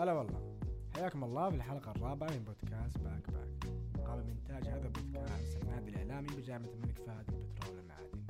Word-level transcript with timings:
هلا 0.00 0.12
والله. 0.12 0.58
حياكم 0.94 1.24
الله 1.24 1.50
في 1.50 1.56
الحلقة 1.56 1.90
الرابعة 1.90 2.30
من 2.30 2.44
بودكاست 2.44 2.98
backpack. 2.98 3.64
قام 4.06 4.22
بإنتاج 4.22 4.68
هذا 4.68 4.86
البودكاست 4.86 5.62
النادي 5.62 5.90
الإعلامي 5.90 6.28
بجامعة 6.28 6.68
الملك 6.68 6.98
فهد 6.98 7.30
للبترول 7.30 7.76
والمعادن 7.76 8.26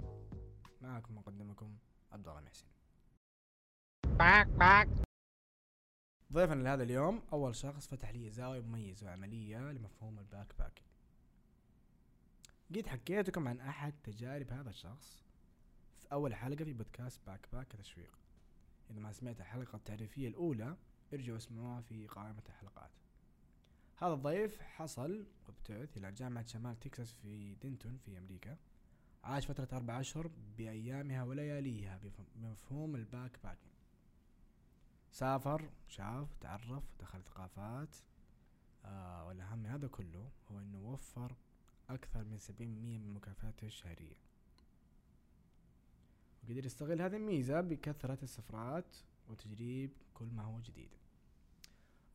معكم 0.81 1.15
مقدمكم 1.15 1.77
عبد 2.13 2.29
الله 2.29 2.41
محسن. 2.41 2.67
backpack. 4.05 4.89
ضيفنا 6.33 6.63
لهذا 6.63 6.83
اليوم 6.83 7.23
أول 7.33 7.57
شخص 7.57 7.87
فتح 7.89 8.11
لي 8.11 8.31
زاوية 8.31 8.61
مميزة 8.61 9.07
وعملية 9.07 9.73
لمفهوم 9.73 10.19
ال 10.19 10.55
backpack. 10.59 10.83
قد 12.75 12.87
حكيت 12.87 13.29
لكم 13.29 13.49
عن 13.49 13.61
أحد 13.61 13.95
تجارب 14.03 14.51
هذا 14.51 14.71
الشخص؟ 14.71 15.23
في 15.99 16.13
أول 16.13 16.35
حلقة 16.35 16.65
في 16.65 16.73
بودكاست 16.73 17.21
backpack 17.27 17.73
تشويق. 17.73 18.19
إذا 18.91 19.01
ما 19.01 19.13
سمعت 19.13 19.41
الحلقة 19.41 19.77
التعريفية 19.77 20.29
الأولى 20.29 20.77
ارجعوا 21.13 21.37
اسمعوها 21.37 21.81
في 21.81 22.07
قائمة 22.07 22.43
الحلقات. 22.49 22.91
هذا 23.97 24.13
الضيف 24.13 24.61
حصل 24.61 25.27
وابتعث 25.49 25.97
إلى 25.97 26.13
جامعة 26.13 26.47
شمال 26.47 26.81
تكساس 26.81 27.13
في 27.13 27.55
دينتون 27.55 27.99
في 28.05 28.19
أمريكا. 28.19 28.57
عاش 29.25 29.47
فترة 29.47 29.69
أربع 29.73 30.01
أشهر 30.01 30.31
بأيامها 30.59 31.25
ولياليها 31.25 32.01
بمفهوم 32.37 32.95
ال 32.97 33.39
backpacking. 33.45 33.75
سافر 35.11 35.71
شاف 35.89 36.35
تعرف 36.41 36.85
دخل 37.01 37.23
ثقافات 37.23 37.97
آه 38.85 39.27
والأهم 39.27 39.59
من 39.59 39.67
هذا 39.67 39.89
كله 39.89 40.31
هو 40.51 40.59
أنه 40.59 40.79
وفر 40.79 41.35
أكثر 41.89 42.25
من 42.25 42.39
سبعين 42.39 42.83
مية 42.83 42.99
من 42.99 43.15
مكافاته 43.15 43.67
الشهرية. 43.67 44.17
وقدر 46.43 46.67
يستغل 46.67 47.03
هذه 47.03 47.17
الميزة 47.17 47.61
بكثرة 47.61 48.19
السفرات 48.23 48.97
وتجريب 49.31 49.91
كل 50.15 50.27
ما 50.27 50.43
هو 50.43 50.61
جديد. 50.61 50.91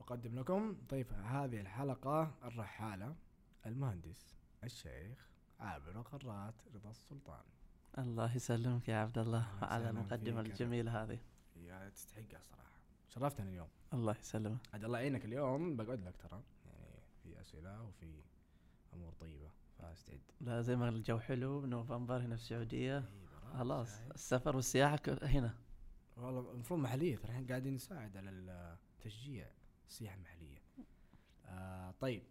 أقدم 0.01 0.39
لكم 0.39 0.77
ضيف 0.89 1.13
هذه 1.13 1.61
الحلقة 1.61 2.31
الرحالة 2.43 3.15
المهندس 3.65 4.35
الشيخ 4.63 5.29
عابر 5.59 6.01
قرات 6.01 6.53
رضا 6.75 6.89
السلطان. 6.89 7.43
الله 7.97 8.35
يسلمك 8.35 8.89
يا 8.89 8.97
عبد 8.97 9.17
الله 9.17 9.47
على 9.61 9.89
المقدمة 9.89 10.41
الجميلة 10.41 11.03
هذه. 11.03 11.19
يا 11.55 11.89
تستحقها 11.89 12.39
صراحة. 12.41 12.79
شرفتنا 13.09 13.49
اليوم. 13.49 13.67
الله 13.93 14.15
يسلمك. 14.19 14.59
عاد 14.73 14.83
الله 14.83 14.99
يعينك 14.99 15.25
اليوم؟ 15.25 15.75
بقعد 15.75 16.03
لك 16.03 16.17
ترى. 16.17 16.41
يعني 16.65 16.99
في 17.23 17.41
أسئلة 17.41 17.83
وفي 17.83 18.21
أمور 18.93 19.13
طيبة 19.13 19.49
فاستعد. 19.77 20.19
لا 20.41 20.61
زي 20.61 20.75
ما 20.75 20.89
الجو 20.89 21.19
حلو 21.19 21.65
نوفمبر 21.65 22.17
هنا 22.17 22.35
في 22.35 22.41
السعودية. 22.41 23.03
خلاص 23.53 24.01
السفر 24.15 24.55
والسياحة 24.55 24.99
هنا. 25.23 25.53
والله 26.17 26.51
المفروض 26.51 26.79
محلية 26.79 27.15
ترى 27.17 27.31
إحنا 27.31 27.47
قاعدين 27.47 27.73
نساعد 27.75 28.17
على 28.17 28.29
التشجيع 28.29 29.47
السياحة 29.87 30.15
المحلية. 30.15 30.57
آه 31.45 31.93
طيب. 31.99 32.23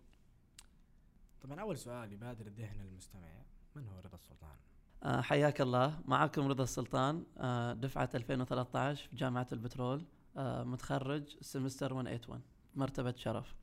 طبعا 1.42 1.60
أول 1.60 1.78
سؤال 1.78 2.12
يبادر 2.12 2.46
الذهن 2.46 2.80
المستمع 2.80 3.28
من 3.76 3.86
هو 3.86 3.98
رضا 3.98 4.14
السلطان؟ 4.16 4.56
آه 5.02 5.20
حياك 5.20 5.60
الله. 5.60 6.00
معكم 6.04 6.48
رضا 6.48 6.64
السلطان 6.64 7.24
آه 7.38 7.72
دفعة 7.72 8.10
2013 8.14 9.08
في 9.08 9.16
جامعة 9.16 9.46
البترول 9.52 10.04
آه 10.36 10.64
متخرج 10.64 11.36
سمستر 11.40 11.94
181 11.94 12.42
مرتبة 12.74 13.14
شرف. 13.16 13.54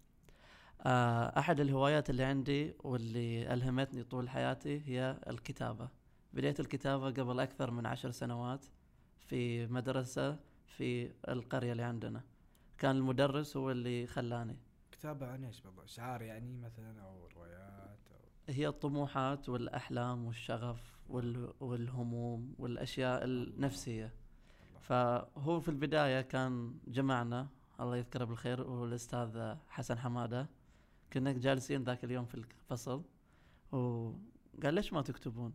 آه 0.81 1.39
أحد 1.39 1.59
الهوايات 1.59 2.09
اللي 2.09 2.23
عندي 2.23 2.73
واللي 2.79 3.53
ألهمتني 3.53 4.03
طول 4.03 4.29
حياتي 4.29 4.81
هي 4.85 5.19
الكتابة. 5.27 5.89
بديت 6.33 6.59
الكتابة 6.59 7.05
قبل 7.05 7.39
أكثر 7.39 7.71
من 7.71 7.85
عشر 7.85 8.11
سنوات. 8.11 8.65
في 9.31 9.67
مدرسة 9.67 10.39
في 10.67 11.11
القرية 11.27 11.71
اللي 11.71 11.83
عندنا 11.83 12.21
كان 12.77 12.95
المدرس 12.95 13.57
هو 13.57 13.71
اللي 13.71 14.07
خلاني 14.07 14.57
كتابة 14.91 15.27
عن 15.27 15.43
إيش 15.43 15.61
بالضبط؟ 15.61 15.87
شعار 15.87 16.21
يعني 16.21 16.57
مثلا 16.57 17.01
أو 17.01 17.27
روايات 17.27 17.99
أو 18.11 18.53
هي 18.53 18.67
الطموحات 18.67 19.49
والأحلام 19.49 20.25
والشغف 20.25 20.99
والهموم 21.59 22.55
والأشياء 22.59 23.23
النفسية 23.23 24.13
فهو 24.81 25.59
في 25.59 25.69
البداية 25.69 26.21
كان 26.21 26.79
جمعنا 26.87 27.47
الله 27.79 27.97
يذكره 27.97 28.25
بالخير 28.25 28.61
هو 28.61 28.85
الأستاذ 28.85 29.55
حسن 29.69 29.97
حمادة 29.97 30.49
كنا 31.13 31.31
جالسين 31.31 31.83
ذاك 31.83 32.03
اليوم 32.03 32.25
في 32.25 32.35
الفصل 32.35 33.03
وقال 33.71 34.73
ليش 34.73 34.93
ما 34.93 35.01
تكتبون؟ 35.01 35.53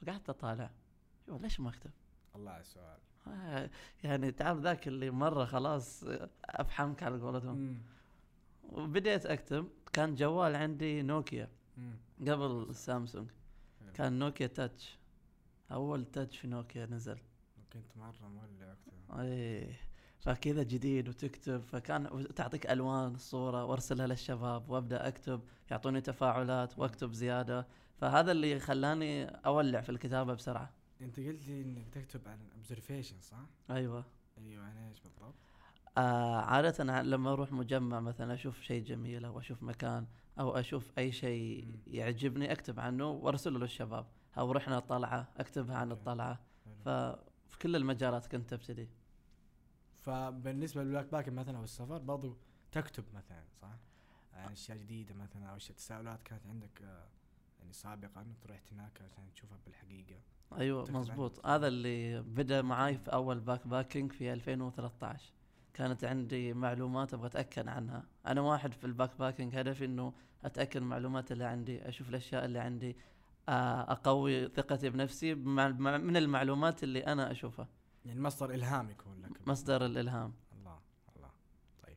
فقعدت 0.00 0.28
أطالع 0.28 0.70
ليش 1.28 1.60
ما 1.60 1.68
أكتب؟ 1.70 1.90
الله 2.36 2.50
على 2.50 2.60
السؤال. 2.60 2.98
آه، 3.26 3.70
يعني 4.04 4.30
تعرف 4.32 4.58
ذاك 4.58 4.88
اللي 4.88 5.10
مرة 5.10 5.44
خلاص 5.44 6.04
أفحمك 6.44 7.02
على 7.02 7.18
قولتهم. 7.18 7.82
وبديت 8.62 9.26
أكتب 9.26 9.68
كان 9.92 10.14
جوال 10.14 10.56
عندي 10.56 11.02
نوكيا 11.02 11.48
قبل 12.20 12.66
السامسونج 12.70 13.30
كان 13.94 14.18
نوكيا 14.18 14.46
touch 14.46 14.98
أول 15.72 16.04
touch 16.04 16.38
في 16.38 16.48
نوكيا 16.48 16.86
نزل. 16.86 17.18
كنت 17.72 17.96
مرة 17.96 18.28
مولع 18.28 18.74
إيه. 19.24 19.80
فكذا 20.20 20.62
جديد 20.62 21.08
وتكتب 21.08 21.62
فكان 21.62 22.28
تعطيك 22.34 22.70
ألوان 22.70 23.14
الصورة 23.14 23.64
وأرسلها 23.64 24.06
للشباب 24.06 24.70
وأبدأ 24.70 25.08
أكتب. 25.08 25.40
يعطوني 25.70 26.00
تفاعلات 26.00 26.78
وأكتب 26.78 27.12
زيادة. 27.12 27.66
فهذا 27.96 28.32
اللي 28.32 28.60
خلاني 28.60 29.24
أولع 29.24 29.80
في 29.80 29.88
الكتابة 29.90 30.34
بسرعة. 30.34 30.70
انت 31.02 31.20
قلت 31.20 31.46
لي 31.46 31.62
انك 31.62 31.88
تكتب 31.88 32.28
عن 32.28 32.38
observation 32.54 33.20
صح؟ 33.20 33.44
أيوه. 33.70 34.04
أيوه 34.38 34.64
عن 34.64 34.76
إيش 34.76 35.00
بالضبط؟ 35.00 35.34
آه 35.98 36.40
عادة 36.40 37.02
لما 37.02 37.32
أروح 37.32 37.52
مجمع 37.52 38.00
مثلا 38.00 38.34
أشوف 38.34 38.60
شيء 38.60 38.84
جميل 38.84 39.24
أو 39.24 39.40
أشوف 39.40 39.62
مكان 39.62 40.06
أو 40.38 40.58
أشوف 40.58 40.98
أي 40.98 41.12
شيء 41.12 41.76
يعجبني 41.86 42.52
أكتب 42.52 42.80
عنه 42.80 43.10
وأرسله 43.10 43.58
للشباب. 43.58 44.06
أو 44.38 44.52
رحنا 44.52 44.78
طلعة 44.78 45.28
أكتبها 45.36 45.76
عن 45.76 45.92
الطلعة. 45.92 46.40
ففي 46.84 47.58
كل 47.62 47.76
المجالات 47.76 48.26
كنت 48.26 48.52
أبتدي. 48.52 48.88
فبالنسبة 50.02 50.82
للباك 50.82 51.06
باك 51.12 51.28
مثلا 51.28 51.58
أو 51.58 51.64
السفر 51.64 51.98
برضو 51.98 52.36
تكتب 52.72 53.04
مثلا 53.14 53.44
صح؟ 53.62 53.76
عن 54.34 54.52
أشياء 54.52 54.78
جديدة 54.78 55.14
مثلا 55.14 55.46
أو 55.46 55.56
اشياء 55.56 55.76
تساؤلات 55.76 56.22
كانت 56.22 56.46
عندك 56.46 56.82
آه، 56.82 57.08
يعني 57.60 57.72
سابقا 57.72 58.26
رحت 58.46 58.72
هناك 58.72 59.02
عشان 59.02 59.32
تشوفها 59.34 59.58
بالحقيقة. 59.66 60.20
أيوه 60.58 60.90
مزبوط 60.90 61.46
هذا 61.46 61.68
اللي 61.68 62.22
بدأ 62.22 62.62
معاي 62.62 62.98
في 62.98 63.12
أول 63.12 63.40
backpacking 63.40 64.12
في 64.12 64.32
2013 64.32 65.32
كانت 65.74 66.04
عندي 66.04 66.52
معلومات 66.52 67.14
أبغى 67.14 67.26
أتأكد 67.26 67.68
عنها. 67.68 68.04
أنا 68.26 68.40
واحد 68.40 68.72
في 68.72 68.84
ال 68.84 69.18
backpacking 69.18 69.56
هدفي 69.56 69.84
إنه 69.84 70.12
أتأكد 70.44 70.76
المعلومات 70.76 71.32
اللي 71.32 71.44
عندي 71.44 71.88
أشوف 71.88 72.08
الأشياء 72.08 72.44
اللي 72.44 72.58
عندي 72.58 72.96
آه، 73.48 73.92
أقوي 73.92 74.48
ثقتي 74.48 74.90
بنفسي 74.90 75.34
من 75.34 76.16
المعلومات 76.16 76.82
اللي 76.82 77.06
أنا 77.06 77.30
أشوفها. 77.30 77.68
يعني 78.04 78.20
مصدر 78.20 78.50
إلهام 78.54 78.90
يكون 78.90 79.22
لك. 79.22 79.48
مصدر 79.48 79.86
الإلهام. 79.86 80.32
الله 80.52 80.78
الله. 81.16 81.30
طيب. 81.86 81.96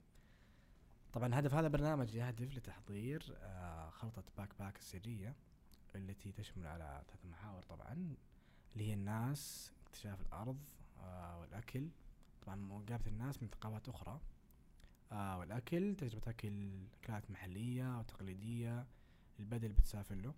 طبعا 1.13 1.39
هدف 1.39 1.53
هذا 1.53 1.67
البرنامج 1.67 2.15
يهدف 2.15 2.57
لتحضير 2.57 3.35
آه، 3.37 3.89
خلطة 3.89 4.23
backpack 4.37 4.77
السرية 4.77 5.35
التي 5.95 6.31
تشمل 6.31 6.67
على 6.67 7.01
ثلاث 7.07 7.25
محاور 7.25 7.63
طبعا. 7.63 8.15
اللي 8.75 8.87
هي 8.89 8.93
الناس 8.93 9.71
اكتشاف 9.85 10.21
الأرض 10.21 10.57
آه 10.99 11.39
والأكل. 11.39 11.89
طبعا 12.41 12.55
مقابلة 12.55 13.07
الناس 13.07 13.43
من 13.43 13.49
ثقافات 13.49 13.89
أخرى. 13.89 14.19
آه 15.11 15.39
والأكل 15.39 15.95
تجربة 15.95 16.31
أكل 16.31 16.85
أكلات 17.03 17.31
محلية 17.31 17.99
وتقليدية. 17.99 18.87
البلد 19.39 19.63
اللي 19.63 19.75
بتسافر 19.77 20.15
له. 20.15 20.33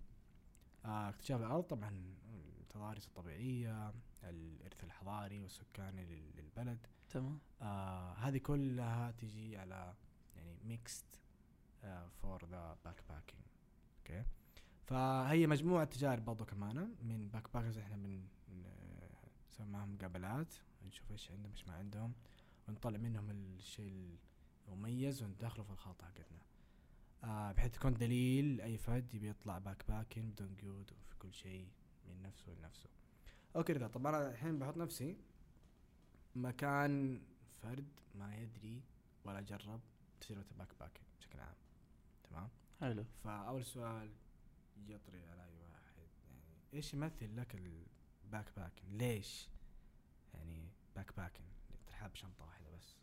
آه 0.84 1.08
اكتشاف 1.08 1.40
الأرض 1.40 1.62
طبعا 1.64 2.14
التضاريس 2.60 3.06
الطبيعية 3.06 3.92
الإرث 4.24 4.84
الحضاري 4.84 5.40
والسكاني 5.40 6.04
للبلد. 6.36 6.86
تمام. 7.10 7.38
آه 7.62 8.12
هذه 8.12 8.38
كلها 8.38 9.10
تجي 9.10 9.56
على 9.58 9.94
يعني 10.36 10.56
mixed 10.64 11.04
for 12.22 12.44
the 12.44 12.76
backpacking 12.84 13.42
okay 13.98 14.24
فهي 14.88 15.46
مجموعة 15.46 15.84
تجارب 15.84 16.24
برضو 16.24 16.44
كمان 16.44 16.94
من 17.02 17.28
backpackers 17.28 17.78
إحنا 17.78 17.96
بن 17.96 18.24
نسوي 19.50 19.66
معهم 19.66 19.94
مقابلات 19.94 20.54
نشوف 20.86 21.10
إيش 21.10 21.30
عندهم 21.30 21.52
إيش 21.52 21.68
ما 21.68 21.74
عندهم 21.74 22.12
ونطلع 22.68 22.98
منهم 22.98 23.30
الشيء 23.30 24.18
المميز 24.68 25.22
وندخله 25.22 25.64
في 25.64 25.70
الخلطة 25.70 26.06
حقتنا. 26.06 26.38
آه 27.24 27.52
بحيث 27.52 27.72
تكون 27.72 27.94
دليل 27.94 28.60
أي 28.60 28.78
فرد 28.78 29.14
يبي 29.14 29.28
يطلع 29.28 29.58
backpacking 29.58 30.30
بدون 30.30 30.54
قيود 30.54 30.92
وفي 30.92 31.16
كل 31.18 31.32
شيء 31.32 31.68
من 32.08 32.22
نفسه 32.22 32.52
لنفسه. 32.52 32.88
okay 33.56 33.74
كذا 33.74 33.86
طب 33.86 34.06
أنا 34.06 34.30
الحين 34.30 34.58
بحط 34.58 34.76
نفسي 34.76 35.16
مكان 36.36 37.22
فرد 37.62 37.88
ما 38.14 38.36
يدري 38.36 38.82
ولا 39.24 39.40
جرب 39.40 39.80
تجربة 40.20 40.44
ال 40.52 40.68
backpacking 40.80 41.04
بشكل 41.18 41.40
عام. 41.40 41.54
تمام؟ 42.30 42.48
حلو. 42.80 43.04
فأول 43.24 43.64
سؤال 43.64 44.10
يطري 44.88 45.24
على 45.24 45.44
اي 45.44 45.62
واحد 45.62 45.96
يعني 46.30 46.56
إيش 46.74 46.94
يمثل 46.94 47.36
لك 47.36 47.54
ال 47.54 48.46
backpacking 48.56 48.98
ليش؟ 48.98 49.48
يعني 50.34 50.68
backpacking 50.96 51.16
تروح 51.16 51.44
ب 51.86 52.12
بشنطه 52.12 52.44
واحدة 52.44 52.70
بس. 52.76 52.96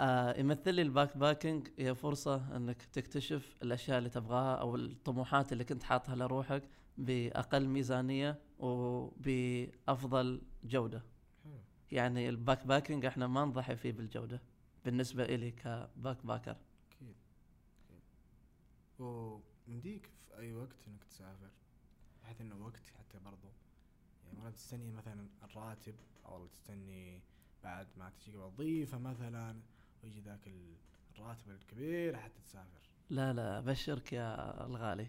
آه 0.00 0.40
يمثل 0.40 0.74
لي 0.74 0.82
ال 0.82 1.16
backpacking 1.16 1.68
هي 1.78 1.94
فرصة 1.94 2.56
إنك 2.56 2.82
تكتشف 2.82 3.56
الأشياء 3.62 3.98
اللي 3.98 4.10
تبغاها 4.10 4.56
أو 4.56 4.76
الطموحات 4.76 5.52
اللي 5.52 5.64
كنت 5.64 5.82
حاطها 5.82 6.16
لروحك 6.16 6.62
بأقل 6.98 7.66
ميزانية 7.68 8.38
وبأفضل 8.58 10.42
جودة. 10.64 11.02
حلو. 11.44 11.58
يعني 11.90 12.28
ال 12.28 12.66
backpacking 12.66 13.04
إحنا 13.04 13.26
ما 13.26 13.44
نضحي 13.44 13.76
فيه 13.76 13.92
بالجودة 13.92 14.40
بالنسبة 14.84 15.24
إلي 15.24 15.50
ك 15.50 16.26
backpacker 16.26 16.56
أكيد. 16.90 17.14
ومديك 18.98 20.10
أي 20.40 20.52
وقت 20.52 20.76
إنك 20.88 21.04
تسافر. 21.04 21.50
بحيث 22.22 22.40
إنه 22.40 22.66
وقت 22.66 22.86
حتى 22.98 23.18
برضو. 23.24 23.48
يعني 24.26 24.40
ما 24.40 24.50
تستني 24.50 24.90
مثلا 24.90 25.28
الراتب 25.42 25.94
أو 26.26 26.46
تستني 26.46 27.22
بعد 27.64 27.86
ما 27.96 28.10
تجيك 28.10 28.34
وظيفة 28.34 28.98
مثلا 28.98 29.60
ويجي 30.04 30.20
ذاك 30.20 30.46
ال- 30.46 30.76
الراتب 31.14 31.50
الكبير 31.50 32.16
حتى 32.16 32.42
تسافر. 32.42 32.80
لا 33.10 33.32
لا 33.32 33.58
أبشرك 33.58 34.12
يا 34.12 34.66
الغالي 34.66 35.08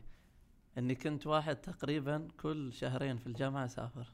إني 0.78 0.96
كنت 0.96 1.28
واحد 1.28 1.56
تقريبا 1.56 2.28
كل 2.40 2.74
شهرين 2.74 3.18
في 3.18 3.28
الجامعة 3.28 3.66
أسافر. 3.66 4.08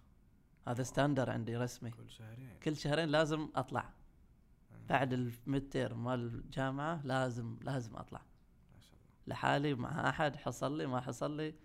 هذا 0.68 0.84
ستاندر 0.84 1.30
عندي 1.30 1.58
رسمي. 1.58 1.92
كل 1.92 2.10
شهرين. 2.10 2.60
كل 2.64 2.76
شهرين 2.78 3.10
لازم 3.10 3.50
أطلع. 3.56 3.82
آه، 4.72 4.88
بعد 4.90 5.14
ال 5.14 5.70
midterm 5.70 6.04
مال 6.04 6.20
الجامعة 6.20 7.02
لازم 7.06 7.58
لازم 7.62 7.96
أطلع. 7.96 8.22
لحالي 9.28 9.74
مع 9.76 10.10
أحد 10.10 10.36
حصل 10.36 10.78
لي 10.78 10.86
ما 10.86 11.02
حصل 11.02 11.38
لي. 11.38 11.56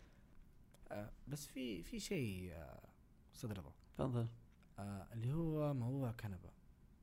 آه 0.90 1.10
بس 1.28 1.46
في 1.46 1.82
في 1.82 2.00
شيء 2.00 2.52
آه 2.52 2.80
أستاذ 3.34 3.52
رضا 3.52 3.72
تفضل. 3.98 4.26
آه 4.78 5.06
اللي 5.12 5.32
هو 5.32 5.74
موضوع 5.74 6.12
كنبة. 6.12 6.50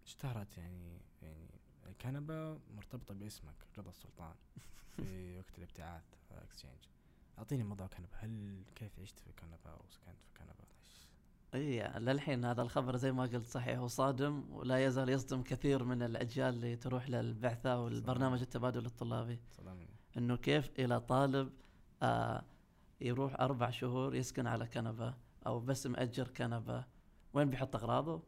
اشتهرت 0.05 0.57
يعني 0.57 1.01
يعني 1.21 1.47
الكنبة 1.87 2.59
مرتبطة 2.75 3.13
باسمك 3.13 3.55
رضا 3.77 3.89
السلطان 3.89 4.35
في 4.95 5.37
وقت 5.37 5.57
الابتعاث 5.57 6.03
exchange 6.31 6.77
أعطيني 7.37 7.63
موضوع 7.63 7.87
كنبة. 7.87 8.09
هل 8.13 8.63
كيف 8.75 8.99
عشت 8.99 9.19
في 9.19 9.31
كنبة 9.33 9.75
وسكنت 9.85 10.15
في 10.33 10.39
إيش- 10.39 11.55
إي 11.55 11.99
للحين 11.99 12.45
هذا 12.45 12.61
الخبر 12.61 12.95
زي 12.95 13.11
ما 13.11 13.23
قلت 13.23 13.45
صحيح 13.45 13.79
وصادم 13.79 14.51
ولا 14.53 14.85
يزال 14.85 15.09
يصدم 15.09 15.43
كثير 15.43 15.83
من 15.83 16.03
الأجيال 16.03 16.53
اللي 16.53 16.75
تروح 16.75 17.09
للبعثة 17.09 17.79
والبرنامج 17.81 18.41
التبادل 18.41 18.85
الطلابي. 18.85 19.39
صدمني 19.51 19.98
إنه 20.17 20.37
كيف 20.37 20.71
إلى 20.79 20.99
طالب 20.99 21.49
آه 22.03 22.43
يروح 23.01 23.39
أربع 23.39 23.69
شهور 23.69 24.15
يسكن 24.15 24.47
على 24.47 24.67
كنبة 24.67 25.13
أو 25.47 25.59
بس 25.59 25.87
مأجر 25.87 26.27
كنبة 26.27 26.85
وين 27.33 27.49
بيحط 27.49 27.75
أغراضه؟ 27.75 28.21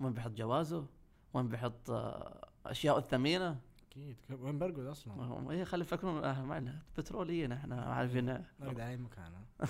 وين 0.00 0.12
بيحط 0.12 0.30
جوازه؟ 0.30 0.86
وين 1.34 1.48
بيحط 1.48 1.90
آه 1.90 2.48
اشياء 2.66 2.98
الثمينة؟ 2.98 3.60
أكيد 3.90 4.16
وين 4.30 4.58
برقد 4.58 4.86
أصلا؟ 4.86 5.52
هي 5.52 5.64
خلي 5.64 5.82
يفكرون 5.82 6.24
آه 6.24 6.42
معنا 6.42 6.82
بتروليين 6.98 7.52
إحنا 7.52 7.82
عارفين 7.82 8.44
برقد 8.60 8.80
على 8.80 8.90
أي 8.90 8.96
مكان؟ 8.96 9.32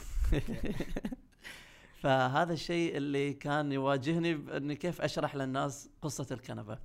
فهذا 2.02 2.52
الشيء 2.52 2.96
اللي 2.96 3.32
كان 3.32 3.72
يواجهني 3.72 4.34
بإني 4.34 4.76
كيف 4.76 5.00
أشرح 5.00 5.36
للناس 5.36 5.90
قصة 6.02 6.26
الكنبة. 6.30 6.78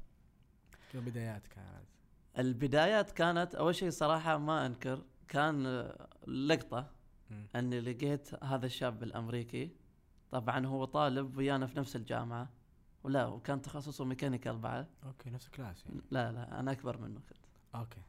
كيف 0.91 1.03
بدايات 1.03 1.47
كانت؟ 1.47 1.90
البدايات 2.39 3.11
كانت 3.11 3.55
أول 3.55 3.75
شيء 3.75 3.89
صراحة 3.89 4.37
ما 4.37 4.65
أنكر 4.65 5.01
كان 5.27 5.91
لقطة. 6.27 6.91
أني 7.55 7.79
لقيت 7.79 8.43
هذا 8.43 8.65
الشاب 8.65 9.03
الامريكي 9.03 9.71
طبعا 10.31 10.65
هو 10.65 10.85
طالب 10.85 11.37
ويانا 11.37 11.67
في 11.67 11.79
نفس 11.79 11.95
الجامعة. 11.95 12.49
ولا 13.03 13.25
وكان 13.25 13.61
تخصصه 13.61 14.05
mechanical 14.05 14.57
بعد. 14.57 14.87
okay 15.05 15.29
نفس 15.29 15.45
الكلاس 15.45 15.85
يعني. 15.85 16.01
لا 16.11 16.31
لا 16.31 16.59
أنا 16.59 16.71
أكبر 16.71 16.97
منه 16.97 17.19
كنت. 17.19 17.45
okay 17.75 18.01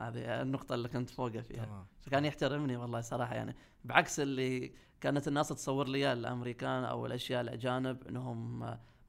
هذه 0.00 0.42
النقطة 0.42 0.74
اللي 0.74 0.88
كنت 0.88 1.10
فوقه 1.10 1.40
فيها. 1.40 1.64
تمام. 1.64 1.86
فكان 2.00 2.24
يحترمني 2.24 2.76
والله 2.76 3.00
صراحة 3.00 3.34
يعني. 3.34 3.56
بعكس 3.84 4.20
اللي 4.20 4.72
كانت 5.00 5.28
الناس 5.28 5.48
تصور 5.48 5.88
لي 5.88 6.12
الأمريكان 6.12 6.84
أو 6.84 7.06
الأشياء 7.06 7.40
الأجانب 7.40 8.06
إنهم 8.08 8.60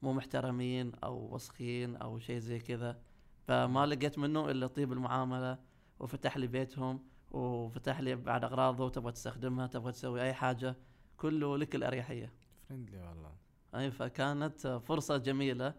مو 0.02 0.12
محترمين 0.12 0.92
أو 1.04 1.34
وسخين 1.34 1.96
أو 1.96 2.18
شيء 2.18 2.38
زي 2.38 2.58
كذا. 2.58 3.00
فما 3.48 3.86
لقيت 3.86 4.18
منه 4.18 4.50
إلا 4.50 4.66
طيب 4.66 4.92
المعاملة 4.92 5.58
وفتح 5.98 6.36
لي 6.36 6.46
بيتهم 6.46 7.04
وفتح 7.30 8.00
لي 8.00 8.14
بعد 8.16 8.44
أغراضه 8.44 8.88
تبغى 8.88 9.12
تستخدمها 9.12 9.66
تبغى 9.66 9.92
تسوي 9.92 10.22
أي 10.22 10.32
حاجة 10.34 10.76
كله 11.16 11.58
لك 11.58 11.74
الأريحية 11.74 12.32
فريندلي 12.68 12.98
والله 12.98 13.32
أي 13.74 13.90
فكانت 13.90 14.80
فرصة 14.86 15.16
جميلة 15.16 15.74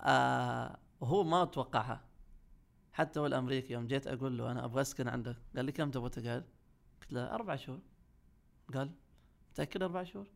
آه 0.00 0.78
وهو 1.00 1.24
ما 1.24 1.42
اتوقعها 1.42 2.04
حتى 2.92 3.20
هو 3.20 3.26
الأمريكي 3.26 3.72
يوم 3.72 3.86
جيت 3.86 4.06
أقول 4.06 4.38
له 4.38 4.50
أنا 4.50 4.64
أبغى 4.64 4.80
أسكن 4.80 5.08
عندك 5.08 5.36
قال 5.56 5.64
لي 5.64 5.72
كم 5.72 5.90
تبغى 5.90 6.08
تقعد؟ 6.08 6.44
قلت 7.00 7.12
له 7.12 7.34
أربع 7.34 7.56
شهور 7.56 7.80
قال 8.74 8.90
متأكد 9.52 9.82
أربع 9.82 10.04
شهور؟ 10.04 10.26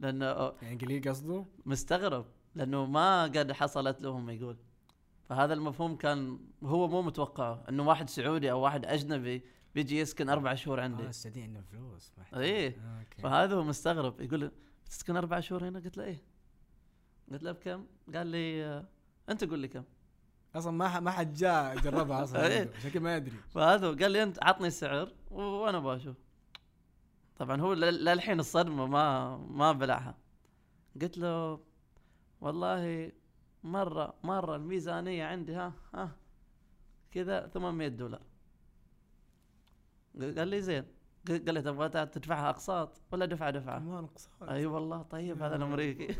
لأنه 0.00 0.52
يعني 0.62 0.76
قليل 0.76 1.08
قصده؟ 1.08 1.46
مستغرب 1.66 2.26
لأنه 2.54 2.86
ما 2.86 3.22
قد 3.22 3.52
حصلت 3.52 4.02
لهم 4.02 4.30
يقول 4.30 4.56
فهذا 5.28 5.54
المفهوم 5.54 5.96
كان 5.96 6.38
هو 6.64 6.88
مو 6.88 7.02
متوقعه 7.02 7.64
إنه 7.68 7.88
واحد 7.88 8.08
سعودي 8.10 8.50
أو 8.50 8.60
واحد 8.60 8.84
أجنبي 8.86 9.42
بيجي 9.74 9.98
يسكن 9.98 10.28
أربع 10.28 10.54
شهور 10.54 10.80
عندي 10.80 11.02
آه 11.02 11.08
السعوديين 11.08 11.44
عندهم 11.46 11.62
فلوس 11.62 12.12
ما 12.16 12.22
يحتاج. 12.22 12.40
أوكي 12.40 13.22
فهذا 13.22 13.54
هو 13.54 13.64
مستغرب 13.64 14.20
يقول 14.20 14.40
لي 14.40 14.50
بتسكن 14.86 15.16
أربع 15.16 15.40
شهور 15.40 15.68
هنا؟ 15.68 15.78
قلت 15.78 15.96
له 15.96 16.04
إيه 16.04 16.22
قلت 17.32 17.42
له 17.42 17.52
بكم؟ 17.52 17.86
قال 18.14 18.26
لي 18.26 18.64
آه، 18.64 18.84
أنت 19.28 19.44
قول 19.44 19.58
لي 19.58 19.68
كم 19.68 19.84
أصلا 20.54 20.72
ما 20.72 21.00
ما 21.00 21.10
حد 21.10 21.34
جاء 21.34 21.76
جربها 21.78 22.22
أصلا 22.24 22.46
إيه. 22.52 22.70
عشان 22.76 22.90
كذا 22.90 23.02
ما 23.02 23.16
يدري 23.16 23.36
فهذا 23.50 23.88
قال 23.88 24.10
لي 24.10 24.22
أنت 24.22 24.44
عطني 24.44 24.66
السعر 24.66 25.12
وأنا 25.30 25.78
بشوف 25.78 26.16
طبعا 27.36 27.60
هو 27.60 27.72
لل- 27.72 28.04
للحين 28.04 28.40
الصدمة 28.40 28.86
ما 28.86 29.36
ما 29.36 29.72
بلعها 29.72 30.14
قلت 31.02 31.18
له 31.18 31.60
والله 32.40 33.12
مرة 33.64 34.14
مرة 34.22 34.56
الميزانية 34.56 35.24
عندي 35.24 35.54
ها 35.54 35.72
ها 35.94 36.16
كذا 37.10 37.46
800 37.46 37.88
دولار. 37.88 38.22
قال 40.20 40.48
لي 40.48 40.62
زين. 40.62 40.84
قال 41.28 41.54
لي 41.54 41.62
تبغى 41.62 41.88
تدفعها 41.88 42.50
أقساط 42.50 43.02
ولا 43.12 43.26
دفعة 43.26 43.50
دفعة؟ 43.50 43.78
كمان 43.78 44.04
أقساط. 44.04 44.42
أي 44.42 44.66
والله 44.66 45.02
طيب 45.02 45.42
هذا 45.42 45.56
الأمريكي. 45.56 46.14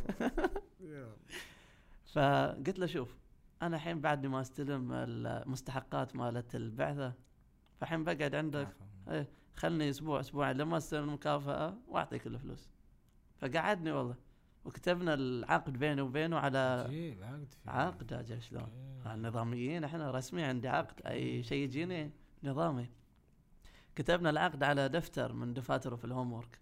فقلت 2.14 2.78
له 2.78 2.86
شوف 2.86 3.16
أنا 3.62 3.76
الحين 3.76 4.00
بعد 4.00 4.26
ما 4.26 4.40
أستلم 4.40 4.92
المستحقات 4.92 6.16
مالت 6.16 6.54
البعثة 6.54 7.12
فالحين 7.80 8.04
بقعد 8.04 8.34
عندك 8.34 8.76
عفواً. 9.06 9.24
خلني 9.54 9.90
أسبوع 9.90 10.20
أسبوعين 10.20 10.56
لما 10.56 10.76
أستلم 10.76 11.04
المكافأة 11.04 11.78
وأعطيك 11.88 12.26
الفلوس. 12.26 12.70
فقعدني 13.40 13.92
والله. 13.92 14.16
وكتبنا 14.64 15.14
العقد 15.14 15.72
بيني 15.72 16.00
وبينه 16.02 16.36
على 16.38 16.58
عجيب 16.88 17.22
عقد 17.22 17.54
عقد 17.66 18.12
أجل 18.12 18.42
شلون. 18.42 18.68
النظاميين 19.06 19.84
إحنا 19.84 20.10
رسمي 20.10 20.42
عندي 20.42 20.68
عقد 20.68 21.06
أي 21.06 21.42
شيء 21.42 21.64
يجيني 21.64 22.10
نظامي. 22.44 22.90
كتبنا 23.96 24.30
العقد 24.30 24.62
على 24.62 24.88
دفتر 24.88 25.32
من 25.32 25.54
دفاتره 25.54 25.96
في 25.96 26.04
الهوم 26.04 26.32
ورك 26.32 26.58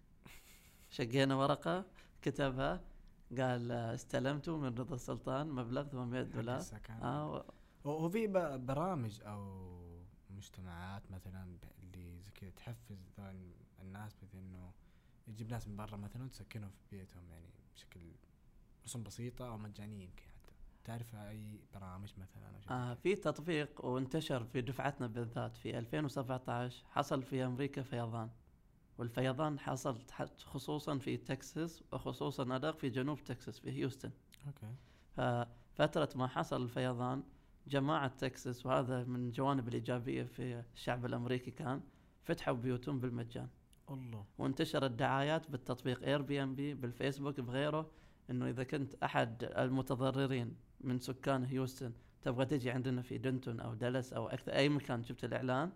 شقينا 0.89 1.35
ورقة 1.35 1.85
كتبها 2.21 2.81
قال 3.37 3.71
استلمته 3.71 4.57
من 4.57 4.67
رضا 4.77 4.95
السلطان 4.95 5.49
مبلغ 5.49 5.83
800 5.87 6.23
حق 6.25 6.29
دولار. 6.35 6.59
آه 7.03 7.31
و- 7.31 7.43
هو 7.85 8.09
في 8.09 8.27
ب- 8.27 8.65
برامج 8.65 9.21
أو 9.21 9.73
مجتمعات 10.29 11.11
مثلا 11.11 11.57
اللي 11.83 12.19
زي 12.21 12.31
كذا 12.31 12.49
تحفز 12.49 12.97
الناس 13.81 14.13
بحيث 14.13 14.35
إنه 14.35 14.71
يجيب 15.27 15.49
ناس 15.51 15.67
من 15.67 15.75
برا 15.75 15.97
مثلا 15.97 16.23
وتسكنهم 16.23 16.69
في 16.89 16.97
بيتهم 16.97 17.29
يعني 17.29 17.45
بشكل 17.75 17.99
رسوم 18.85 19.03
بسيطة 19.03 19.47
أو 19.47 19.57
مجانية 19.57 20.03
يمكن 20.03 20.23
حتى. 20.23 20.53
تعرف 20.83 21.15
أي 21.15 21.59
برامج 21.73 22.13
مثلا 22.17 22.51
آه؟ 22.69 22.93
في 22.93 23.15
تطبيق 23.15 23.85
وانتشر 23.85 24.43
في 24.43 24.61
دفعتنا 24.61 25.07
بالذات 25.07 25.57
في 25.57 25.79
2017 25.79 26.83
حصل 26.91 27.23
في 27.23 27.45
أمريكا 27.45 27.81
فيضان. 27.81 28.29
والفيضان 28.97 29.59
حصل 29.59 30.01
خصوصا 30.37 30.97
في 30.97 31.17
تكساس 31.17 31.83
وخصوصا 31.91 32.55
أدق 32.55 32.77
في 32.77 32.89
جنوب 32.89 33.23
تكساس 33.23 33.59
في 33.59 33.71
هيوستن. 33.71 34.11
أوكي. 34.47 34.75
ففترة 35.75 36.09
ما 36.15 36.27
حصل 36.27 36.61
الفيضان 36.63 37.23
جماعة 37.67 38.07
تكساس 38.07 38.65
وهذا 38.65 39.03
من 39.03 39.15
الجوانب 39.27 39.67
الإيجابية 39.67 40.23
في 40.23 40.63
الشعب 40.73 41.05
الأمريكي 41.05 41.51
كان 41.51 41.81
فتحوا 42.23 42.53
بيوتهم 42.55 42.99
بالمجان. 42.99 43.49
الله. 43.89 44.25
وانتشرت 44.37 44.91
دعايات 44.91 45.49
بالتطبيق 45.51 46.03
Airbnb 46.03 46.73
بالفيسبوك 46.73 47.39
بغيره 47.39 47.91
إنه 48.29 48.49
إذا 48.49 48.63
كنت 48.63 48.95
أحد 49.03 49.43
المتضررين 49.57 50.55
من 50.81 50.99
سكان 50.99 51.45
هيوستن 51.45 51.93
تبغى 52.21 52.45
تجي 52.45 52.71
عندنا 52.71 53.01
في 53.01 53.17
دنتون 53.17 53.59
أو 53.59 53.73
دالاس 53.73 54.13
أو 54.13 54.27
أكثر 54.27 54.53
أي 54.53 54.69
مكان 54.69 55.03
شفت 55.03 55.23
الإعلان 55.23 55.71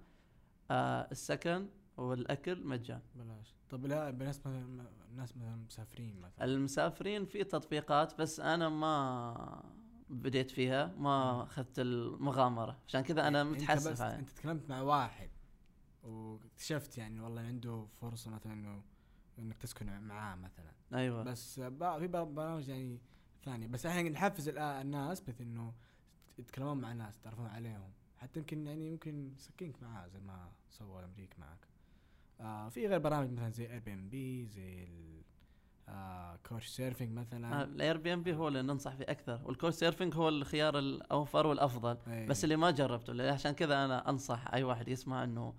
آه 0.72 1.08
السكن 1.12 1.68
والأكل 1.98 2.68
مجان. 2.68 3.02
بلاش. 3.16 3.56
طب 3.70 3.86
لا 3.86 4.10
بالناس 4.10 4.40
مثلا 4.40 4.88
الناس 5.12 5.38
مثلا 5.38 5.56
مسافرين 5.56 6.20
مثلا. 6.20 6.46
المسافرين 6.46 7.26
في 7.26 7.44
تطبيقات 7.44 8.22
بس 8.22 8.40
أنا 8.40 8.70
ما 8.70 9.64
بديت 10.10 10.52
فيها 10.52 10.94
ما 10.98 11.44
أخذت 11.44 11.80
المغامرة. 11.80 12.78
عشان 12.88 13.02
كذا 13.02 13.28
أنا 13.28 13.44
متحسف 13.44 13.92
بس 13.92 14.02
عليه. 14.02 14.16
أنت 14.16 14.30
تكلمت 14.30 14.70
مع 14.70 14.82
واحد. 14.82 15.30
واكتشفت 16.04 16.98
يعني 16.98 17.20
والله 17.20 17.42
عنده 17.42 17.86
فرصة 18.01 18.32
مثلا 18.32 18.54
انه 18.54 18.82
إنك 19.39 19.58
تسكن 19.58 20.00
معاه 20.01 20.36
مثلا. 20.36 20.72
أيوه. 20.94 21.24
بس 21.24 21.60
في 21.60 21.70
بر- 22.08 22.24
برامج 22.24 22.68
يعني 22.68 23.00
ثانية. 23.46 23.68
بس 23.68 23.86
إحنا 23.86 24.01
نحفز 24.10 24.50
الناس 24.58 25.20
بحيث 25.22 25.42
إنه 25.42 25.74
يتكلمون 26.39 26.77
مع 26.77 26.92
الناس 26.92 27.18
يتعرفون 27.18 27.46
عليهم. 27.46 27.92
حتى 28.18 28.39
يمكن 28.39 28.68
يعني 28.68 28.92
ممكن 28.92 29.32
يسكنك 29.38 29.84
معاه 29.84 30.08
زي 30.08 30.20
ما 30.20 30.50
سوى 30.70 31.00
الامريكي 31.00 31.39
معك. 31.39 31.68
آه 32.42 32.70
في 32.70 32.88
غير 32.88 33.00
برامج 33.00 33.32
مثلا 33.32 33.50
زي 33.50 33.72
اير 33.72 33.80
بي 33.80 33.94
ام 33.94 34.10
بي 34.10 34.46
زي 34.46 34.88
آه 35.89 36.36
كوش 36.50 36.68
سيرفينج 36.68 37.12
مثلا. 37.12 37.63
الاير 37.63 37.98
بي 37.98 38.13
ام 38.13 38.24
بي 38.24 38.36
هو 38.36 38.48
اللي 38.48 38.62
ننصح 38.62 38.96
فيه 38.96 39.06
أكثر. 39.10 39.42
وال 39.46 39.74
Couchsurfing 39.74 40.16
هو 40.16 40.30
الخيار 40.30 40.80
الأوفر 40.80 41.48
والأفضل. 41.48 41.98
إيه. 42.08 42.27
بس 42.27 42.44
اللي 42.44 42.56
ما 42.56 42.72
جربته 42.72 43.32
عشان 43.32 43.51
كذا 43.51 43.86
أنا 43.86 44.10
أنصح 44.10 44.54
أي 44.54 44.63
واحد 44.63 44.88
يسمع 44.88 45.24
إنه 45.24 45.54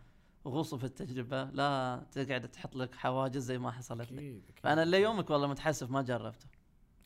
غوصوا 0.49 0.79
في 0.79 0.85
التجربة 0.85 1.45
لا 1.45 2.07
تقعد 2.13 2.49
تحط 2.49 2.77
لك 2.77 2.95
حواجز 2.95 3.43
زي 3.43 3.59
ما 3.59 3.71
حصلت 3.71 4.13
لي 4.13 4.29
أكيد. 4.39 4.59
فأنا 4.63 4.85
ليومك 4.85 5.31
والله 5.31 5.47
متحسف 5.47 5.91
ما 5.91 6.03
جربته. 6.03 6.47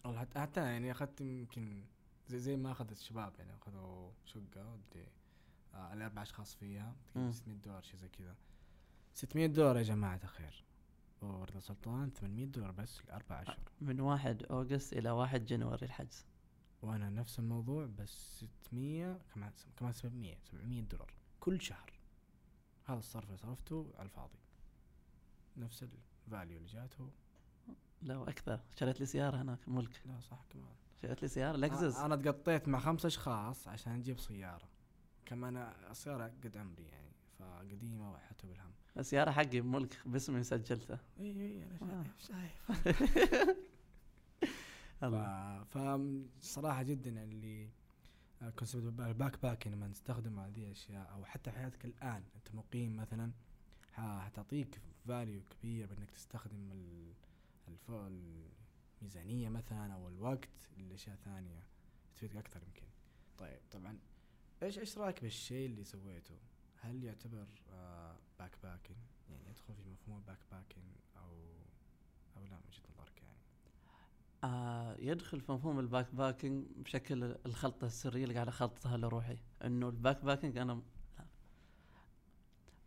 والله 0.04 0.26
حتى 0.36 0.60
يعني 0.60 0.90
أخذت 0.90 1.20
يمكن 1.20 1.84
زي 2.28 2.38
زي 2.38 2.56
ما 2.56 2.72
أخذت 2.72 2.92
الشباب 2.92 3.32
يعني 3.38 3.54
أخذوا 3.54 4.10
شقة 4.24 4.72
ودي 4.72 5.04
آه 5.74 5.92
الاربع 5.92 6.22
أشخاص 6.22 6.54
فيها 6.54 6.94
مم. 7.16 7.30
تقريبا 7.30 7.32
600 7.32 7.56
دولار 7.56 7.82
شيء 7.82 7.96
زي 8.00 8.08
كذا. 8.08 8.34
600 9.14 9.46
دولار 9.46 9.76
يا 9.76 9.82
جماعة 9.82 10.20
الخير 10.24 10.64
ورد 11.22 11.58
سلطان 11.58 12.10
800 12.10 12.46
دولار 12.46 12.70
بس 12.70 13.06
لأربع 13.06 13.42
أشهر. 13.42 13.58
من 13.80 14.00
1 14.00 14.42
أوغست 14.50 14.92
إلى 14.92 15.10
1 15.10 15.46
جنوري 15.46 15.86
الحجز. 15.86 16.26
وأنا 16.82 17.10
نفس 17.10 17.38
الموضوع 17.38 17.86
بس 17.98 18.44
600 18.66 19.18
كمان 19.34 19.50
كمان 19.76 19.92
700 19.92 20.36
700 20.50 20.82
دولار 20.82 21.14
كل 21.40 21.60
شهر. 21.60 21.91
هذا 22.84 22.98
الصرف 22.98 23.24
اللي 23.26 23.36
صرفته 23.36 23.92
على 23.98 24.04
الفاضي. 24.04 24.38
نفس 25.56 25.82
ال 26.26 26.31
value 26.31 26.56
اللي 26.56 26.68
جاته. 26.68 27.10
لا 28.02 28.16
وأكثر. 28.16 28.60
شريت 28.74 29.00
لي 29.00 29.06
سيارة 29.06 29.42
هناك 29.42 29.68
ملك 29.68 30.02
لا 30.06 30.20
صح 30.20 30.44
كمان. 30.50 30.74
شريت 31.02 31.22
لي 31.22 31.28
سيارة 31.28 31.56
لكزس 31.56 31.96
أنا 31.96 32.16
تقطيت 32.16 32.68
مع 32.68 32.78
خمس 32.78 33.06
أشخاص 33.06 33.68
عشان 33.68 33.92
أجيب 33.92 34.18
سيارة. 34.18 34.68
كمان 35.26 35.56
السيارة 35.90 36.24
قد 36.44 36.56
عمري 36.56 36.84
يعني 36.84 37.12
فقديمة 37.38 38.12
وحتى 38.12 38.46
بالهم. 38.46 38.72
السيارة 38.98 39.30
حقي 39.30 39.60
ملك 39.60 39.98
باسمي 40.08 40.42
سجلته 40.42 40.98
إي 41.20 41.30
إي 41.40 41.62
أنا 41.82 42.00
آه. 42.00 42.04
شايف. 42.18 42.84
شايف 42.84 43.56
الله. 45.02 45.64
ف 45.64 45.78
فصراحة 46.40 46.82
جدا 46.82 47.22
اللي 47.22 47.64
آه، 47.64 47.70
concept 48.50 49.00
ال 49.00 49.42
backpack 49.42 49.66
لما 49.66 49.86
نستخدم 49.88 50.38
هذه 50.40 50.64
الأشياء 50.64 51.12
أو 51.12 51.24
حتى 51.24 51.50
حياتك 51.50 51.84
الآن. 51.84 52.24
أنت 52.36 52.54
مقيم 52.54 52.96
مثلا 52.96 53.32
حتعطيك 53.92 54.80
value 55.08 55.42
كبير 55.50 55.86
بأنك 55.86 56.10
تستخدم 56.10 56.70
الميزانية 59.02 59.48
مثلا 59.48 59.94
أو 59.94 60.08
الوقت 60.08 60.68
لأشياء 60.78 61.16
ثانية. 61.16 61.62
تفيدك 62.16 62.36
أكثر 62.36 62.62
يمكن. 62.62 62.86
طيب 63.38 63.60
طبعا 63.72 63.98
إيش 64.62 64.78
إيش 64.78 64.98
رأيك 64.98 65.22
بالشيء 65.22 65.66
اللي 65.66 65.84
سويته؟ 65.84 66.34
هل 66.80 67.04
يعتبر 67.04 67.46
آه 67.72 68.16
backpacking 68.38 68.98
يعني 69.30 69.48
يدخل 69.50 69.74
في 69.74 69.90
مفهوم 69.90 70.18
ال 70.18 70.38
backpacking 70.50 70.86
أو 71.16 71.32
أو 72.36 72.44
لا 72.44 72.56
من 72.56 72.62
وجهه 72.68 72.82
نظرك 72.92 73.22
يعني 73.22 73.38
آه 74.44 74.91
يدخل 75.02 75.40
في 75.40 75.52
مفهوم 75.52 75.78
ال 75.80 76.14
backpacking 76.14 76.66
بشكل 76.76 77.36
الخلطة 77.46 77.84
السرية 77.86 78.22
اللي 78.22 78.34
قاعد 78.34 78.48
أخلطها 78.48 78.96
لروحي. 78.96 79.36
إنه 79.64 79.88
ال 79.88 80.24
backpacking 80.24 80.58
أنا. 80.58 80.82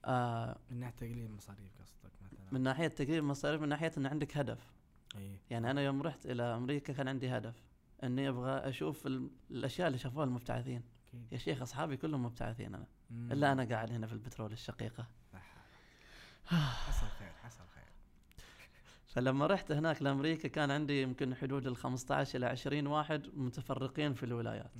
آه 0.05 0.57
من 0.71 0.79
ناحية 0.79 0.95
تقليل 0.95 1.25
المصاريف 1.25 1.81
قصدك 1.81 2.11
مثلا؟ 2.21 2.45
من 2.51 2.61
ناحية 2.61 2.87
تقليل 2.87 3.17
المصاريف 3.17 3.61
من 3.61 3.69
ناحية 3.69 3.91
ان 3.97 4.05
عندك 4.05 4.37
هدف. 4.37 4.73
اي 5.17 5.39
يعني 5.49 5.71
أنا 5.71 5.81
يوم 5.81 6.01
رحت 6.01 6.25
إلى 6.25 6.43
أمريكا 6.43 6.93
كان 6.93 7.07
عندي 7.07 7.29
هدف. 7.29 7.63
إني 8.03 8.29
أبغى 8.29 8.51
أشوف 8.51 9.07
ال- 9.07 9.29
الأشياء 9.51 9.87
اللي 9.87 9.97
شافوها 9.99 10.25
المبتعثين. 10.25 10.83
أكيد. 11.07 11.27
يا 11.33 11.37
شيخ 11.37 11.61
أصحابي 11.61 11.97
كلهم 11.97 12.25
مبتعثين 12.25 12.75
أنا. 12.75 12.87
مم. 13.11 13.31
إلا 13.31 13.51
أنا 13.51 13.63
قاعد 13.65 13.91
هنا 13.91 14.07
في 14.07 14.13
البترول 14.13 14.51
الشقيقة. 14.51 15.07
حصل 16.45 17.07
خير 17.07 17.31
حصل 17.43 17.63
خير. 17.75 17.83
فلما 19.15 19.47
رحت 19.47 19.71
هناك 19.71 20.01
لأمريكا 20.01 20.47
كان 20.47 20.71
عندي 20.71 21.01
يمكن 21.01 21.35
حدود 21.35 21.67
ال 21.67 21.75
15 21.77 22.37
إلى 22.37 22.45
20 22.45 22.87
واحد 22.87 23.27
متفرقين 23.33 24.13
في 24.13 24.23
الولايات. 24.23 24.71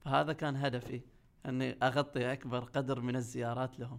فهذا 0.00 0.32
كان 0.32 0.56
هدفي 0.56 1.00
إني 1.46 1.76
أغطي 1.82 2.32
أكبر 2.32 2.64
قدر 2.64 3.00
من 3.00 3.16
الزيارات 3.16 3.80
لهم. 3.80 3.98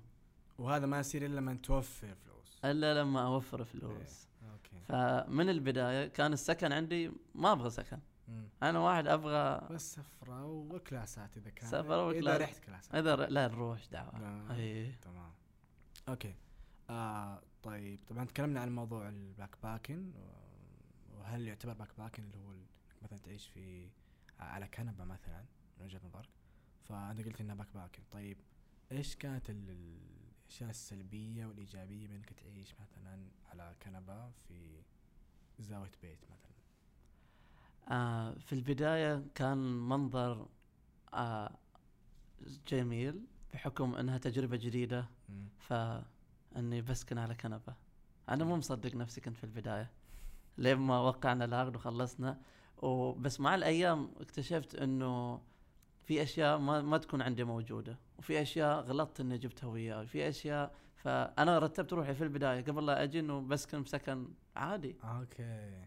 وهذا 0.58 0.86
ما 0.86 1.00
يصير 1.00 1.26
إلا 1.26 1.36
لما 1.36 1.54
توفر 1.64 2.08
فلوس. 2.16 2.60
إلا 2.66 3.02
لما 3.02 3.26
أوفر 3.26 3.64
فلوس. 3.64 4.28
أوكي. 4.52 4.80
فمن 4.88 5.50
البداية 5.50 6.08
كان 6.08 6.34
السكن 6.34 6.72
عندي 6.72 7.12
ما 7.36 7.52
أبغى 7.52 7.70
سكن. 7.70 8.00
مم. 8.28 8.48
أنا 8.64 8.80
واحد 8.80 9.08
أبغى 9.08 9.68
بس 9.72 9.94
سفرة 9.96 10.46
وكلاسات 10.46 11.38
إذا 11.38 11.50
كان. 11.50 11.70
سفرة 11.70 12.12
إذا 12.12 12.18
وكلاس. 12.20 12.42
رحت 12.42 12.60
كلاسات. 12.60 12.96
إذا 12.96 13.16
ر- 13.16 13.26
لا 13.30 13.48
نروح 13.48 13.86
دعوة. 13.92 14.20
لا. 14.20 14.56
اي 14.56 14.92
تمام. 15.02 15.32
أوكي. 16.10 16.34
آه 16.90 17.42
طيب 17.66 18.00
طبعا 18.08 18.26
تكلمنا 18.26 18.60
عن 18.60 18.76
موضوع 18.76 19.10
ال 19.10 19.56
backpacking 19.64 20.12
وهل 21.14 21.48
يعتبر 21.48 21.74
backpacking 21.74 22.24
اللي 22.24 22.38
هو 22.38 22.54
مثلا 23.02 23.20
تعيش 23.20 23.48
في 23.48 23.90
على 24.40 24.68
كنبة 24.68 25.04
مثلا 25.04 25.46
من 25.80 25.86
وجهة 25.86 26.02
نظرك. 26.06 26.30
فانت 26.84 27.26
قلت 27.26 27.42
إنها 27.42 27.56
backpacking 27.56 28.04
طيب 28.12 28.38
إيش 28.92 29.16
كانت 29.16 29.50
ال- 29.50 29.70
ال- 29.70 30.16
الأشياء 30.46 30.70
السلبية 30.70 31.46
والإيجابية 31.46 32.08
بإنك 32.08 32.34
تعيش 32.34 32.76
مثلا 32.82 33.28
على 33.50 33.76
كنبة 33.84 34.30
في 34.48 34.82
زاوية 35.60 35.92
بيت 36.02 36.20
مثلا؟ 36.32 36.56
آه 37.98 38.34
في 38.34 38.54
البداية 38.54 39.24
كان 39.36 39.58
منظر 39.90 40.48
آه 41.14 41.58
جميل 42.68 43.26
بحكم 43.54 43.96
إنها 43.96 44.18
تجربة 44.18 44.58
جديدة. 44.58 45.10
مم. 45.30 45.48
فاني 46.56 46.82
بسكن 46.82 47.18
على 47.18 47.36
كنبة. 47.36 47.76
أنا 48.30 48.44
مو 48.44 48.56
مصدق 48.56 48.96
نفسي 48.96 49.22
كنت 49.22 49.38
في 49.38 49.44
البداية. 49.44 49.92
لين 50.58 50.78
ما 50.78 51.00
وقعنا 51.00 51.46
العقد 51.46 51.76
وخلصنا 51.76 52.38
وبس 52.78 53.40
مع 53.40 53.56
الأيام 53.56 54.12
اكتشفت 54.20 54.76
إنه 54.76 55.42
في 56.04 56.24
أشياء 56.24 56.58
ما 56.58 56.82
ما 56.82 56.98
تكون 56.98 57.22
عندي 57.22 57.44
موجودة 57.44 57.98
وفي 58.18 58.42
أشياء 58.42 58.82
غلطت 58.82 59.20
إني 59.20 59.38
جبتها 59.38 59.68
وياي 59.68 60.08
في 60.08 60.30
أشياء 60.30 60.76
فأنا 60.96 61.60
رتبت 61.60 61.94
روحي 61.94 62.14
في 62.14 62.24
البداية 62.24 62.64
قبل 62.64 62.86
لا 62.86 63.04
أجي 63.04 63.20
إنه 63.20 63.42
بسكن 63.42 63.84
بسكن 63.84 64.28
عادي. 64.56 64.96
أوكي. 65.04 65.86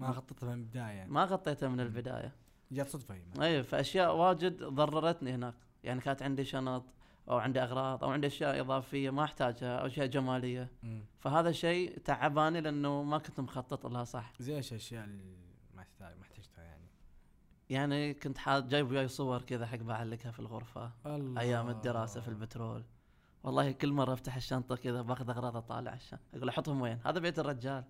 ما 0.00 0.12
خططت 0.12 0.44
من 0.44 0.52
البداية. 0.52 0.82
يعني 0.82 1.10
ما 1.10 1.24
غطيتها 1.24 1.68
من 1.68 1.80
البداية. 1.80 2.32
جات 2.72 2.88
صدفة 2.88 3.14
هي 3.14 3.22
اي 3.40 3.62
فأشياء 3.62 4.16
واجد 4.16 4.62
ضررتني 4.62 5.34
هناك. 5.34 5.54
يعني 5.84 6.00
كانت 6.00 6.22
عندي 6.22 6.44
شنط 6.44 6.84
أو 7.28 7.38
عندي 7.38 7.62
أغراض 7.62 8.04
أو 8.04 8.10
عندي 8.10 8.26
أشياء 8.26 8.60
إضافية 8.60 9.10
ما 9.10 9.24
أحتاجها 9.24 9.76
أو 9.76 9.86
أشياء 9.86 10.06
جمالية. 10.06 10.70
مم. 10.82 11.04
فهذا 11.18 11.52
شيء 11.52 11.98
تعباني 11.98 12.60
لأنه 12.60 13.02
ما 13.02 13.18
كنت 13.18 13.40
مخطط 13.40 13.86
لها 13.86 14.04
صح. 14.04 14.32
زي 14.40 14.56
إيش 14.56 14.72
الأشياء 14.72 15.04
اللي 15.04 15.36
ما 15.74 15.82
تحتاج 15.82 16.16
ما 16.16 16.22
احتاجتها 16.22 16.64
يعني؟ 16.64 16.86
يعني 17.70 18.14
كنت 18.14 18.38
حاط 18.38 18.64
جايب 18.64 18.90
وياي 18.90 19.08
صور 19.08 19.42
كذا 19.42 19.66
حق 19.66 19.78
بعلقها 19.78 20.30
في 20.32 20.38
الغرفة 20.38 20.90
الله. 21.06 21.40
أيام 21.40 21.68
الدراسة 21.68 22.20
في 22.20 22.28
البترول. 22.28 22.84
والله 23.42 23.72
كل 23.72 23.92
مرة 23.92 24.12
أفتح 24.12 24.36
الشنطة 24.36 24.76
كذا 24.76 25.02
بأخذ 25.02 25.30
أغراض 25.30 25.56
أطالع 25.56 25.94
الشنطه 25.94 26.22
أقول 26.34 26.48
أحطهم 26.48 26.80
وين؟ 26.80 26.98
هذا 27.04 27.18
بيت 27.18 27.38
الرجال. 27.38 27.84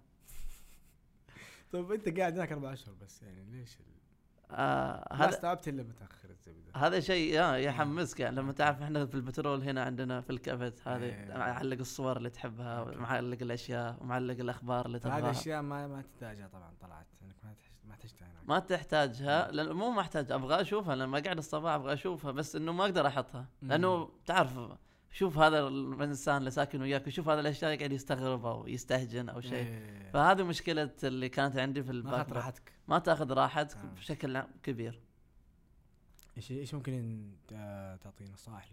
طيب 1.73 1.93
أنت 1.93 2.19
قاعد 2.19 2.33
هناك 2.33 2.53
أربع 2.53 2.73
أشهر 2.73 2.95
بس 2.95 3.23
يعني 3.23 3.45
ليش 3.45 3.81
ال... 3.81 3.96
آه 4.51 5.15
هذا 5.15 5.29
استوعبت 5.29 5.69
إلا 5.69 5.83
متأخر 5.83 6.31
الزبده 6.31 6.73
هذا 6.77 7.01
شيء 7.01 7.35
يا 7.35 7.57
يحمسك. 7.57 8.21
يعني 8.21 8.37
لما 8.37 8.53
تعرف 8.53 8.83
إحنا 8.83 9.07
في 9.07 9.15
ال 9.15 9.21
bedroom 9.21 9.63
هنا 9.63 9.83
عندنا 9.83 10.21
في 10.21 10.31
الكبت 10.31 10.89
هذه 10.89 11.03
إيه. 11.03 11.37
معلق 11.39 11.79
الصور 11.79 12.17
اللي 12.17 12.31
تحبها 12.31 12.79
أوكي. 12.79 12.97
معلق 12.97 13.39
الأشياء 13.43 13.97
ومعلق 14.01 14.39
الأخبار 14.41 14.87
اللي 14.87 14.99
هذه 14.99 15.03
تبغاها. 15.03 15.31
أشياء 15.31 15.63
ما 15.63 15.87
ما 15.87 16.03
تحتاجها 16.03 16.49
طبعا 16.49 16.75
طلعت. 16.81 17.07
إنك 17.23 17.37
ما 17.45 17.53
تحتاج 17.53 17.73
ما 17.85 17.97
تحتاجها 17.97 18.29
هناك. 18.29 18.49
ما 18.49 18.59
تحتاجها 18.59 19.51
لأن 19.53 19.73
مو 19.73 19.91
ما 19.91 20.01
أحتاج 20.01 20.33
أبغى 20.33 20.61
أشوفها 20.61 20.95
لما 20.97 21.19
أقعد 21.19 21.39
الصباح 21.39 21.73
أبغى 21.75 21.93
أشوفها 21.93 22.33
بس 22.33 22.57
إنه 22.57 22.73
ما 22.73 22.85
أقدر 22.85 23.07
أحطها. 23.07 23.47
لأنه 23.63 24.11
تعرف 24.27 24.59
شوف 25.17 25.39
هذا 25.39 25.69
الإنسان 25.69 26.37
اللي 26.37 26.51
ساكن 26.51 26.83
وياك 26.83 27.07
يشوف 27.07 27.29
هذه 27.29 27.41
الأشياء 27.41 27.73
يقعد 27.73 27.93
يستغرب 27.93 28.47
أو 28.47 28.67
يستهجن 28.67 29.29
أو 29.29 29.41
شيء 29.41 29.53
إيه. 29.53 30.11
فهذه 30.11 30.43
مشكلة 30.43 30.91
اللي 31.05 31.29
كانت 31.29 31.57
عندي 31.57 31.83
في 31.83 31.89
ما 31.89 31.95
الباك 31.95 32.15
اخذت 32.15 32.29
باك. 32.29 32.37
راحتك 32.37 32.73
ما 32.89 32.99
تأخذ 32.99 33.33
راحتك 33.33 33.77
آه. 33.77 33.95
بشكل 33.97 34.43
كبير 34.63 35.01
إيش 36.37 36.51
إيش 36.51 36.75
ممكن 36.75 37.31
تعطي 38.03 38.25
نصائح 38.33 38.69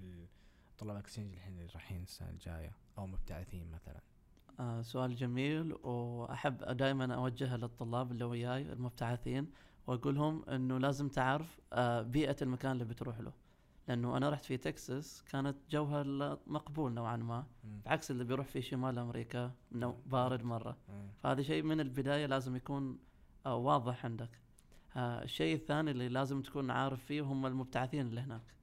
لطلاب 0.77 0.97
اكسشينج 0.97 1.33
الحين 1.33 1.53
اللي 1.53 1.67
رايحين 1.73 2.03
السنة 2.03 2.29
الجاية 2.29 2.71
أو 2.97 3.07
مبتعثين 3.07 3.71
مثلا 3.71 3.99
آه 4.59 4.81
سؤال 4.81 5.15
جميل 5.15 5.73
وأحب 5.73 6.57
دائما 6.77 7.15
اوجهها 7.15 7.57
للطلاب 7.57 8.11
اللي 8.11 8.23
وياي 8.23 8.61
المبتعثين 8.73 9.47
واقول 9.87 10.15
لهم 10.15 10.49
إنه 10.49 10.77
لازم 10.77 11.09
تعرف 11.09 11.59
آه، 11.73 12.01
بيئة 12.01 12.35
المكان 12.41 12.71
اللي 12.71 12.85
بتروح 12.85 13.19
له 13.19 13.31
لأنه 13.87 14.17
أنا 14.17 14.29
رحت 14.29 14.45
في 14.45 14.57
تكساس 14.57 15.23
كانت 15.23 15.57
جوها 15.69 16.03
مقبول 16.47 16.93
نوعا 16.93 17.17
ما. 17.17 17.45
مم. 17.63 17.81
بعكس 17.85 18.11
اللي 18.11 18.23
بيروح 18.23 18.47
في 18.47 18.61
شمال 18.61 18.99
أمريكا 18.99 19.51
انه. 19.75 19.97
بارد 20.05 20.43
مرة. 20.43 20.77
مم. 20.89 21.07
فهذا 21.23 21.41
شيء 21.41 21.63
من 21.63 21.79
البداية 21.79 22.25
لازم 22.25 22.55
يكون 22.55 22.99
آه، 23.45 23.55
واضح 23.55 24.05
عندك. 24.05 24.39
آه، 24.95 25.23
الشيء 25.23 25.55
الثاني 25.55 25.91
اللي 25.91 26.09
لازم 26.09 26.41
تكون 26.41 26.71
عارف 26.71 27.05
فيه 27.05 27.21
هم 27.21 27.45
المبتعثين 27.45 28.07
اللي 28.07 28.21
هناك. 28.21 28.55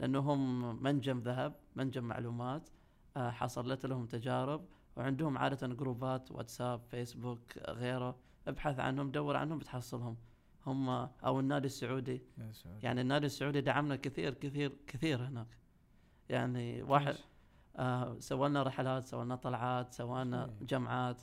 لانهم 0.00 0.82
منجم 0.82 1.18
ذهب 1.18 1.54
منجم 1.76 2.04
معلومات 2.04 2.68
آه، 3.16 3.30
حصلت 3.30 3.86
لهم 3.86 4.06
تجارب 4.06 4.64
وعندهم 4.96 5.38
عادة 5.38 5.66
جروبات 5.66 6.32
واتساب 6.32 6.80
فيسبوك 6.90 7.58
غيره. 7.68 8.16
ابحث 8.46 8.80
عنهم 8.80 9.10
دور 9.10 9.36
عنهم 9.36 9.58
بتحصلهم. 9.58 10.16
هم 10.66 10.88
أو 11.24 11.40
النادي 11.40 11.66
السعودي. 11.66 12.22
يعني 12.82 13.00
النادي 13.00 13.26
السعودي 13.26 13.60
دعمنا 13.60 13.96
كثير 13.96 14.34
كثير 14.34 14.72
كثير 14.86 15.26
هناك 15.26 15.46
يعني 16.28 16.82
واحد؟ 16.82 17.14
آه 17.76 18.16
سوى 18.18 18.48
لنا 18.48 18.62
رحلات 18.62 19.06
سوى 19.06 19.24
لنا 19.24 19.36
طلعات 19.36 20.00
أوكي. 20.00 20.64
جمعات 20.64 21.22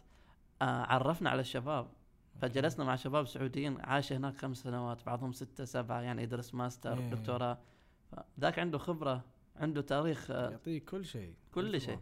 آه 0.61 0.65
عرفنا 0.65 1.29
على 1.29 1.41
الشباب 1.41 1.87
فجلسنا 2.41 2.85
مع 2.85 2.95
شباب 2.95 3.27
سعوديين 3.27 3.81
عاش 3.81 4.13
هناك 4.13 4.37
خمس 4.37 4.57
سنوات 4.57 5.05
بعضهم 5.05 5.31
ستة 5.31 5.65
سبعة 5.65 6.01
يعني 6.01 6.23
يدرس 6.23 6.55
ماستر 6.55 6.97
إيه. 6.99 7.09
دكتوراه 7.09 7.57
ذاك 8.39 8.59
عنده 8.59 8.77
خبرة 8.77 9.23
عنده 9.55 9.81
تاريخ 9.81 10.31
آه 10.31 10.49
يعطيك 10.49 10.89
كل 10.89 11.05
شيء 11.05 11.33
كل 11.53 11.81
شيء. 11.81 11.99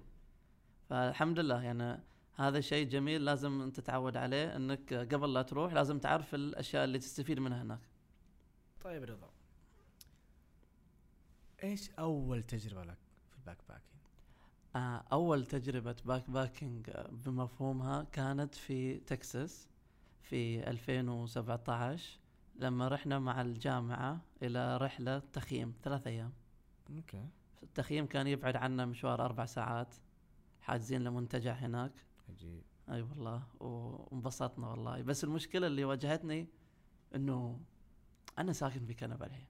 فالحمد 0.89 1.39
لله 1.39 1.63
يعني 1.63 2.03
هذا 2.39 2.61
شيء 2.61 2.87
جميل 2.87 3.25
لازم 3.25 3.61
أنت 3.61 3.79
تتعود 3.79 4.17
عليه 4.17 4.55
إنك 4.55 4.93
قبل 4.93 5.33
لا 5.33 5.41
تروح 5.41 5.73
لازم 5.73 5.99
تعرف 5.99 6.35
الأشياء 6.35 6.83
اللي 6.83 6.99
تستفيد 6.99 7.39
منها 7.39 7.61
هناك. 7.61 7.79
طيب 8.81 9.03
رضا 9.03 9.29
إيش 11.63 11.91
أول 11.91 12.43
تجربة 12.43 12.83
لك 12.83 12.97
في 13.29 13.37
ال 13.37 13.57
backpacking؟ 13.69 13.99
آه، 14.75 15.03
أول 15.11 15.45
تجربة 15.45 15.95
backpacking 16.05 16.89
بمفهومها 17.09 18.03
كانت 18.11 18.55
في 18.55 18.97
تكساس 18.97 19.67
في 20.21 20.69
2017 20.69 22.19
لما 22.55 22.87
رحنا 22.87 23.19
مع 23.19 23.41
الجامعة 23.41 24.21
إلى 24.43 24.77
رحلة 24.77 25.19
تخييم 25.33 25.73
ثلاث 25.83 26.07
أيام. 26.07 26.33
أوكي. 26.89 27.25
التخييم 27.63 28.05
كان 28.05 28.27
يبعد 28.27 28.55
عنا 28.55 28.85
مشوار 28.85 29.25
أربع 29.25 29.45
ساعات 29.45 29.95
حاجزين 30.61 31.03
لمنتجع 31.03 31.53
هناك. 31.53 31.91
عجيب. 32.29 32.63
أي 32.89 32.95
أيوة 32.95 33.09
والله 33.09 33.43
وانبسطنا 33.59 34.67
والله. 34.67 35.01
بس 35.01 35.23
المشكلة 35.23 35.67
اللي 35.67 35.85
واجهتني 35.85 36.47
إنه 37.15 37.59
أنا 38.37 38.53
ساكن 38.53 38.85
في 38.85 38.93
كندا 38.93 39.25
الحين. 39.25 39.45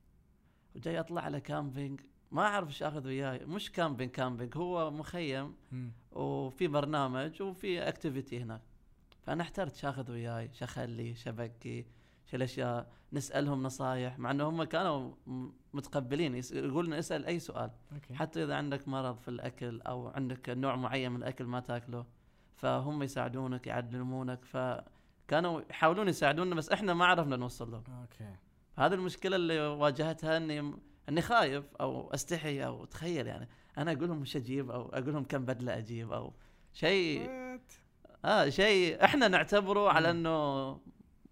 وجاي 0.75 0.99
أطلع 0.99 1.21
على 1.21 1.41
camping 1.41 2.01
ما 2.31 2.41
أعرف 2.41 2.67
إيش 2.67 2.83
آخذ 2.83 3.07
وياي. 3.07 3.45
مش 3.45 3.71
camping 3.71 4.11
camping 4.11 4.57
هو 4.57 4.91
مخيم. 4.91 5.55
وفي 6.11 6.67
برنامج 6.67 7.41
وفي 7.41 7.87
activity 7.87 8.41
هناك. 8.41 8.61
فأنا 9.21 9.43
احترت 9.43 9.75
شاخذ 9.75 10.11
وياي 10.11 10.49
شخلي 10.53 11.15
شبكي 11.15 11.85
شو 12.25 12.37
الأشياء. 12.37 12.91
نسألهم 13.13 13.63
نصايح 13.63 14.19
مع 14.19 14.31
إنه 14.31 14.49
هم 14.49 14.63
كانوا 14.63 15.15
متقبلين. 15.73 16.35
يس- 16.35 16.51
يقول 16.51 16.85
لنا 16.85 16.99
اسأل 16.99 17.25
أي 17.25 17.39
سؤال. 17.39 17.71
أوكي. 17.93 18.13
حتى 18.13 18.43
إذا 18.43 18.55
عندك 18.55 18.87
مرض 18.87 19.17
في 19.17 19.27
الأكل 19.27 19.81
أو 19.81 20.07
عندك 20.07 20.49
نوع 20.49 20.75
معين 20.75 21.11
من 21.11 21.17
الأكل 21.17 21.45
ما 21.45 21.59
تاكله 21.59 22.05
فهم 22.59 23.03
يساعدونك 23.03 23.67
يعلمونك 23.67 24.45
فكانوا 24.45 25.61
يحاولون 25.69 26.07
يساعدونا 26.07 26.55
بس 26.55 26.69
إحنا 26.69 26.93
ما 26.93 27.05
عرفنا 27.05 27.35
نوصل 27.35 27.71
لهم 27.71 27.83
أوكي 28.01 28.35
هذه 28.77 28.93
المشكلة 28.93 29.35
اللي 29.35 29.59
واجهتها 29.59 30.37
إني 30.37 30.73
إني 31.09 31.21
خايف 31.21 31.75
أو 31.81 32.13
أستحي 32.13 32.65
أو 32.65 32.85
تخيل 32.85 33.27
يعني 33.27 33.49
أنا 33.77 33.91
أقول 33.91 34.07
لهم 34.07 34.17
مش 34.19 34.35
أجيب 34.35 34.71
أو 34.71 34.89
أقول 34.89 35.13
لهم 35.13 35.23
كم 35.23 35.45
بدلة 35.45 35.77
أجيب 35.77 36.11
أو 36.11 36.33
شيء؟ 36.73 37.29
آه 38.25 38.49
شيء 38.49 39.03
إحنا 39.03 39.27
نعتبره 39.27 39.89
على. 39.89 40.11
إنه 40.11 40.79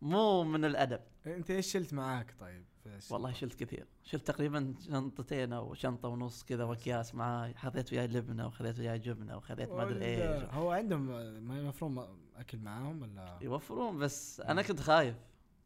مو 0.01 0.43
من 0.43 0.65
الأدب 0.65 0.99
أنت 1.27 1.51
إيش 1.51 1.71
شلت 1.71 1.93
معاك 1.93 2.35
طيب؟ 2.39 2.65
الشنطة؟ 2.95 3.13
والله 3.13 3.31
شلت 3.33 3.53
كثير. 3.63 3.85
شلت 4.03 4.27
تقريبا 4.27 4.73
شنطتين 4.87 5.53
أو 5.53 5.73
شنطة 5.73 6.09
ونص 6.09 6.43
كذا 6.43 6.63
وأكياس 6.63 7.15
معاي. 7.15 7.53
حطيت 7.55 7.93
وياي 7.93 8.07
لبنة 8.07 8.47
وخذيت 8.47 8.79
وياي 8.79 8.99
جبنة 8.99 9.37
وخذيت 9.37 9.69
ما 9.71 9.83
أدري 9.83 10.05
إيش. 10.05 10.49
هو 10.51 10.71
عندهم 10.71 11.01
ما 11.47 11.59
المفروض 11.59 12.07
أكل 12.35 12.57
معاهم 12.57 13.01
ولا؟ 13.01 13.37
يوفرون 13.41 13.97
بس 13.97 14.41
أنا 14.41 14.61
كنت 14.61 14.79
خايف. 14.79 15.15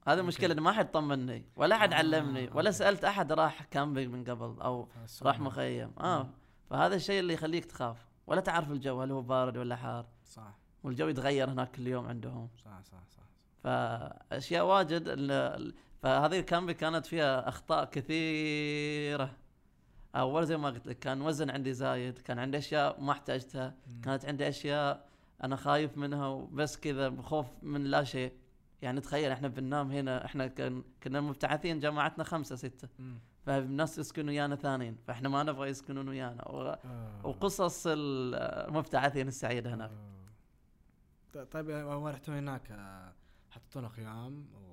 هذا. 0.07 0.21
المشكلة 0.21 0.53
إنه 0.53 0.61
ما 0.61 0.71
حد 0.71 0.91
طمني 0.91 1.45
ولا 1.55 1.77
حد 1.77 1.93
آه، 1.93 1.97
علمني 1.97 2.49
ولا. 2.53 2.71
سألت 2.71 3.03
أحد 3.03 3.31
راح 3.31 3.63
camping 3.63 4.13
من 4.13 4.23
قبل 4.23 4.61
أو 4.61 4.85
فالسؤال- 4.85 5.27
راح 5.27 5.39
مخيم. 5.39 5.91
آه. 5.99 6.29
فهذا 6.69 6.95
الشيء 6.95 7.19
اللي 7.19 7.33
يخليك 7.33 7.65
تخاف. 7.65 8.07
ولا 8.27 8.41
تعرف 8.41 8.71
الجو 8.71 9.01
هل 9.01 9.11
هو 9.11 9.21
بارد 9.21 9.57
ولا 9.57 9.75
حار. 9.75 10.05
صح. 10.25 10.57
والجو 10.83 11.07
يتغير 11.07 11.49
هناك 11.49 11.71
كل 11.71 11.87
يوم 11.87 12.07
عندهم. 12.07 12.49
صح 12.57 12.81
صح 12.81 13.07
صح 13.09 13.23
فأشياء 13.63 14.65
واجد 14.65 15.03
فهذه 16.03 16.39
ال 16.39 16.43
camping 16.43 16.73
كانت 16.73 17.05
فيها 17.05 17.49
أخطاء 17.49 17.85
كثيرة 17.85 19.31
اول 20.15 20.45
زي 20.45 20.57
ما 20.57 20.69
قلت 20.69 20.87
لك 20.87 20.99
كان 20.99 21.21
وزن 21.21 21.49
عندي 21.49 21.73
زايد 21.73 22.17
كان 22.19 22.39
عندي 22.39 22.57
أشياء 22.57 23.01
ما 23.01 23.11
احتاجتها. 23.11 23.73
كانت 24.03 24.25
عندي 24.25 24.47
أشياء 24.49 25.09
أنا 25.43 25.55
خايف 25.55 25.97
منها 25.97 26.27
وبس 26.27 26.77
كذا 26.77 27.09
بخوف 27.09 27.45
من 27.63 27.83
لا 27.83 28.03
شيء 28.03 28.33
يعني 28.81 29.01
تخيل 29.01 29.31
إحنا 29.31 29.47
بننام 29.47 29.91
هنا 29.91 30.25
إحنا 30.25 30.47
كن 30.47 30.83
كنا 31.03 31.21
مبتعثين 31.21 31.79
جماعتنا 31.79 32.23
خمسة 32.23 32.55
ستة. 32.55 32.87
فالناس 33.45 33.97
يسكنوا 33.97 34.29
ويانا 34.29 34.55
ثانيين 34.55 34.97
فإحنا 35.07 35.29
ما 35.29 35.43
نبغى 35.43 35.69
يسكنون 35.69 36.07
ويانا 36.09 36.47
و- 36.47 36.61
آه. 36.85 37.21
وقصص 37.27 37.83
المبتعثين 37.87 39.27
السعيدة 39.27 39.73
هناك 39.73 39.91
آه. 41.35 41.43
طيب 41.43 41.69
هو 41.69 42.07
رحتوا 42.09 42.39
هناك 42.39 42.71
آه، 42.71 43.13
حطيتوا 43.51 43.81
لنا 43.81 43.89
خيام 43.89 44.45
وقعدتون 44.53 44.70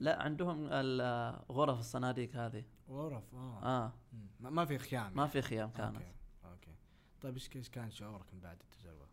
لا 0.00 0.22
عندهم 0.22 0.68
الغرف 0.70 1.78
الصناديق 1.78 2.36
هذه. 2.36 2.64
غرف 2.90 3.34
آه, 3.34 3.62
آه. 3.62 3.92
ما- 4.40 4.64
في 4.64 4.78
خيام 4.78 5.16
ما 5.16 5.26
في 5.26 5.42
خيام 5.42 5.70
كانت. 5.70 5.96
أوكي. 5.96 6.12
أوكي 6.44 6.74
طيب 7.20 7.34
إيش 7.34 7.68
كان 7.68 7.90
شعورك 7.90 8.34
من 8.34 8.40
بعد 8.40 8.56
التجربة؟ 8.60 9.06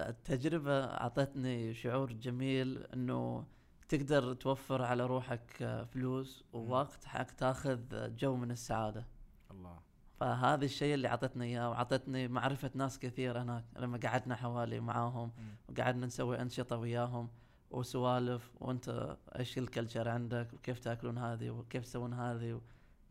التجربة 0.00 0.84
أعطتني 0.84 1.74
شعور 1.74 2.12
جميل 2.12 2.78
إنه 2.78 3.44
تقدر 3.88 4.34
توفر 4.34 4.82
على 4.82 5.06
روحك 5.06 5.62
آه، 5.62 5.84
فلوس 5.84 6.44
ووقت 6.52 7.04
حق 7.04 7.22
تاخذ 7.30 7.78
جو 8.16 8.36
من 8.36 8.50
السعادة. 8.50 9.06
الله. 9.50 9.78
فهذا 10.20 10.64
الشيء 10.64 10.94
اللي 10.94 11.08
أعطتني 11.08 11.44
إياه 11.44 11.70
وأعطتني 11.70 12.28
معرفة 12.28 12.70
ناس 12.74 12.98
كثير 12.98 13.42
هناك 13.42 13.64
لما 13.76 13.98
قعدنا 13.98 14.36
حوالي 14.36 14.80
معاهم. 14.80 15.32
وقعدنا 15.68 16.06
نسوي 16.06 16.40
أنشطة 16.42 16.76
وياهم. 16.76 17.28
وسوالف 17.70 18.50
وأنت 18.60 19.16
إيش 19.38 19.58
ال 19.58 19.64
culture 19.64 20.08
عندك؟ 20.08 20.48
وكيف 20.54 20.78
تأكلون 20.78 21.18
هذه؟ 21.18 21.50
وكيف 21.50 21.84
تسوون 21.84 22.14
هذه؟ 22.14 22.60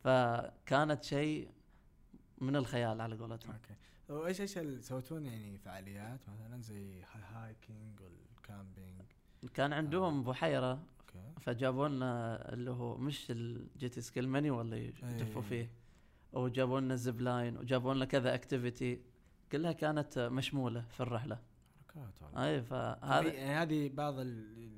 فكانت 0.04 1.04
شيء 1.04 1.50
من 2.38 2.56
الخيال 2.56 3.02
على 3.02 3.15
قولتهم. 3.15 3.52
أوكي. 3.52 3.76
وايش 4.10 4.41
إيش 4.41 4.60
سويتون 4.80 5.26
يعني 5.26 5.58
فعاليات 5.58 6.19
مثلا 6.30 6.62
زي 6.62 7.02
hi- 7.02 7.22
hiking 7.34 8.00
وال 8.02 8.24
camping 8.24 9.02
كان 9.54 9.74
عندهم 9.74 10.24
بحيرة 10.24 10.72
أوكي. 10.72 11.41
فجابوا 11.41 11.88
لنا 11.88 12.54
اللي 12.54 12.72
هو 12.72 12.98
مش 12.98 13.32
ال 13.32 13.49
jet 13.49 14.02
ski 14.02 14.23
ال 14.23 14.30
manual 14.30 14.62
اللي 14.62 14.93
يدفوا 15.04 15.41
أي. 15.41 15.48
فيه. 15.48 15.69
وجابوا 16.34 16.80
لنا 16.80 16.95
zip 16.95 17.22
line 17.22 17.58
وجابوا 17.58 17.93
لنا 17.93 18.06
كذا 18.06 18.36
activity 18.36 19.02
كلها 19.52 19.72
كانت 19.72 20.19
مشمولة 20.19 20.82
في 20.82 21.00
الرحلة. 21.00 21.39
حركات 22.00 22.22
والله 22.22 22.46
أي 22.46 22.58
هذه 22.58 22.62
فهذا 22.64 23.34
يعني 23.34 23.52
هذه 23.52 23.90
بعض 23.94 24.20
ال- 24.20 24.70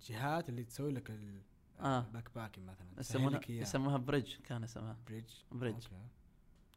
الجهات 0.00 0.48
اللي 0.48 0.64
تسوي 0.64 0.92
لك 0.92 1.10
ال- 1.10 1.42
آه. 1.80 1.98
ال 2.06 2.28
backpacking 2.34 2.66
مثلا 2.68 2.86
يسمونها. 2.98 3.40
يسموها 3.48 3.96
Bridge 3.96 4.34
كان 4.34 4.62
اسمها 4.62 4.96
Bridge 5.06 5.30
Bridge 5.52 5.84
أوكي 5.84 5.96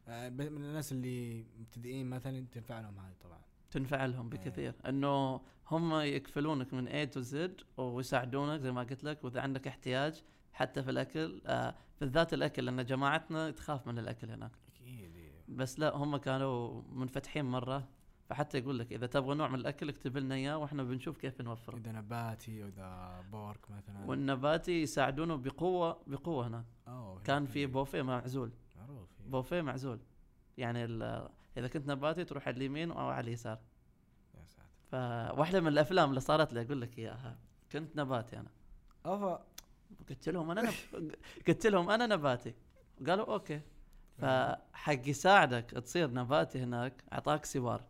آه، 0.08 0.28
ب- 0.28 0.40
من 0.42 0.64
الناس 0.64 0.92
اللي 0.92 1.46
مبتدئين 1.60 2.10
مثلا 2.10 2.46
تنفع 2.52 2.80
لهم 2.80 2.98
هذه 2.98 3.14
طبعا 3.20 3.40
تنفع 3.70 4.04
لهم 4.06 4.32
إيه. 4.32 4.38
بكثير 4.40 4.74
إنه 4.88 5.40
هم 5.66 5.94
يكفلونك 6.00 6.74
من 6.74 6.88
A 6.88 7.06
to 7.06 7.20
Z 7.20 7.60
ويساعدونك 7.76 8.60
زي 8.60 8.72
ما 8.72 8.80
قلت 8.82 9.04
لك 9.04 9.24
وإذا 9.24 9.40
عندك 9.40 9.66
احتياج 9.66 10.22
حتى 10.52 10.82
في 10.82 10.90
الأكل 10.90 11.42
آه 11.46 11.74
بالذات 12.00 12.34
الأكل 12.34 12.64
لأن 12.64 12.84
جماعتنا 12.86 13.50
تخاف 13.50 13.86
من 13.86 13.98
الأكل 13.98 14.30
هناك 14.30 14.50
أكيد 14.68 15.16
إيه. 15.16 15.30
بس 15.48 15.78
لا 15.78 15.96
هم 15.96 16.16
كانوا 16.16 16.82
منفتحين 16.92 17.44
مرة 17.44 17.88
فحتى 18.30 18.58
يقول 18.58 18.78
لك 18.78 18.92
إذا 18.92 19.06
تبغى 19.06 19.34
نوع 19.34 19.48
من 19.48 19.54
الأكل 19.54 19.88
اكتب 19.88 20.16
لنا 20.16 20.34
إياه 20.34 20.58
وإحنا 20.58 20.82
بنشوف 20.82 21.16
كيف 21.16 21.40
نوفره. 21.40 21.76
إذا 21.76 21.92
نباتي 21.92 22.62
واذا 22.62 23.20
pork 23.32 23.70
مثلا. 23.70 24.04
والنباتي 24.06 24.82
يساعدونه 24.82 25.36
بقوة 25.36 26.02
بقوة 26.06 26.46
هناك. 26.46 26.64
أوه، 26.88 27.22
كان 27.22 27.46
في 27.46 27.66
بوفيه 27.66 28.02
معزول. 28.02 28.52
معروف 28.76 29.08
إيه. 29.20 29.30
بوفيه 29.30 29.60
معزول. 29.60 30.00
يعني 30.58 30.84
إذا 31.56 31.68
كنت 31.68 31.86
نباتي 31.86 32.24
تروح 32.24 32.48
على 32.48 32.56
اليمين 32.56 32.90
أو 32.90 33.08
على 33.08 33.28
اليسار. 33.28 33.58
يا 34.34 34.44
ساتر. 34.44 34.68
فواحده 34.90 35.60
من 35.60 35.68
الأفلام 35.68 36.08
اللي 36.08 36.20
صارت 36.20 36.52
لي 36.52 36.62
أقول 36.62 36.80
لك 36.80 36.98
إياها. 36.98 37.38
كنت 37.72 37.96
نباتي 37.96 38.36
أنا. 38.36 38.50
أفا. 39.04 39.46
قلت 40.08 40.28
لهم 40.28 40.50
أنا 40.50 40.62
نب... 40.62 41.14
قلت 41.48 41.66
لهم 41.66 41.90
أنا 41.90 42.06
نباتي. 42.06 42.54
قالوا 43.06 43.32
أوكي. 43.32 43.60
فحق 44.18 45.08
يساعدك 45.08 45.70
تصير 45.70 46.10
نباتي 46.10 46.62
هناك 46.62 47.04
أعطاك 47.12 47.44
سوار. 47.44 47.84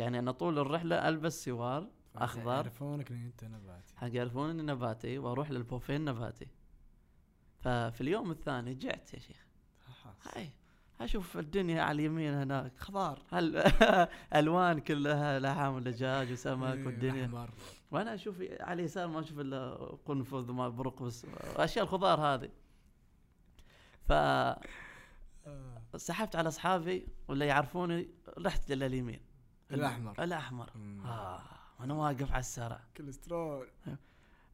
يعني 0.00 0.18
أنا 0.18 0.32
طول 0.32 0.58
الرحلة 0.58 1.08
ألبس 1.08 1.44
سوار 1.44 1.88
أخضر. 2.16 2.50
يعرفونك 2.50 3.10
ان 3.10 3.24
أنت 3.24 3.44
نباتي. 3.44 3.96
حق 3.96 4.08
يعرفون 4.12 4.50
إني 4.50 4.62
نباتي 4.62 5.18
وأروح 5.18 5.50
للبوفيه 5.50 6.04
النباتي. 6.04 6.46
ففي 7.58 8.00
اليوم 8.00 8.30
الثاني 8.30 8.74
جعت 8.74 9.14
يا 9.14 9.18
شيخ. 9.18 9.46
هاي 10.22 10.50
أشوف 11.00 11.38
الدنيا 11.38 11.82
على 11.82 11.92
اليمين 11.92 12.34
هناك. 12.34 12.78
خضار. 12.78 13.22
هل 13.30 13.56
ألوان 14.36 14.80
كلها 14.80 15.38
لحم 15.38 15.74
ودجاج 15.74 16.32
وسمك 16.32 16.76
إيه، 16.76 16.86
والدنيا. 16.86 17.48
وأنا 17.90 18.14
أشوف 18.14 18.40
على 18.60 18.80
اليسار 18.80 19.06
ما 19.06 19.20
أشوف 19.20 19.40
إلا 19.40 19.74
قنفذ 20.06 20.50
وما 20.50 20.68
برقبس 20.68 21.26
واشياء 21.56 21.84
الخضار 21.84 22.20
هذه. 22.20 22.50
ف 24.08 24.12
آه. 24.12 25.82
سحبت 25.96 26.36
على 26.36 26.48
أصحابي 26.48 27.06
ولا 27.28 27.46
يعرفوني 27.46 28.08
رحت 28.38 28.72
لليمين. 28.72 29.29
الأحمر. 29.72 30.70
مم. 30.74 31.06
آه 31.06 31.42
وأنا 31.80 31.94
واقف 31.94 32.32
على 32.32 32.40
السرع. 32.40 32.80
كوليسترول 32.96 33.68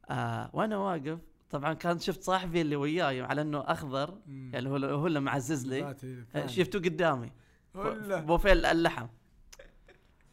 آه 0.09 0.49
وأنا 0.53 0.77
واقف. 0.77 1.19
طبعا 1.49 1.73
كان 1.73 1.99
شفت 1.99 2.23
صاحبي 2.23 2.61
اللي 2.61 2.75
وياي 2.75 3.21
على 3.21 3.41
إنه 3.41 3.59
أخضر 3.59 4.17
مم. 4.27 4.51
يعني 4.53 4.69
هو 4.69 4.75
هو 4.75 5.07
اللي 5.07 5.19
معزز 5.19 5.67
لي. 5.67 5.81
نباتي 5.81 6.23
آه،. 6.35 6.47
شفته 6.47 6.79
قدامي. 6.79 7.31
بوفيه 7.75 8.51
اللحم. 8.53 9.07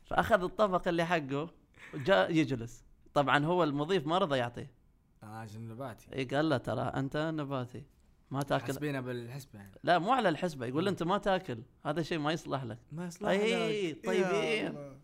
فأخذ 0.05 0.43
الطبق 0.43 0.89
اللي 0.89 1.05
حقه 1.05 1.51
وجاء 1.95 2.31
يجلس. 2.31 2.85
طبعا 3.15 3.45
هو 3.45 3.65
المضيف 3.65 4.07
ما 4.07 4.19
رضى 4.19 4.39
يعطيه. 4.39 4.71
آه 5.23 5.27
عشان 5.27 5.69
نباتي. 5.69 6.15
اي 6.17 6.25
قال 6.25 6.49
له 6.49 6.57
ترى 6.57 6.83
أنت 6.83 7.17
نباتي. 7.17 7.85
ما 8.31 8.43
تاكل. 8.43 8.65
حاسبينها 8.65 9.01
بالحسبة 9.01 9.59
يعني. 9.59 9.73
لا 9.83 9.99
مو 9.99 10.13
على 10.13 10.29
الحسبة 10.29 10.67
يقول 10.67 10.89
أنت 10.89 11.03
ما 11.03 11.19
تاكل. 11.19 11.59
هذا 11.87 12.03
شيء 12.03 12.19
ما 12.19 12.33
يصلح 12.33 12.65
لك. 12.65 12.79
ما 12.93 13.07
يصلح 13.07 13.29
أي، 13.29 13.93
لك. 13.93 14.07
طيبين. 14.07 14.25
يا 14.35 14.69
الله. 14.71 14.97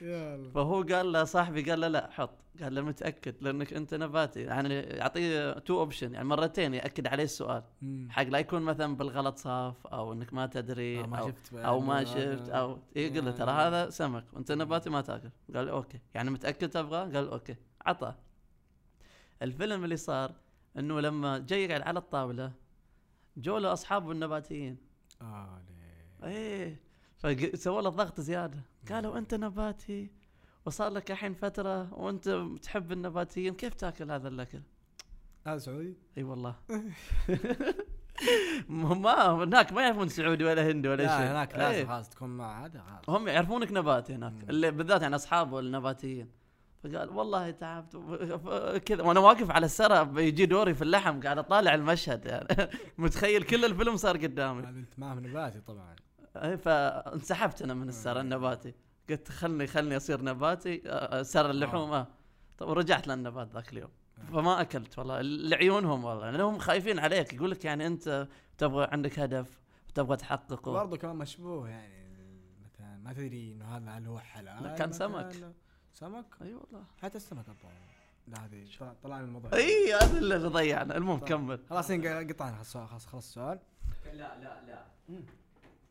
يا 0.00 0.34
الله. 0.34 0.50
فهو 0.50 0.82
قال 0.82 1.12
له 1.12 1.24
صاحبي 1.24 1.62
قال 1.70 1.80
له 1.80 1.88
لا 1.88 2.10
حط. 2.10 2.30
قال 2.62 2.74
له 2.74 2.82
متأكد 2.82 3.34
لأنك 3.40 3.72
أنت 3.72 3.94
نباتي. 3.94 4.40
يعني 4.40 4.74
يعطيه 4.74 5.52
two 5.52 5.80
option 5.80 6.14
يعني 6.14 6.28
مرتين 6.28 6.74
يأكد 6.74 7.06
عليه 7.06 7.24
السؤال. 7.24 7.62
حق 8.10 8.22
لا 8.22 8.38
يكون 8.38 8.62
مثلا 8.62 8.96
بالغلط 8.96 9.38
صاف 9.38 9.86
أو 9.86 10.12
إنك 10.12 10.32
ما 10.34 10.46
تدري 10.46 11.00
آه، 11.00 11.06
ما 11.06 11.18
أو 11.18 11.28
شفت 11.28 11.54
أو 11.54 11.80
ما 11.80 12.00
هذا- 12.00 12.04
شفت 12.36 12.48
أو 12.48 12.78
يقول 12.96 13.24
له 13.24 13.30
ترى 13.30 13.50
هذا 13.50 13.90
سمك 13.90 14.24
وأنت 14.32 14.52
نباتي 14.52 14.90
ما 14.90 15.00
تاكل. 15.00 15.30
قال 15.54 15.68
okay. 15.68 16.00
يعني 16.14 16.30
متأكد 16.30 16.68
تبغى 16.68 16.98
قال 17.00 17.28
okay. 17.28 17.56
عطى 17.86 18.14
الفيلم 19.42 19.84
اللي 19.84 19.96
صار 19.96 20.32
إنه 20.78 21.00
لما 21.00 21.38
جاي 21.38 21.64
يقعد 21.64 21.80
على 21.80 21.98
الطاولة 21.98 22.52
جو 23.36 23.58
له 23.58 23.72
أصحابه 23.72 24.12
النباتيين 24.12 24.76
آه 25.22 25.62
ليه. 26.22 26.28
إيه 26.28 26.80
فسووا 27.16 27.82
له 27.82 27.90
ضغط 27.90 28.20
زيادة 28.20 28.62
قالوا 28.90 29.18
أنت 29.18 29.34
نباتي 29.34 30.10
وصار 30.66 30.92
لك 30.92 31.10
الحين 31.10 31.34
فترة 31.34 31.94
وأنت 31.94 32.46
تحب 32.62 32.92
النباتيين 32.92 33.54
كيف 33.54 33.74
تاكل 33.74 34.10
هذا 34.10 34.28
الأكل؟ 34.28 34.62
هذا 35.46 35.58
سعودي 35.58 35.96
إي 36.18 36.22
والله 36.22 36.54
ما 38.68 39.30
هناك 39.30 39.72
ما 39.72 39.82
يعرفون 39.82 40.08
سعودي 40.08 40.44
ولا 40.44 40.70
هندي 40.70 40.88
ولا 40.88 41.06
شيء 41.06 41.08
لا 41.08 41.32
هناك 41.32 41.54
إيه. 41.54 41.58
لازم 41.58 41.88
خلاص 41.88 42.08
تكون 42.08 42.28
مع 42.28 42.64
هذا 42.64 42.82
هم 43.08 43.28
يعرفونك 43.28 43.72
نباتي 43.72 44.14
هناك. 44.14 44.50
اللي 44.50 44.70
بالذات 44.70 45.02
يعني 45.02 45.14
أصحابه 45.14 45.60
النباتيين 45.60 46.37
فقال 46.84 47.10
والله 47.10 47.50
تعبت. 47.50 47.96
كذا. 48.86 49.02
وأنا 49.02 49.20
واقف 49.20 49.50
على 49.50 49.66
السرى 49.66 50.04
بيجي 50.04 50.46
دوري 50.46 50.74
في 50.74 50.82
اللحم 50.82 51.20
قاعد 51.20 51.38
أطالع 51.38 51.74
المشهد 51.74 52.26
يعني. 52.26 52.70
متخيل 52.98 53.42
كل 53.42 53.64
الفيلم 53.64 53.96
صار 53.96 54.16
قدامي. 54.16 54.62
هذا 54.62 54.68
أنت 54.68 54.98
معه 54.98 55.14
نباتي 55.14 55.60
طبعا. 55.60 55.96
إيه، 56.36 56.56
فانسحبت 56.56 57.62
أنا 57.62 57.74
من 57.74 57.88
السرى 57.88 58.20
النباتي. 58.20 58.74
قلت 59.10 59.28
خلني 59.28 59.66
خلني 59.66 59.96
أصير 59.96 60.22
نباتي 60.22 60.82
آه، 60.86 61.22
سرى 61.22 61.50
اللحوم 61.50 61.92
آه. 61.92 62.06
طب 62.58 62.68
ورجعت 62.68 63.08
للنبات 63.08 63.52
ذاك 63.54 63.72
اليوم. 63.72 63.90
فما 64.32 64.60
أكلت 64.60 64.98
والله. 64.98 65.20
لعيونهم 65.20 66.04
والله. 66.04 66.30
لانهم 66.30 66.58
خايفين 66.58 66.98
عليك. 66.98 67.32
يقول 67.34 67.50
لك 67.50 67.64
يعني 67.64 67.86
أنت 67.86 68.28
تبغى 68.58 68.88
عندك 68.92 69.18
هدف 69.18 69.60
وتبغى 69.88 70.16
تحققه. 70.16 70.72
برضه 70.72 70.96
كان 70.96 71.16
مشبوه 71.16 71.68
يعني. 71.68 72.08
مثلا 72.64 72.96
ما 72.98 73.12
تدري 73.12 73.52
إنه 73.52 73.76
هذا 73.76 73.90
هل 73.90 74.06
هو 74.06 74.18
حلال 74.18 74.62
لا، 74.62 74.74
كان. 74.74 74.92
سمك. 74.92 75.32
سمك؟ 75.98 76.24
أي 76.42 76.54
والله. 76.54 76.84
حتى 77.02 77.16
السمك 77.16 77.44
أطلع. 77.48 77.70
لا 78.28 78.44
هذه 78.44 78.66
طلع- 78.80 78.94
طلع 79.02 79.18
من 79.18 79.24
الموضوع. 79.24 79.52
أي 79.54 79.94
هذا 79.94 80.18
اللي 80.18 80.36
ضيعنا. 80.36 80.96
المهم 80.96 81.18
طيب. 81.18 81.28
كمل. 81.28 81.60
خلاص 81.70 81.90
قطعنا 81.92 82.56
خلاص 82.56 82.76
خلاص 82.76 83.06
خلاص 83.06 83.24
السؤال. 83.26 83.58
لا 84.04 84.12
لا 84.12 84.60
لا. 84.66 84.84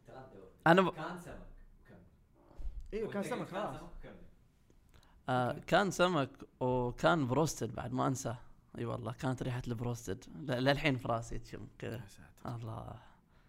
تغدوا. 0.07 0.45
أنا 0.67 0.81
ب... 0.81 0.89
كان 0.89 1.19
سمك. 1.19 1.37
وكمل 1.85 1.99
إيوه 2.93 3.11
كان 3.11 3.23
سمك 3.23 3.47
كان 3.47 3.63
خلاص. 3.69 3.81
آه 5.29 5.51
كان 5.67 5.91
سمك 5.91 6.29
وكان 6.59 7.27
بروستد 7.27 7.75
بعد 7.75 7.91
ما 7.93 8.07
انساه 8.07 8.37
أي 8.77 8.85
والله 8.85 9.11
كانت 9.13 9.43
ريحة 9.43 9.61
البروستد. 9.67 10.23
ل- 10.35 10.51
للحين 10.63 10.97
في 10.97 11.07
راسي 11.07 11.39
تشم 11.39 11.67
كذا. 11.79 12.01
الله. 12.45 12.95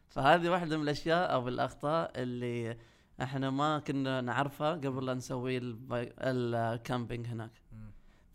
فهذه 0.08 0.48
واحدة 0.48 0.76
من 0.76 0.82
الأشياء 0.82 1.32
أو 1.32 1.48
الأخطاء 1.48 2.12
اللي 2.22 2.76
إحنا 3.22 3.50
ما 3.50 3.78
كنا 3.78 4.20
نعرفها 4.20 4.72
قبل 4.72 5.06
لا 5.06 5.14
نسوي. 5.14 5.58
ال 5.92 6.09
camping 6.09 7.26
هناك. 7.26 7.50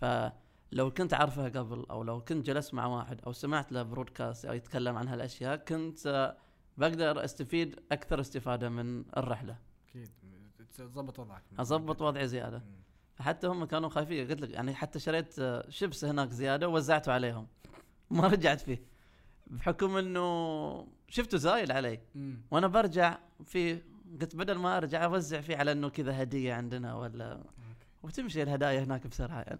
فلو 0.01 0.91
كنت 0.91 1.13
عارفها 1.13 1.49
قبل 1.49 1.85
أو 1.91 2.03
لو 2.03 2.21
كنت 2.21 2.45
جلست 2.45 2.73
مع 2.73 2.85
واحد 2.85 3.21
أو 3.21 3.31
سمعت 3.31 3.71
له 3.71 3.83
broadcast 3.83 4.45
أو 4.45 4.53
يتكلم 4.53 4.97
عن 4.97 5.07
هالأشياء 5.07 5.55
كنت 5.55 6.07
آه، 6.07 6.37
بقدر 6.77 7.23
استفيد 7.23 7.79
أكثر 7.91 8.19
استفادة 8.19 8.69
من 8.69 9.03
الرحلة 9.17 9.57
أكيد 9.89 10.09
تظبط 10.73 11.19
وضعك 11.19 11.43
أضبط 11.59 12.01
وضعي 12.01 12.27
زيادة 12.27 12.57
مم. 12.57 12.83
حتى 13.19 13.47
هم 13.47 13.65
كانوا 13.65 13.89
خايفين 13.89 14.27
قلت 14.27 14.41
لك 14.41 14.49
يعني 14.49 14.75
حتى 14.75 14.99
شريت 14.99 15.39
آه، 15.39 15.69
شيبس 15.69 16.05
هناك 16.05 16.29
زيادة 16.29 16.67
ووزعته 16.69 17.11
عليهم 17.11 17.47
ما 18.11 18.27
رجعت 18.27 18.61
فيه 18.61 18.83
بحكم 19.47 19.97
إنه 19.97 20.87
شفته 21.09 21.37
زايد 21.37 21.71
علي 21.71 21.99
مم. 22.15 22.41
وأنا 22.51 22.67
برجع 22.67 23.17
فيه 23.45 23.85
قلت 24.21 24.35
بدل 24.35 24.57
ما 24.57 24.77
أرجع 24.77 25.05
أوزع 25.05 25.41
فيه 25.41 25.57
على 25.57 25.71
إنه 25.71 25.89
كذا 25.89 26.21
هدية 26.23 26.53
عندنا 26.53 26.95
ولا 26.95 27.33
okay. 27.33 27.87
وتمشي 28.03 28.43
الهدايا 28.43 28.83
هناك 28.83 29.07
بسرعة 29.07 29.41
يعني. 29.41 29.59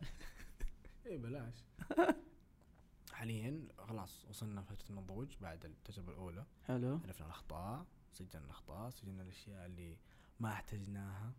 اي 1.05 1.17
بلاش. 1.17 1.55
حاليا 3.13 3.67
خلاص 3.77 4.25
وصلنا 4.29 4.61
فترة 4.61 4.89
النضوج 4.89 5.27
بعد 5.41 5.65
التجربة 5.65 6.11
الأولى. 6.11 6.45
حلو. 6.67 6.99
عرفنا 7.05 7.25
الأخطاء 7.25 7.85
سجلنا 8.13 8.45
الأخطاء 8.45 8.89
سجلنا 8.89 9.23
الأشياء 9.23 9.65
اللي 9.65 9.97
ما 10.39 10.49
احتجناها. 10.49 11.33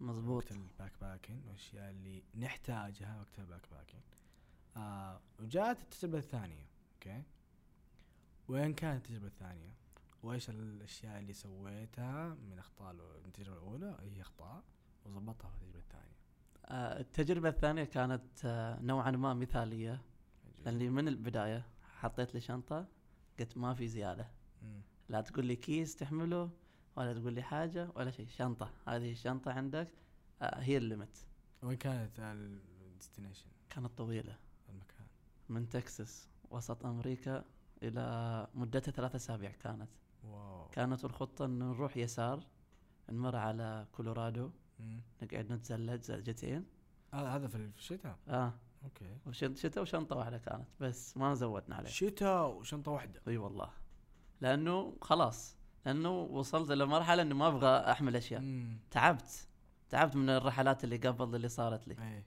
مزبوط 0.00 0.44
وقت 0.44 0.52
ال 0.52 0.92
backpacking 1.00 1.42
والأشياء 1.46 1.90
اللي 1.90 2.22
نحتاجها 2.34 3.20
وقت 3.20 3.38
ال 3.38 3.62
backpacking 3.70 4.00
آه 4.76 5.20
وجاءت 5.40 5.80
التجربة 5.82 6.18
الثانية 6.18 6.66
okay؟ 6.94 7.22
وين 8.48 8.74
كانت 8.74 9.04
التجربة 9.04 9.26
الثانية؟ 9.26 9.74
وإيش 10.22 10.50
الأشياء 10.50 11.18
اللي 11.18 11.32
سويتها 11.32 12.28
من 12.28 12.58
من 13.22 13.26
التجربة 13.26 13.56
الأولى؟ 13.56 13.96
هي 14.00 14.20
أخطاء 14.20 14.62
وظبطها 15.04 15.50
في 15.50 15.62
التجربة 15.62 15.78
الثانية. 15.78 16.14
آه، 16.66 17.00
التجربة 17.00 17.48
الثانية 17.48 17.84
كانت 17.84 18.44
آه، 18.44 18.80
نوعا 18.80 19.10
ما 19.10 19.34
مثالية. 19.34 20.02
لأني 20.64 20.90
من 20.90 21.08
البداية 21.08 21.66
حطيت 21.82 22.34
لي 22.34 22.40
شنطة 22.40 22.86
قلت 23.40 23.58
ما 23.58 23.74
في 23.74 23.88
زيادة. 23.88 24.28
مم. 24.62 24.80
لا 25.08 25.20
تقول 25.20 25.46
لي 25.46 25.56
كيس 25.56 25.96
تحمله 25.96 26.50
ولا 26.96 27.12
تقول 27.14 27.32
لي 27.32 27.42
حاجة 27.42 27.88
ولا 27.94 28.10
شيء. 28.10 28.26
شنطة 28.26 28.70
هذه 28.88 29.12
الشنطة 29.12 29.52
عندك 29.52 29.88
آه، 30.42 30.60
هي 30.60 30.76
ال 30.76 30.83
limit. 30.83 31.26
وين 31.62 31.76
كانت 31.76 32.18
ال 32.18 32.28
destination؟ 32.28 33.46
كانت 33.70 33.98
طويلة. 33.98 34.38
المكان. 34.68 35.06
من 35.48 35.68
تكساس 35.68 36.28
وسط 36.50 36.86
أمريكا 36.86 37.44
إلى 37.82 38.46
مدتها 38.54 38.92
ثلاثة 38.92 39.16
أسابيع 39.16 39.50
كانت. 39.50 39.88
wow. 40.24 40.68
كانت 40.68 41.04
الخطة 41.04 41.44
انه 41.44 41.64
نروح 41.64 41.96
يسار 41.96 42.46
نمر 43.10 43.36
على 43.36 43.86
كولورادو. 43.92 44.50
مم. 44.78 45.00
نقعد 45.22 45.52
نتزلج 45.52 46.02
زلجتين. 46.02 46.64
هذا 47.14 47.28
هذا 47.28 47.48
في 47.48 47.56
الشتاء؟ 47.56 48.16
آه. 48.28 48.54
okay. 48.84 49.16
شتاء 49.32 49.82
وشنطة 49.82 50.16
واحدة 50.16 50.38
كانت 50.38 50.68
بس 50.80 51.16
ما 51.16 51.34
زودنا 51.34 51.76
عليه. 51.76 51.88
شتاء 51.88 52.48
وشنطة 52.48 52.90
واحدة. 52.90 53.20
أي 53.28 53.36
والله. 53.36 53.70
لأنه 54.40 54.96
خلاص 55.02 55.56
لأنه 55.86 56.20
وصلت 56.20 56.70
لمرحله 56.72 57.22
إني 57.22 57.34
ما 57.34 57.48
أبغى 57.48 57.90
أحمل 57.90 58.16
أشياء. 58.16 58.40
امم 58.40 58.78
تعبت. 58.90 59.48
تعبت 59.88 60.16
من 60.16 60.30
الرحلات 60.30 60.84
اللي 60.84 60.96
قبل 60.96 61.36
اللي 61.36 61.48
صارت 61.48 61.88
لي. 61.88 61.94
اي 61.98 62.24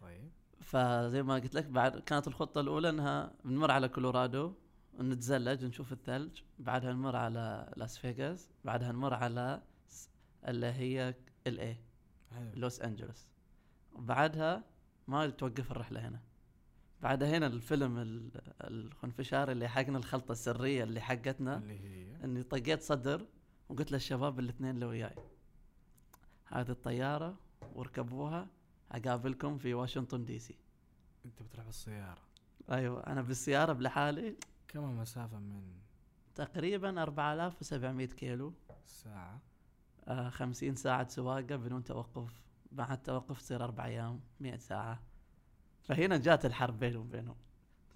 طيب. 0.00 0.30
فزي 0.60 1.22
ما 1.22 1.34
قلت 1.34 1.54
لك 1.54 1.64
بعد 1.64 1.98
كانت 1.98 2.28
الخطة 2.28 2.60
الأولى 2.60 2.88
إنها 2.88 3.32
بنمر 3.44 3.70
على 3.70 3.88
كولورادو. 3.88 4.52
نتزلج 5.00 5.64
نشوف 5.64 5.92
الثلج. 5.92 6.40
بعدها 6.58 6.92
نمر 6.92 7.16
على 7.16 7.72
لاس 7.76 7.98
فيغاس 7.98 8.48
بعدها 8.64 8.92
نمر 8.92 9.14
على 9.14 9.62
اللي 10.48 10.66
هي 10.66 11.14
LA 11.46 11.76
حلو. 12.30 12.50
لوس 12.54 12.80
انجلوس 12.80 13.26
وبعدها 13.92 14.64
ما 15.08 15.30
توقف 15.30 15.70
الرحلة 15.70 16.08
هنا. 16.08 16.20
بعد 17.02 17.22
هنا 17.22 17.46
الفيلم 17.46 17.98
ال- 17.98 18.30
الخنفشاري 18.60 19.52
اللي 19.52 19.68
حقنا 19.68 19.98
الخلطة 19.98 20.32
السرية 20.32 20.84
اللي 20.84 21.00
حقتنا. 21.00 21.56
اللي 21.56 21.80
هي. 21.80 22.24
إني 22.24 22.42
طقيت 22.42 22.82
صدر 22.82 23.26
وقلت 23.68 23.92
للشباب 23.92 24.38
الاثنين 24.40 24.70
اللي 24.74 24.86
وياي 24.86 25.14
هذه 26.46 26.70
الطيارة 26.70 27.38
واركبوها 27.74 28.46
أقابلكم 28.92 29.58
في 29.58 29.74
واشنطن 29.74 30.24
دي 30.24 30.38
سي 30.38 30.56
أنت 31.26 31.42
بتروح 31.42 31.66
بالسيارة. 31.66 32.22
أيوه 32.70 33.06
أنا 33.06 33.22
بالسيارة 33.22 33.72
بلحالي 33.72 34.36
كم 34.76 34.84
المسافة 34.84 35.38
من 35.38 35.62
تقريبا 36.34 37.02
4700 37.02 38.06
كيلو. 38.06 38.52
الساعة 38.84 39.40
آه 40.08 40.28
50 40.28 40.74
ساعة 40.74 41.08
سواقة 41.08 41.56
بدون 41.56 41.84
توقف. 41.84 42.42
مع 42.72 42.94
التوقف 42.94 43.42
تصير 43.42 43.64
أربع 43.64 43.84
أيام 43.84 44.20
100 44.40 44.56
ساعة. 44.56 45.02
فهنا 45.82 46.16
جات 46.16 46.46
الحرب 46.46 46.78
بيني 46.78 46.96
وبينهم. 46.96 47.36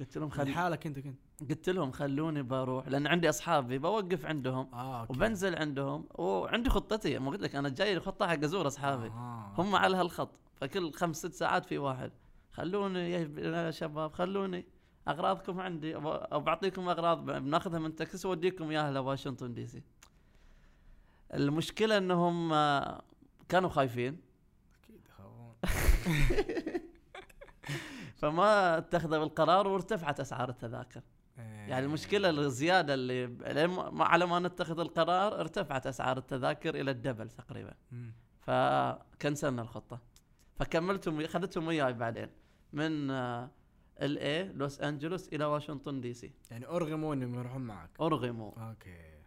قلت 0.01 0.19
لهم 0.19 0.31
خل... 0.31 0.51
لحالك 0.51 0.87
أنت 0.87 0.99
كنت؟ 0.99 1.19
قلت 1.51 1.69
لهم 1.69 1.93
خلوني 1.93 2.43
بروح 2.43 2.88
لأن 2.88 3.07
عندي 3.07 3.29
أصحابي 3.29 3.79
بوقف 3.79 4.27
عندهم 4.27 4.75
آه 4.75 5.01
أوكي. 5.01 5.12
وبنزل 5.12 5.57
عندهم. 5.57 6.09
وعندي 6.14 6.71
خطتي 6.71 7.19
ما 7.19 7.31
قلت 7.31 7.40
لك 7.40 7.55
أنا 7.57 7.69
جاي 7.69 8.01
خطة 8.01 8.27
حق 8.27 8.45
أزور 8.45 8.66
أصحابي. 8.66 9.07
آه. 9.07 9.53
هم 9.59 9.77
على 9.77 9.97
هالخط. 9.97 10.31
فكل 10.57 10.93
خمس 10.93 11.16
ست 11.16 11.33
ساعات 11.33 11.66
في 11.66 11.79
واحد. 11.79 12.12
خلوني 12.53 13.11
يا 13.11 13.71
شباب 13.71 14.12
خلوني. 14.12 14.64
أغراضكم 15.11 15.61
عندي 15.61 15.94
بعطيكم 16.33 16.88
أغراض 16.88 17.25
بناخذها 17.25 17.79
من 17.79 17.96
تكساس 17.96 18.27
وأوديكم 18.27 18.70
إياها 18.70 18.90
لواشنطن 18.90 19.55
دي 19.55 19.66
سي. 19.66 19.83
المشكلة 21.35 21.99
إنهم 21.99 22.53
آه، 22.53 23.03
كانوا 23.49 23.68
خايفين. 23.68 24.20
أكيد 24.85 25.01
يخافون. 25.07 25.55
فما 28.20 28.79
اتخذوا 28.79 29.25
القرار 29.25 29.68
وارتفعت 29.68 30.20
اسعار 30.20 30.49
التذاكر. 30.49 31.03
يعني 31.38 31.87
المشكلة 31.87 32.31
الزيادة 32.31 32.94
اللي 32.94 33.37
على 34.01 34.27
ما 34.27 34.38
نتخذ 34.38 34.81
القرار 34.81 35.40
ارتفعت 35.40 35.87
أسعار 35.87 36.18
التذاكر 36.18 36.81
إلى 36.81 36.90
الدبل 36.90 37.31
تقريبا. 37.31 37.75
فكنسلنا 38.40 39.62
الخطة. 39.62 40.01
فكملتهم 40.57 41.20
اخذتهم 41.20 41.66
وياي 41.66 41.92
بعدين. 41.92 42.29
من 42.73 43.11
LA 44.00 44.48
لوس 44.52 44.80
انجلوس 44.80 45.28
إلى 45.28 45.44
واشنطن 45.44 46.00
دي 46.00 46.14
سي 46.14 46.32
يعني 46.50 46.66
أرغموا 46.66 47.14
إنهم 47.14 47.34
يروحون 47.34 47.60
معك. 47.62 47.90
أرغموا. 48.00 48.68
okay. 48.70 49.20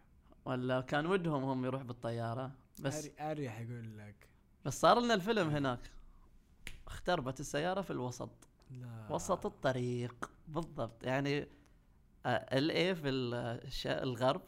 ولا 0.44 0.80
كان 0.80 1.06
ودهم 1.06 1.44
هم 1.44 1.64
يروح 1.64 1.82
بالطيارة. 1.82 2.52
بس 2.82 3.10
أريح 3.20 3.60
يقول 3.60 3.98
لك. 3.98 4.28
بس 4.64 4.80
صار 4.80 5.00
لنا 5.00 5.14
الفيلم 5.14 5.48
هناك. 5.50 5.90
اختربت 6.86 7.40
السيارة 7.40 7.80
في 7.80 7.90
الوسط. 7.90 8.30
لا. 8.70 9.06
وسط 9.10 9.46
الطريق. 9.46 10.30
بالضبط. 10.48 11.04
يعني 11.04 11.48
في 12.94 13.08
ال- 13.08 13.34
الش- 13.64 13.86
الغرب. 13.86 14.42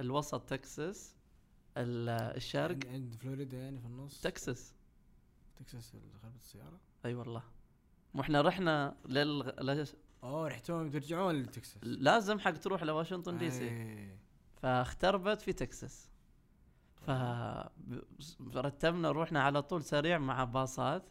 الوسط 0.00 0.40
تكساس. 0.48 1.16
ال- 1.76 2.08
الشرق. 2.36 2.78
عند- 2.86 3.14
فلوريدا 3.14 3.58
يعني 3.58 3.80
في 3.80 3.86
النص؟ 3.86 4.20
تكساس. 4.20 4.74
تكساس 5.56 5.94
خربت 5.94 6.36
السيارة؟ 6.36 6.80
أي 7.04 7.14
والله. 7.14 7.42
وإحنا 8.14 8.40
رحنا 8.40 8.96
لل... 9.06 9.52
اوه 10.24 10.48
رحتون 10.48 10.90
ترجعون 10.90 11.34
لتكساس. 11.34 11.78
لازم 11.82 12.38
حق 12.38 12.50
تروح 12.50 12.82
لواشنطن 12.82 13.38
دي 13.38 13.50
سي. 13.50 13.68
إيه. 13.68 14.18
فاختربت 14.56 15.40
في 15.40 15.52
تكساس. 15.52 16.10
فرتبنا 18.52 19.10
روحنا 19.10 19.42
على 19.42 19.62
طول 19.62 19.82
سريع 19.82 20.18
مع 20.18 20.44
باصات 20.44 21.08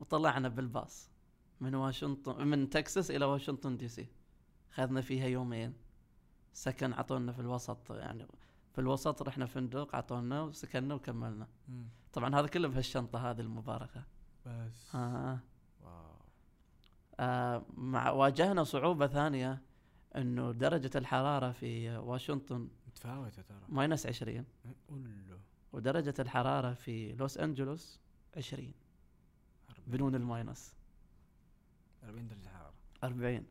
وطلعنا 0.00 0.48
بالباص 0.48 1.10
من 1.60 1.74
واشنطن 1.74 2.46
من 2.46 2.70
تكساس 2.70 3.10
إلى 3.10 3.24
واشنطن 3.24 3.76
دي 3.76 3.88
سي. 3.88 4.08
خذنا 4.70 5.00
فيها 5.00 5.26
يومين. 5.26 5.74
سكن 6.52 6.92
عطونا 6.92 7.32
في 7.32 7.40
الوسط 7.40 7.90
يعني 7.90 8.26
في 8.72 8.80
الوسط 8.80 9.22
رحنا 9.22 9.46
فندق 9.46 9.96
عطونا 9.96 10.42
وسكننا 10.42 10.94
وكملنا. 10.94 11.48
مم. 11.68 11.88
طبعا 12.12 12.34
هذا 12.34 12.46
كله 12.46 12.68
بهالشنطة 12.68 13.30
هذه 13.30 13.40
المباركة. 13.40 14.04
بس. 14.46 14.94
آه. 14.94 15.38
آه 17.20 17.64
مع 17.76 18.10
واجهنا 18.10 18.64
صعوبة 18.64 19.06
ثانية 19.06 19.62
إنه 20.16 20.52
درجة 20.52 20.90
الحرارة 20.98 21.52
في 21.52 21.96
واشنطن 21.96 22.68
متفاوتة 22.86 23.42
ترى. 23.42 23.58
minus 23.68 24.06
20 24.06 24.44
قولوا 24.88 25.38
ودرجة 25.72 26.14
الحرارة 26.18 26.72
في 26.74 27.12
لوس 27.12 27.38
أنجلوس 27.38 28.00
20 28.36 28.72
بدون 29.86 30.14
ال 30.14 30.23
minus. 30.23 30.74
40 32.04 32.28
درجة 32.28 32.48
حرارة. 32.48 32.74
40 33.04 33.32
يعني 33.32 33.46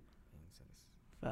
سلس. 0.51 0.87
ف... 1.21 1.25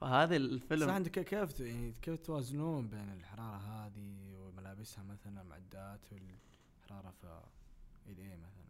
فهذه 0.00 0.36
الفيلم 0.36 0.90
انت 0.90 1.08
ك- 1.08 1.24
كيف 1.24 1.60
يعني 1.60 1.94
كيف 2.02 2.20
توازنون 2.20 2.88
بين 2.88 3.12
الحرارة 3.12 3.56
هذه 3.56 4.34
وملابسها 4.36 5.04
مثلا 5.04 5.42
معدات 5.42 6.00
والحرارة 6.12 7.10
في 7.10 8.12
LA 8.12 8.36
مثلا؟ 8.36 8.61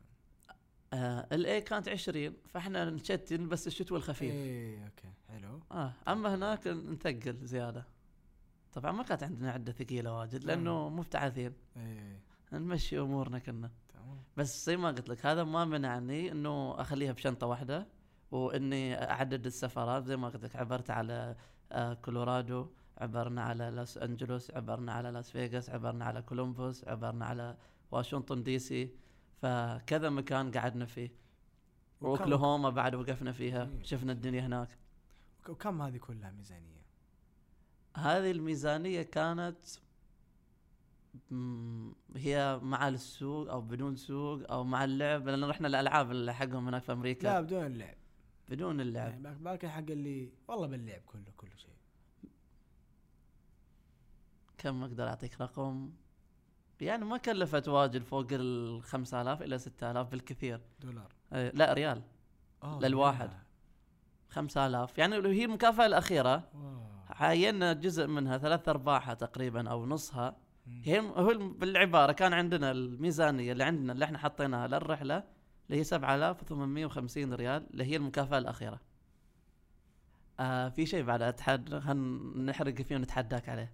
آه 0.92 1.26
LA 1.32 1.60
كانت 1.60 1.88
20 1.88 2.32
فإحنا 2.48 2.90
نشتي 2.90 3.36
نلبس 3.36 3.66
الشتوي 3.66 3.98
الخفيف. 3.98 4.32
إيه 4.34 4.84
okay 4.84 5.08
حلو. 5.28 5.60
آه 5.72 5.92
أما 6.08 6.34
هناك 6.34 6.66
نثقل 6.66 7.36
زيادة. 7.46 7.84
طبعا 8.72 8.92
ما 8.92 9.02
كانت 9.02 9.22
عندنا 9.22 9.50
عدة 9.52 9.72
ثقيلة 9.72 10.18
واجد 10.18 10.44
لأنه 10.44 10.88
مبتعثين 10.88 11.52
إيه. 11.76 12.20
نمشي 12.52 12.98
أمورنا 13.00 13.38
كنا 13.38 13.70
تمام. 13.88 14.18
بس 14.36 14.64
زي 14.66 14.76
ما 14.76 14.88
قلت 14.88 15.08
لك 15.08 15.26
هذا 15.26 15.44
ما 15.44 15.64
منعني 15.64 16.32
إنه 16.32 16.80
أخليها 16.80 17.12
بشنطة 17.12 17.46
واحدة 17.46 17.86
وإني 18.30 19.02
أعدد 19.10 19.46
السفرات. 19.46 20.04
زي 20.04 20.16
ما 20.16 20.28
قلت 20.28 20.44
لك 20.44 20.56
عبرت 20.56 20.90
على 20.90 21.36
آه، 21.72 21.94
كولورادو 21.94 22.66
عبرنا 22.98 23.42
على 23.42 23.70
لوس 23.70 23.98
أنجلوس 23.98 24.50
عبرنا 24.50 24.92
على 24.92 25.10
لاس 25.10 25.30
فيغاس 25.30 25.70
عبرنا 25.70 26.04
على 26.04 26.22
كولومبوس 26.22 26.84
عبرنا 26.88 27.26
على 27.26 27.56
واشنطن 27.90 28.42
دي 28.42 28.58
سي. 28.58 28.90
فكذا 29.42 30.10
مكان 30.10 30.50
قعدنا 30.50 30.86
فيه. 30.86 31.10
وأوكلاهوما 32.00 32.70
بعد 32.70 32.94
وقفنا 32.94 33.32
فيها. 33.32 33.64
جميل. 33.64 33.86
شفنا 33.86 34.12
الدنيا 34.12 34.46
هناك. 34.46 34.78
وكم 35.48 35.82
هذه 35.82 35.96
كلها 35.96 36.30
ميزانية؟ 36.30 36.82
هذه 37.96 38.30
الميزانية 38.30 39.02
كانت 39.02 39.58
هي 42.16 42.60
مع 42.62 42.88
السوق 42.88 43.50
أو 43.50 43.60
بدون 43.60 43.96
سوق 43.96 44.50
أو 44.50 44.64
مع 44.64 44.84
اللعب 44.84 45.28
لأن 45.28 45.44
رحنا 45.44 45.68
الالعاب 45.68 46.10
اللي 46.10 46.34
حقهم 46.34 46.68
هناك 46.68 46.82
في 46.82 46.92
أمريكا. 46.92 47.28
لا 47.28 47.40
بدون 47.40 47.66
اللعب. 47.66 47.96
بدون 48.48 48.80
اللعب. 48.80 49.24
يعني 49.24 49.38
باقي 49.38 49.68
حق 49.68 49.78
اللي 49.78 50.32
والله 50.48 50.66
باللعب 50.66 51.00
كله 51.00 51.32
كل 51.36 51.48
شيء. 51.56 51.76
كم 54.58 54.82
أقدر 54.82 55.08
أعطيك 55.08 55.40
رقم؟ 55.40 55.92
يعني 56.82 57.04
ما 57.04 57.16
كلفت 57.16 57.68
واجد 57.68 58.02
فوق 58.02 58.26
ال 58.32 58.82
5000 58.82 59.42
إلى 59.42 59.58
6000 59.58 60.08
بالكثير 60.08 60.60
دولار 60.80 61.12
أي 61.32 61.50
لا 61.54 61.72
ريال 61.72 62.02
للواحد. 62.80 63.28
لا. 63.28 63.38
5000 64.28 64.98
يعني 64.98 65.14
هي 65.16 65.44
المكافأة 65.44 65.86
الأخيرة. 65.86 66.48
عينا 67.10 67.72
جزء 67.72 68.06
منها 68.06 68.38
ثلاث 68.38 68.68
أرباعها 68.68 69.14
تقريبا 69.14 69.70
أو 69.70 69.86
نصها. 69.86 70.36
هي 70.66 71.00
هو 71.00 71.38
بالعبارة 71.38 72.12
كان 72.12 72.32
عندنا 72.32 72.70
الميزانية 72.70 73.52
اللي 73.52 73.64
عندنا 73.64 73.92
اللي 73.92 74.04
إحنا 74.04 74.18
حطيناها 74.18 74.68
للرحلة 74.68 75.24
اللي 75.66 75.80
هي 75.80 75.84
7850 75.84 77.34
ريال 77.34 77.66
اللي 77.70 77.84
هي 77.84 77.96
المكافأة 77.96 78.38
الأخيرة. 78.38 78.80
آه 80.40 80.68
في 80.68 80.86
شيء 80.86 81.04
بعد 81.04 81.22
اتحدى 81.22 81.76
نحرق 82.36 82.74
فيه 82.74 82.96
ونتحداك 82.96 83.48
عليه. 83.48 83.72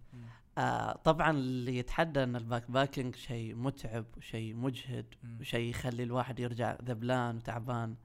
آه 0.58 0.92
طبعا 0.92 1.30
اللي 1.30 1.76
يتحدى 1.78 2.22
إن 2.22 2.36
ال 2.36 2.70
backpacking 2.70 3.14
شيء 3.16 3.54
متعب 3.54 4.04
وشيء 4.16 4.54
مجهد. 4.54 5.14
وشيء 5.40 5.70
يخلي 5.70 6.02
الواحد 6.02 6.40
يرجع 6.40 6.76
ذبلان 6.84 7.36
وتعبان 7.36 7.96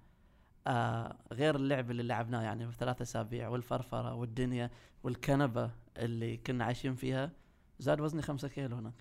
آه 0.68 1.18
غير 1.32 1.56
اللعب 1.56 1.92
اللي 1.92 2.04
لعبناه 2.04 2.42
يعني 2.42 2.72
في 2.72 2.78
ثلاث 2.78 3.02
أسابيع 3.02 3.48
والفرفرة 3.48 4.14
والدنيا 4.14 4.72
والكنبة 5.04 5.72
اللي 5.98 6.38
كنا 6.38 6.66
عايشين 6.66 6.96
فيها 6.96 7.32
زاد 7.80 8.02
وزني 8.02 8.22
خمسة 8.22 8.48
كيلو 8.48 8.76
هناك. 8.76 8.94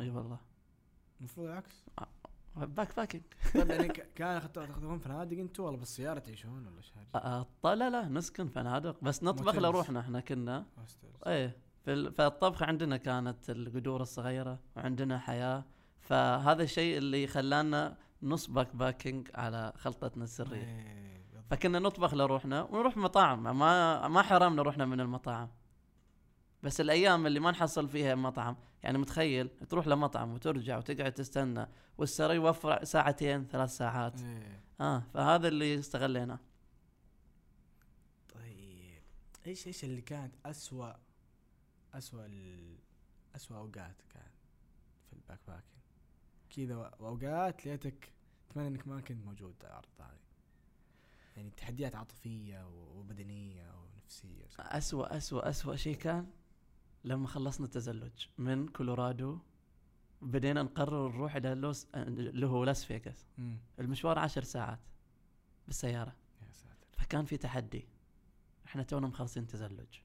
أي 0.00 0.10
والله 0.10 0.38
المفروض 1.20 1.46
العكس 1.46 1.84
backpacking 2.56 3.22
طيب 3.54 3.70
يعني 3.70 3.88
كان 4.16 4.52
تاخذون 4.52 4.98
فنادق 4.98 5.38
أنتوا 5.38 5.66
ولا 5.68 5.76
بالسيارة 5.76 6.18
تعيشون 6.18 6.66
ولا 6.66 6.76
إيش؟ 6.76 6.92
آه 7.14 7.46
ط- 7.62 7.66
لا 7.66 7.90
لا 7.90 8.08
نسكن 8.08 8.48
فنادق 8.48 9.04
بس 9.04 9.22
نطبخ. 9.22 9.54
لروحنا 9.56 10.00
إحنا 10.00 10.20
كنا. 10.20 10.66
إيه 11.26 11.56
فالطبخ 11.84 12.62
عندنا 12.62 12.96
كانت 12.96 13.50
القدور 13.50 14.02
الصغيرة 14.02 14.58
وعندنا 14.76 15.18
حياة. 15.18 15.64
فهذا 16.00 16.62
الشيء 16.62 16.98
اللي 16.98 17.26
خلانا 17.26 17.96
نص 18.22 18.46
backpacking 18.46 19.28
على 19.34 19.72
خلطتنا 19.76 20.24
السرية. 20.24 20.62
إيه،. 20.62 21.24
فكنا 21.50 21.78
نطبخ 21.78 22.14
لروحنا 22.14 22.62
ونروح 22.62 22.96
مطاعم. 22.96 23.42
ما 23.42 24.08
ما 24.08 24.22
حرمنا 24.22 24.62
روحنا 24.62 24.84
من 24.84 25.00
المطاعم. 25.00 25.50
بس 26.62 26.80
الأيام 26.80 27.26
اللي 27.26 27.40
ما 27.40 27.50
نحصل 27.50 27.88
فيها 27.88 28.14
مطعم 28.14 28.56
يعني 28.82 28.98
متخيل؟ 28.98 29.48
تروح 29.68 29.86
لمطعم 29.86 30.34
وترجع 30.34 30.78
وتقعد 30.78 31.12
تستنى 31.12 31.68
والـ 31.98 32.08
سيرفس 32.08 32.34
يوفر 32.34 32.84
ساعتين 32.84 33.46
ثلاث 33.46 33.70
ساعات. 33.70 34.20
إيه. 34.20 34.60
آه 34.80 35.02
فهذا 35.14 35.48
اللي 35.48 35.78
استغليناه. 35.78 36.38
طيب. 38.34 39.02
إيش 39.46 39.66
إيش 39.66 39.84
اللي 39.84 40.00
كانت 40.00 40.34
أسوأ 40.46 40.92
أسوأ 41.98 42.26
ال... 42.26 42.76
أسوأ 43.36 43.56
أوقات 43.56 44.02
كان 44.10 44.30
في 45.06 45.12
ال 45.12 45.40
backpacking 45.46 45.84
كذا 46.56 46.76
و- 46.76 46.90
واوقات 47.04 47.66
ليتك 47.66 48.12
اتمنى 48.50 48.68
إنك 48.68 48.88
ما 48.88 49.00
كنت 49.00 49.24
موجود 49.26 49.54
على 49.64 49.70
الأرض 49.70 49.88
هذه. 50.00 50.18
يعني 51.36 51.50
تحديات 51.50 51.94
عاطفية 51.94 52.68
وبدنية 52.68 53.74
ونفسية. 53.74 54.46
أسوأ 54.58 55.16
أسوأ 55.16 55.48
أسوأ 55.48 55.76
شيء 55.76 55.96
كان 55.96 56.30
لما 57.04 57.26
خلصنا 57.28 57.66
التزلج 57.66 58.26
من 58.38 58.68
كولورادو 58.68 59.38
بدينا 60.22 60.62
نقرر 60.62 61.08
نروح 61.12 61.36
إلى 61.36 61.54
لوس 61.54 61.86
اللي 61.94 62.46
هو 62.46 62.64
لاس 62.64 62.84
فيغاس. 62.84 63.26
المشوار 63.80 64.18
عشر 64.18 64.42
ساعات 64.42 64.78
بالسيارة. 65.66 66.16
يا 66.46 66.52
ساتر. 66.52 66.86
فكان 66.92 67.24
في 67.24 67.36
تحدي. 67.36 67.88
إحنا 68.66 68.82
تونا 68.82 69.06
مخلصين 69.06 69.46
تزلج 69.46 69.98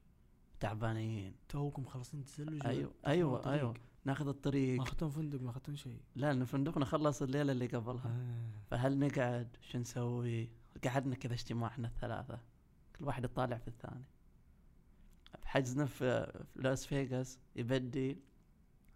تعبانين. 0.60 1.36
توكم 1.50 1.82
مخلصين 1.82 2.26
تزلج 2.26 2.66
أيوه 2.66 2.94
أيوه؟ 3.08 3.54
أيوه. 3.54 3.74
ناخذ 4.06 4.26
ما 4.26 4.32
الطريق 4.32 4.82
اخذتون 4.82 5.10
فندق 5.10 5.42
ما 5.42 5.50
اخذتون 5.50 5.76
شيء. 5.76 6.02
لا 6.16 6.34
لأن 6.34 6.46
فندقنا 6.46 6.86
خلص 6.86 7.22
الليلة 7.22 7.52
اللي 7.52 7.68
قبلها. 7.68 8.08
آه. 8.08 8.52
فهل 8.70 9.00
نقعد؟ 9.00 9.58
شو 9.62 9.78
نسوي؟ 9.78 10.50
قعدنا 10.84 11.16
كذا 11.16 11.34
اجتماع 11.34 11.68
إحنا 11.68 11.88
الثلاثة. 11.88 12.40
كل 12.96 13.06
واحد 13.06 13.24
يطالع 13.24 13.58
في 13.58 13.68
الثاني. 13.68 14.04
حجزنا 15.44 15.86
في 15.86 16.32
في 16.54 16.62
لاس 16.62 16.86
فيغاس 16.86 17.40
يبدي 17.56 18.18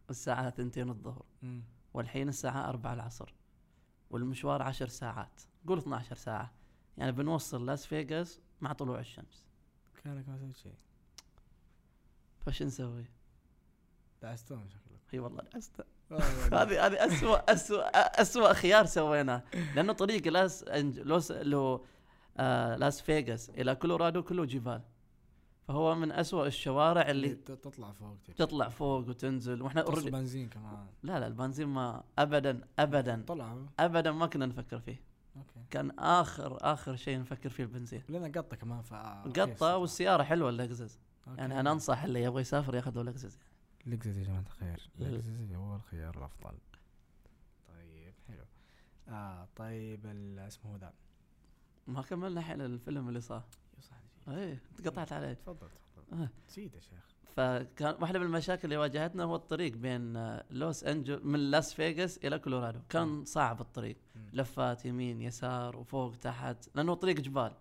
الساعة 0.10 0.49
ثنتين 0.49 0.89
الظهر. 0.89 1.26
مم. 1.41 1.63
والحين 1.93 2.30
الساعة 2.30 2.69
أربعة 2.69 2.93
العصر. 2.93 3.34
والمشوار 4.10 4.62
عشر 4.62 4.88
ساعات. 4.88 5.41
قول 5.67 5.78
12 5.78 6.15
ساعة. 6.15 6.54
يعني 6.97 7.12
بنوصل 7.12 7.65
لاس 7.65 7.86
فيغاس 7.86 8.39
مع 8.62 8.73
طلوع 8.73 8.99
الشمس. 8.99 9.47
كانك 10.04 10.30
ما 10.30 10.38
سويت 10.38 10.58
شيء. 10.58 10.76
فشنسوي؟ 12.46 13.06
دعستون 14.21 14.69
شكلك 14.69 14.99
إي 15.13 15.19
والله 15.19 15.43
دعست 15.53 15.71
والله. 16.12 16.62
هذه 16.62 16.86
هذه 16.86 17.06
اسوء 17.06 17.39
اسوء 17.53 17.84
اسوء 17.95 18.53
خيار 18.53 18.86
سويناه. 18.86 19.43
لأنه 19.75 19.93
طريق 19.93 20.27
لاس. 20.27 20.63
لوس 20.97 21.32
لو 21.32 21.86
آه 22.38 22.75
لاس 22.75 23.01
فيغاس 23.01 23.49
إلى 23.49 23.75
كولورادو 23.75 24.23
كله 24.23 24.45
جبال. 24.45 24.82
فهو 25.67 25.95
من 25.95 26.12
اسوء 26.12 26.47
الشوارع 26.47 27.01
اللي 27.01 27.27
اللي 27.27 27.36
ت- 27.36 27.51
تطلع 27.51 27.91
فوق 27.91 28.17
تبي. 28.23 28.34
تطلع 28.36 28.69
فوق 28.69 29.10
وتنزل. 29.10 29.62
وإحنا 29.62 29.86
already- 29.86 30.10
بنزين 30.10 30.49
كمان. 30.49 30.88
لا 31.03 31.19
لا 31.19 31.27
البنزين 31.27 31.67
ما 31.67 32.03
ابدا 32.19 32.62
ابدا 32.79 33.23
طلعوا 33.27 33.65
ابدا 33.79 34.12
ما 34.12 34.27
كنا 34.27 34.45
نفكر 34.45 34.79
فيه. 34.79 35.01
أوكي. 35.38 35.60
كان 35.69 35.91
اخر 35.99 36.58
آخر 36.62 36.95
شيء 36.95 37.19
نفكر 37.19 37.49
فيه 37.49 37.63
البنزين. 37.63 38.03
لنا 38.10 38.27
قطة 38.27 38.56
كمان 38.58 38.82
ف 38.82 38.93
قطة 39.39 39.77
والسيارة 39.77 40.23
حلوة 40.23 40.49
اللكزس. 40.49 40.99
يعني 41.28 41.60
أنا 41.60 41.72
أنصح 41.72 42.04
اللي 42.04 42.24
يبغى 42.24 42.42
يسافر 42.42 42.76
ياخذ 42.76 42.96
له 42.96 43.04
لكزس 43.04 43.40
لكزس 43.86 44.18
يا 44.18 44.24
جماعة 44.24 44.40
الخير. 44.42 44.90
لكزس 45.00 45.52
هو 45.56 45.76
الخيار 45.76 46.18
الأفضل. 46.18 46.58
طيب 47.68 48.14
حلو. 48.28 48.46
آه 49.10 49.48
طيب 49.56 50.06
اسمه 50.40 50.78
ذا. 50.78 50.94
ما 51.88 52.02
كملنا 52.02 52.40
الحين 52.40 52.62
الفيلم 52.62 53.08
اللي 53.10 53.22
صار. 53.22 53.44
صح 53.82 53.96
نسيت. 54.28 54.30
إيه 54.38 54.62
قطعت 54.86 55.14
علي 55.14 55.36
تفضل 55.36 55.68
تفضل. 55.96 56.22
آه. 56.24 56.30
نسيت 56.48 56.76
يا 56.76 56.80
شيخ. 56.80 57.14
فكان 57.36 57.96
واحدة 58.02 58.20
من 58.20 58.26
المشاكل 58.26 58.62
اللي 58.64 58.78
واجهتنا 58.78 59.24
هو 59.24 59.36
الطريق 59.36 59.74
بين 59.74 60.18
آه، 60.18 60.44
لوس 60.52 60.84
انجل 60.84 61.28
من 61.28 61.40
لاس 61.52 61.74
فيغاس 61.74 62.18
إلى 62.18 62.40
كولورادو 62.40 62.80
كان 62.90 63.08
مم. 63.08 63.26
صعب 63.26 63.62
الطريق. 63.62 63.98
مم. 64.16 64.30
لفات 64.34 64.86
يمين 64.86 65.22
يسار 65.22 65.78
وفوق 65.78 66.16
تحت. 66.16 66.70
لأنه 66.76 66.94
طريق 66.94 67.16
جبال. 67.20 67.54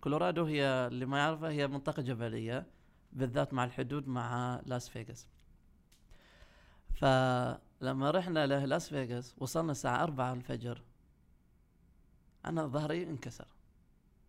كولورادو 0.00 0.44
هي 0.44 0.86
اللي 0.86 1.06
ما 1.06 1.18
يعرفها 1.18 1.50
هي 1.50 1.66
منطقة 1.66 2.02
جبلية. 2.02 2.66
بالذات 3.12 3.54
مع 3.54 3.64
الحدود 3.64 4.08
مع 4.08 4.60
لاس 4.66 4.88
فيغاس. 4.88 5.26
فلما 6.94 8.10
رحنا 8.10 8.46
للاس 8.46 8.88
فيغاس 8.88 9.34
وصلنا 9.38 9.72
الساعة 9.72 10.02
أربعة 10.02 10.32
الفجر 10.32 10.82
أنا 12.44 12.66
ظهري 12.66 13.02
انكسر. 13.02 13.46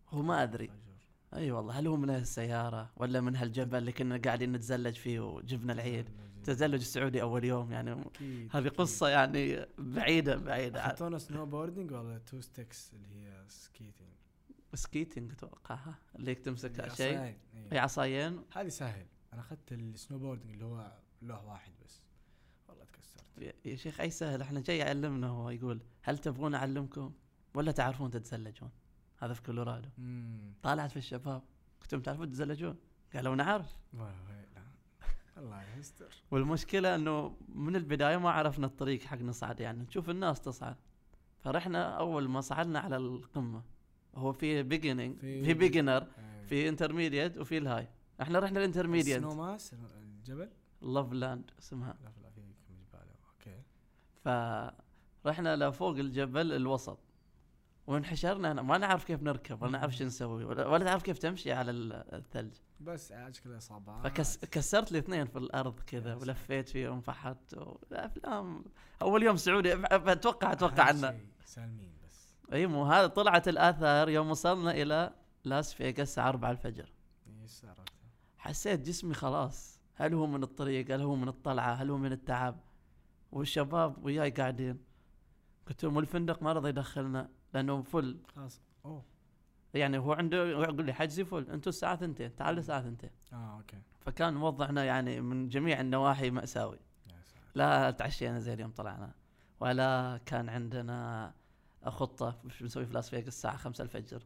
هو 0.08 0.22
ما 0.22 0.42
أدري. 0.42 0.66
فجر. 0.66 1.40
أي 1.40 1.50
والله 1.50 1.78
هل 1.78 1.86
هو 1.86 1.96
من 1.96 2.10
السيارة 2.10 2.90
ولا 2.96 3.20
من 3.20 3.36
هالجبل 3.36 3.78
اللي 3.78 3.92
كنا 3.92 4.20
قاعدين 4.24 4.52
نتزلج 4.52 4.94
فيه 4.94 5.20
وجبنا 5.20 5.72
العيد؟ 5.72 6.08
التزلج 6.36 6.80
السعودي 6.80 7.22
أول 7.22 7.44
يوم 7.44 7.72
يعني 7.72 8.04
هذه 8.50 8.68
قصة 8.68 9.08
يعني 9.08 9.66
بعيدة 9.78 10.36
بعيدة. 10.36 10.82
عن 10.82 10.90
أخذتونا 10.90 11.18
snowboarding 11.18 11.92
ولا 11.92 12.18
two 12.18 12.40
sticks 12.40 12.92
اللي 12.94 13.08
هي 13.08 13.44
skating 13.48 14.08
skating 14.74 15.32
اتوقعها 15.32 15.94
اللي 16.16 16.34
تمسك 16.34 16.88
شيء. 16.94 17.18
هي 17.18 17.36
إيه. 17.72 17.80
عصايين؟ 17.80 18.44
هذه 18.52 18.68
سهل. 18.68 19.06
أنا 19.32 19.40
أخذت 19.40 19.72
ال 19.72 20.18
snowboarding 20.18 20.52
اللي 20.52 20.64
هو 20.64 20.92
له 21.22 21.44
واحد 21.44 21.72
بس. 21.84 22.02
والله 22.68 22.84
تكسرت. 22.84 23.54
يا- 23.66 23.76
شيخ 23.76 24.00
أي 24.00 24.10
سهل؟ 24.10 24.42
إحنا 24.42 24.60
جاي 24.60 24.78
يعلمنا 24.78 25.26
هو 25.26 25.50
يقول 25.50 25.80
هل 26.02 26.18
تبغون 26.18 26.54
أعلمكم 26.54 27.12
ولا 27.54 27.72
تعرفون 27.72 28.10
تتزلجون؟ 28.10 28.70
هذا 29.18 29.34
في 29.34 29.42
كولورادو 29.42 29.88
طالعت 30.62 30.90
في 30.90 30.96
الشباب. 30.96 31.42
قلت 31.80 31.92
لهم 31.92 32.02
تعرفون 32.02 32.28
تتزلجون؟ 32.30 32.76
قالوا 33.14 33.34
نعرف 33.34 33.76
الله 35.36 35.76
يستر. 35.78 36.14
والمشكلة 36.30 36.94
إنه 36.94 37.36
من 37.48 37.76
البداية 37.76 38.16
ما 38.16 38.30
عرفنا 38.30 38.66
الطريق 38.66 39.02
حق 39.02 39.18
نصعد 39.18 39.60
يعني 39.60 39.82
نشوف 39.82 40.10
الناس 40.10 40.40
تصعد. 40.40 40.76
فرحنا 41.38 41.98
أول 41.98 42.28
ما 42.28 42.40
صعدنا 42.40 42.78
على 42.80 42.96
القمة. 42.96 43.62
هو 44.14 44.32
في 44.32 44.62
beginning 44.62 45.18
في- 45.18 45.54
beginner. 45.54 46.06
في 46.46 46.68
intermediate 46.68 47.38
وفي 47.38 47.58
ال 47.58 47.64
high 47.64 47.88
إحنا 48.22 48.38
رحنا 48.38 48.58
ال 48.58 48.62
intermediate 48.62 49.16
سنو 49.20 49.34
ماس 49.34 49.74
الجبل؟ 49.74 50.48
لوف 50.82 51.12
لاند 51.12 51.50
اسمها. 51.58 51.96
لا 52.02 52.12
لا 52.22 52.30
في 52.30 52.40
كم 52.40 52.74
جبال. 52.74 53.06
أوكي. 53.30 53.62
فرحنا 55.24 55.56
لفوق 55.56 55.96
الجبل 55.96 56.52
الوسط. 56.52 56.98
وانحشرنا 57.86 58.52
هنا. 58.52 58.62
ما 58.62 58.78
نعرف 58.78 59.04
كيف 59.04 59.22
نركب 59.22 59.62
ولا 59.62 59.72
نعرف 59.72 59.96
شو 59.96 60.04
نسوي 60.04 60.44
ولا, 60.44 60.66
ولا 60.66 60.84
نعرف 60.84 61.02
كيف 61.02 61.18
تمشي 61.18 61.52
على 61.52 61.70
ال- 61.70 61.92
الثلج. 62.14 62.54
بس 62.80 63.12
عاجك 63.12 63.46
الاصابات 63.46 64.20
فكسرت 64.20 64.92
لي 64.92 64.98
اثنين 64.98 65.26
في 65.26 65.38
الأرض 65.38 65.80
كذا 65.80 66.14
ولفيت 66.14 66.68
فيهم 66.68 67.00
فحت 67.00 67.54
افلام 67.92 68.64
أول 69.02 69.22
يوم 69.22 69.36
سعودي 69.36 69.72
أتوقع 69.86 70.52
أتوقع 70.52 70.90
انه 70.90 71.20
سالمين. 71.44 71.92
إي 72.52 72.66
مو 72.66 72.84
هذا 72.84 73.06
طلعت 73.06 73.48
الآثار 73.48 74.08
يوم 74.08 74.30
وصلنا 74.30 74.70
إلى 74.70 75.14
لاس 75.44 75.74
فيغاس 75.74 76.00
الساعة 76.00 76.28
4 76.28 76.50
الفجر. 76.50 76.92
حسيت 78.38 78.80
جسمي 78.80 79.14
خلاص. 79.14 79.80
هل 79.94 80.14
هو 80.14 80.26
من 80.26 80.42
الطريق؟ 80.42 80.94
هل 80.94 81.00
هو 81.00 81.16
من 81.16 81.28
الطلعة؟ 81.28 81.74
هل 81.74 81.90
هو 81.90 81.96
من 81.96 82.12
التعب؟ 82.12 82.60
والشباب 83.32 84.04
وياي 84.04 84.30
قاعدين. 84.30 84.78
قلت 85.68 85.84
لهم 85.84 85.96
والفندق 85.96 86.42
ما 86.42 86.52
رضى 86.52 86.68
يدخلنا 86.68 87.28
لأنه 87.54 87.82
full. 87.82 88.18
خلاص. 88.36 88.60
أوه. 88.84 89.04
يعني 89.74 89.98
هو 89.98 90.12
عنده 90.12 90.46
يقول 90.46 90.86
لي 90.86 90.92
حجزي 90.92 91.24
full. 91.24 91.50
أنتم 91.50 91.68
الساعة 91.68 91.96
ثنتين 91.96 92.36
تعال 92.36 92.58
الساعة 92.58 92.82
ثنتين. 92.82 93.10
آه 93.32 93.56
أوكي. 93.56 93.78
فكان 94.00 94.36
وضعنا 94.36 94.84
يعني 94.84 95.20
من 95.20 95.48
جميع 95.48 95.80
النواحي 95.80 96.46
ساتر 96.46 96.78
لا 97.54 97.90
تعشينا 97.90 98.38
زي 98.38 98.54
اليوم 98.54 98.70
طلعنا. 98.70 99.12
ولا 99.60 100.20
كان 100.26 100.48
عندنا 100.48 101.32
خطة 101.86 102.40
وش 102.44 102.62
بنسوي 102.62 102.86
في 102.86 102.92
لاس 102.92 103.10
فيغاس 103.10 103.28
الساعة 103.28 103.56
خمسة 103.56 103.84
الفجر. 103.84 104.22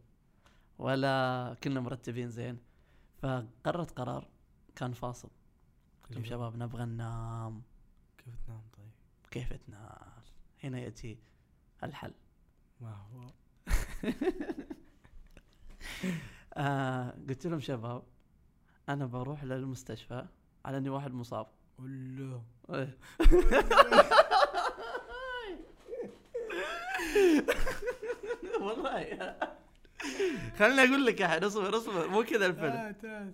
ولا 0.79 1.57
كنا 1.62 1.81
مرتبين 1.81 2.31
زين. 2.31 2.59
فقررت 3.23 3.90
قرار 3.90 4.29
كان 4.77 4.92
فاصل. 4.92 5.31
قلت 6.02 6.13
لهم 6.13 6.25
شباب 6.25 6.57
نبغى 6.57 6.85
ننام. 6.85 7.63
كيف 8.19 8.35
تنام 8.46 8.63
طيب؟ 8.77 8.90
كيف 9.31 9.52
تنام؟ 9.52 10.23
هنا 10.65 10.79
يأتي 10.79 11.19
الحل. 11.83 12.13
ما 12.81 12.92
هو؟ 12.92 13.27
آه 16.55 17.11
قلت 17.29 17.46
لهم 17.46 17.61
شباب 17.61 18.02
أنا 18.88 19.07
بروح 19.07 19.44
للمستشفى 19.44 20.27
على 20.65 20.77
إني 20.77 20.88
واحد 20.88 21.13
مصاب. 21.13 21.46
قول 21.79 22.40
له. 27.15 27.44
والله 28.67 29.37
خليني 30.58 30.81
أقول 30.81 31.06
لك 31.06 31.23
أحد 31.23 31.44
اصبر 31.44 31.77
اصبر 31.77 32.08
مو 32.08 32.23
كذا 32.23 32.46
الفيلم 32.46 32.94
آه،. 33.04 33.33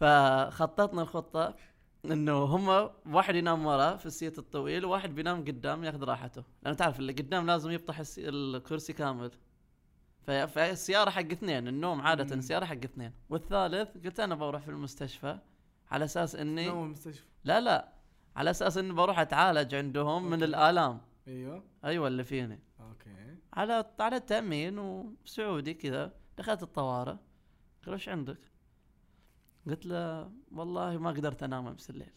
فخططنا 0.00 1.02
الخطة 1.02 1.54
إنه 2.04 2.38
هم 2.44 2.90
واحد 3.14 3.34
ينام 3.34 3.66
ورا 3.66 3.96
في 3.96 4.06
السيت 4.06 4.38
الطويل 4.38 4.84
وواحد 4.84 5.14
بينام 5.14 5.44
قدام 5.44 5.84
ياخذ 5.84 6.04
راحته 6.04 6.44
لأن 6.62 6.76
تعرف 6.76 6.98
اللي 6.98 7.12
قدام 7.12 7.46
لازم 7.46 7.70
يفتح. 7.70 8.02
الكرسي 8.18 8.92
كامل 8.92 9.30
فالسياره 10.26 11.10
حق 11.10 11.20
اثنين 11.20 11.68
النوم 11.68 12.00
عادة 12.00 12.36
مم. 12.36 12.40
سيارة 12.40 12.64
حق 12.64 12.84
اثنين 12.84 13.12
والثالث 13.30 13.88
قلت 14.04 14.20
أنا 14.20 14.34
بروح 14.34 14.62
في 14.62 14.68
المستشفى 14.68 15.38
على 15.90 16.04
أساس 16.04 16.34
إني 16.34 16.66
نوم 16.66 16.84
المستشفى 16.84 17.24
لا 17.44 17.60
لا 17.60 17.88
على 18.36 18.50
أساس 18.50 18.78
إني 18.78 18.92
بروح 18.92 19.18
أتعالج 19.18 19.74
عندهم 19.74 20.30
من 20.30 20.42
الآلام 20.42 21.00
أيوه. 21.30 21.64
أيوه 21.84 22.08
اللي 22.08 22.24
فيني. 22.24 22.58
أوكي. 22.80 23.36
على 23.52 23.84
على 24.00 24.16
التأمين 24.16 24.78
وسعودي 24.78 25.74
كذا 25.74 26.12
دخلت 26.38 26.62
الطوارئ. 26.62 27.16
قال 27.84 27.92
إيش 27.94 28.08
عندك؟ 28.08 28.38
قلت 29.66 29.86
له 29.86 30.30
والله 30.52 30.98
ما 30.98 31.10
قدرت 31.10 31.42
أنام 31.42 31.66
أمس 31.66 31.90
الليل. 31.90 32.12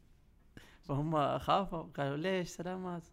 فهم 0.86 1.38
خافوا. 1.38 1.82
قالوا 1.82 2.16
ليش 2.16 2.48
سلامات؟ 2.48 3.04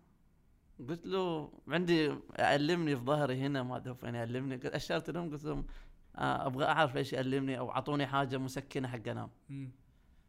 قلت 0.89 1.05
له 1.05 1.51
عندي 1.67 2.15
يألمني 2.39 2.95
في 2.95 3.03
ظهري 3.03 3.41
هنا 3.41 3.63
ما 3.63 3.77
أدري 3.77 3.95
فين 3.95 4.15
يألمني. 4.15 4.59
اشرت 4.63 5.09
لهم 5.09 5.31
قلت 5.31 5.43
لهم 5.45 5.65
آه، 6.15 6.47
أبغى 6.47 6.65
أعرف 6.65 6.97
إيش 6.97 7.13
يألمني 7.13 7.59
أو 7.59 7.71
أعطوني 7.71 8.07
حاجة 8.07 8.38
مسكنة 8.38 8.88
حق 8.88 9.07
أنام. 9.07 9.29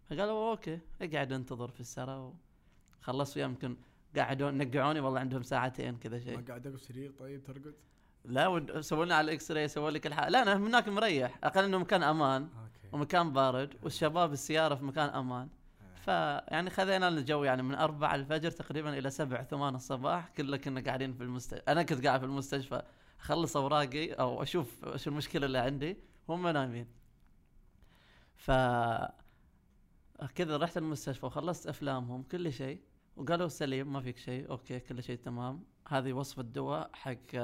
فقالوا 0.06 0.50
okay 0.50 0.78
اقعد 1.02 1.32
انتظر 1.32 1.68
في 1.68 1.80
السرى 1.80 2.32
خلصت 3.00 3.36
وياه 3.36 3.46
يمكن 3.46 3.76
قعدوا 4.16 4.50
نقعوني 4.50 5.00
والله 5.00 5.20
عندهم 5.20 5.42
ساعتين 5.42 5.96
كذا 5.96 6.18
شيء. 6.18 6.36
ما 6.36 6.44
قاعد 6.48 6.68
بسرير 6.68 7.12
طيب 7.18 7.44
ترقد؟ 7.44 7.74
لا 8.24 8.46
ود- 8.48 8.80
سووا 8.80 9.04
لنا 9.04 9.14
على 9.14 9.24
ال 9.24 9.50
X-ray 9.50 9.68
سووا 9.68 9.90
لي 9.90 9.98
كل 9.98 10.14
حاجة 10.14 10.28
لا 10.28 10.42
انا 10.42 10.56
هناك 10.56 10.88
مريح. 10.88 11.38
أقل 11.44 11.64
إنه 11.64 11.78
مكان 11.78 12.02
أمان 12.02 12.42
okay. 12.42 12.88
ومكان 12.92 13.32
بارد 13.32 13.74
والشباب 13.82 14.32
السيارة 14.32 14.74
في 14.74 14.84
مكان 14.84 15.08
أمان. 15.08 15.48
فيعني 16.04 16.70
خذينا 16.70 17.10
لنا 17.10 17.20
الجو 17.20 17.44
يعني 17.44 17.62
من 17.62 17.74
أربعة 17.74 18.14
الفجر 18.14 18.50
تقريبا 18.50 18.98
إلى 18.98 19.10
سبع 19.10 19.42
ثمان 19.42 19.74
الصباح 19.74 20.28
كلنا 20.28 20.56
كنا 20.56 20.80
قاعدين 20.80 21.12
في 21.12 21.22
المستشفى 21.22 21.62
أنا 21.68 21.82
كنت 21.82 22.06
قاعد 22.06 22.20
في 22.20 22.26
المستشفى. 22.26 22.82
أخلص 23.20 23.56
أوراقي 23.56 24.12
أو 24.12 24.42
أشوف 24.42 24.84
وش 24.84 25.08
المشكلة 25.08 25.46
اللي 25.46 25.58
عندي 25.58 25.96
هم 26.28 26.48
نايمين. 26.48 26.86
ف 28.36 28.50
كذا 30.34 30.56
رحت 30.56 30.76
المستشفى 30.78 31.26
وخلصت 31.26 31.66
أفلامهم 31.66 32.22
كل 32.22 32.52
شيء. 32.52 32.80
وقالوا 33.16 33.48
سليم 33.48 33.92
ما 33.92 34.00
فيك 34.00 34.16
شيء 34.18 34.50
أوكي 34.50 34.80
كل 34.80 35.02
شيء 35.02 35.16
تمام. 35.16 35.64
هذه 35.88 36.12
وصفة 36.12 36.42
دواء 36.42 36.90
حق 36.92 37.36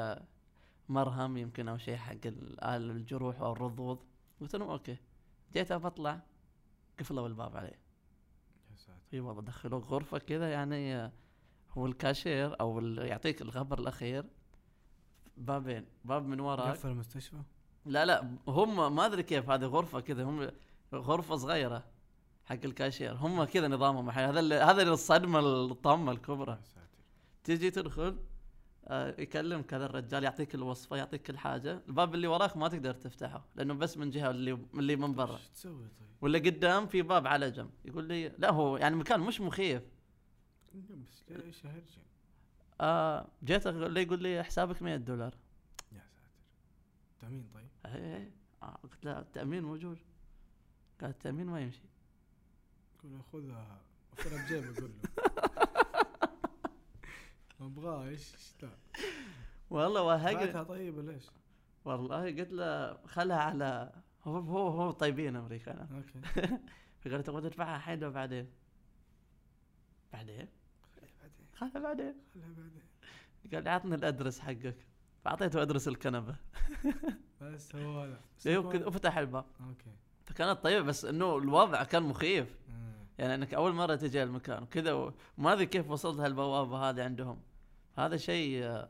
مرهم 0.88 1.36
يمكن 1.36 1.68
أو 1.68 1.76
شيء 1.78 1.96
حق 1.96 2.26
ال- 2.26 2.64
الجروح 2.64 3.40
أو 3.40 3.52
الرضوض. 3.52 3.98
قلت 4.40 4.56
لهم 4.56 4.68
okay. 4.70 4.96
جيت 5.52 5.72
بطلع 5.72 6.20
قفلوا 6.98 7.28
الباب 7.28 7.56
علي. 7.56 7.66
يا 8.70 8.76
ساتر. 8.76 8.98
اي 9.14 9.20
والله 9.20 9.42
دخلوك 9.42 9.84
غرفة 9.84 10.18
كذا 10.18 10.52
يعني 10.52 11.12
هو 11.70 11.86
الكاشير 11.86 12.60
أو 12.60 12.80
يعطيك 12.80 13.42
الخبر 13.42 13.78
الأخير. 13.78 14.24
بابين 15.36 15.86
باب 16.04 16.26
من 16.26 16.40
وراك. 16.40 16.76
قفل 16.76 16.88
المستشفى؟ 16.88 17.42
لا 17.84 18.04
لا 18.04 18.36
هم 18.48 18.96
ما 18.96 19.06
أدري 19.06 19.22
كيف 19.22 19.50
هذه 19.50 19.64
غرفة 19.64 20.00
كذا 20.00 20.24
هم 20.24 20.50
غرفة 20.94 21.36
صغيرة. 21.36 21.84
حق 22.50 22.64
الكاشير. 22.64 23.14
هم 23.14 23.44
كذا 23.44 23.68
نظامهم 23.68 24.08
الحين. 24.08 24.24
هذا 24.24 24.64
هذا 24.64 24.82
الصدمة 24.82 25.38
الطامة 25.38 26.12
الكبرى. 26.12 26.58
تجي 27.44 27.70
تدخل 27.70 28.16
آه، 28.88 29.20
يكلمك 29.20 29.74
هذا 29.74 29.86
الرجال 29.86 30.24
يعطيك 30.24 30.54
الوصفة 30.54 30.96
يعطيك 30.96 31.22
كل 31.22 31.38
حاجة. 31.38 31.82
الباب 31.88 32.14
اللي 32.14 32.26
وراك 32.26 32.56
ما 32.56 32.68
تقدر 32.68 32.94
تفتحه 32.94 33.44
لأنه 33.56 33.74
بس 33.74 33.96
من 33.96 34.10
جهة 34.10 34.30
اللي 34.30 34.58
اللي 34.74 34.96
من 34.96 35.14
برا. 35.14 35.36
إيش 35.36 35.48
تسوي 35.48 35.88
طيب؟ 35.88 36.08
ولا 36.20 36.38
قدام 36.38 36.86
في 36.86 37.02
باب 37.02 37.26
على 37.26 37.50
جنب. 37.50 37.70
يقول 37.84 38.04
لي 38.04 38.28
لا 38.28 38.50
هو 38.50 38.76
يعني 38.76 38.96
مكان 38.96 39.20
مش 39.20 39.40
مخيف. 39.40 39.82
بس 40.74 41.24
ليش 41.28 41.66
هرجه؟ 41.66 42.02
آه 42.80 43.28
جيت 43.44 43.66
أقول 43.66 43.92
لي 43.92 44.02
يقول 44.02 44.22
لي 44.22 44.42
حسابك 44.42 44.82
100 44.82 44.96
دولار. 44.96 45.34
يا 45.92 45.98
ساتر. 45.98 46.30
تأمين 47.20 47.48
طيب؟ 47.54 47.94
إيه. 47.94 48.30
آه 48.62 48.78
قلت 48.82 49.04
له 49.04 49.18
التامين 49.18 49.64
موجود. 49.64 49.98
قال 51.00 51.10
التامين 51.10 51.46
ما 51.46 51.60
يمشي. 51.60 51.89
قول 53.02 53.22
خذها 53.32 53.80
وفرها 54.12 54.44
بجيبه 54.44 54.80
قول 54.80 54.90
له. 54.90 55.10
ما 57.60 57.66
أبغاه 57.66 58.04
إيش؟ 58.08 58.34
إيش 58.34 58.54
لا. 58.62 58.68
والله 59.70 60.02
وهقل 60.02 60.34
بعتها 60.34 60.62
طيب 60.62 60.98
ليش؟ 60.98 61.26
والله 61.84 62.24
قلت 62.24 62.52
له 62.52 62.98
خلها 63.06 63.36
على 63.36 63.92
هو 64.24 64.38
هو 64.38 64.68
هو 64.68 64.90
طيبين 64.90 65.36
امريكان 65.36 65.78
okay. 65.78 66.48
فقال 67.00 67.22
تبغى 67.22 67.40
تدفعها 67.40 67.76
الحين 67.76 67.98
ولا 68.04 68.08
بعدين؟ 68.12 68.50
بعدين؟ 70.12 70.48
خليها 70.96 71.12
بعدين. 71.22 71.46
خلها 71.54 71.82
بعدين. 71.82 72.14
خليها 72.34 72.48
بعدين 72.48 72.82
قال 73.52 73.64
لي 73.64 73.70
عطني 73.70 73.94
ال 73.94 74.00
address 74.00 74.40
حقك. 74.40 74.86
فأعطيته 75.24 75.62
address 75.62 75.88
الكنبة. 75.88 76.36
بس 77.40 77.76
هو 77.76 78.00
هذا 78.00 78.20
بس 78.38 78.46
وكذا 78.46 78.86
وفتح 78.86 79.18
الباب. 79.18 79.44
okay. 79.60 79.90
فكانت 80.24 80.64
طيبة 80.64 80.86
بس 80.86 81.04
إنه 81.04 81.36
الوضع 81.38 81.84
كان 81.84 82.02
مخيف. 82.02 82.58
يعني 83.20 83.34
انك 83.34 83.54
اول 83.54 83.72
مره 83.72 83.96
تجي 83.96 84.22
المكان 84.22 84.62
وكذا 84.62 84.92
وما 84.92 85.52
ادري 85.52 85.66
كيف 85.66 85.90
وصلت 85.90 86.20
هالبوابه 86.20 86.90
هذه 86.90 87.04
عندهم. 87.04 87.42
هذا 87.96 88.16
شيء 88.16 88.64
آه، 88.64 88.88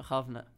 خافنا. 0.00 0.52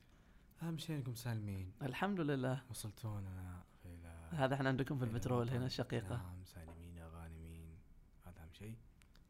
أهم 0.62 0.78
شيء 0.78 0.96
إنكم 0.96 1.14
سالمين. 1.14 1.72
الحمد 1.82 2.20
لله. 2.20 2.62
وصلتونا 2.70 3.62
إلى 3.84 4.28
هذا 4.30 4.54
إحنا 4.54 4.68
عندكم 4.68 4.98
في 4.98 5.04
البترول 5.04 5.48
هنا. 5.50 5.66
الشقيقة. 5.66 6.16
نعم 6.16 6.44
سالمين 6.44 7.02
غانمين. 7.02 7.78
هذا 8.26 8.42
أهم 8.42 8.52
شيء. 8.52 8.76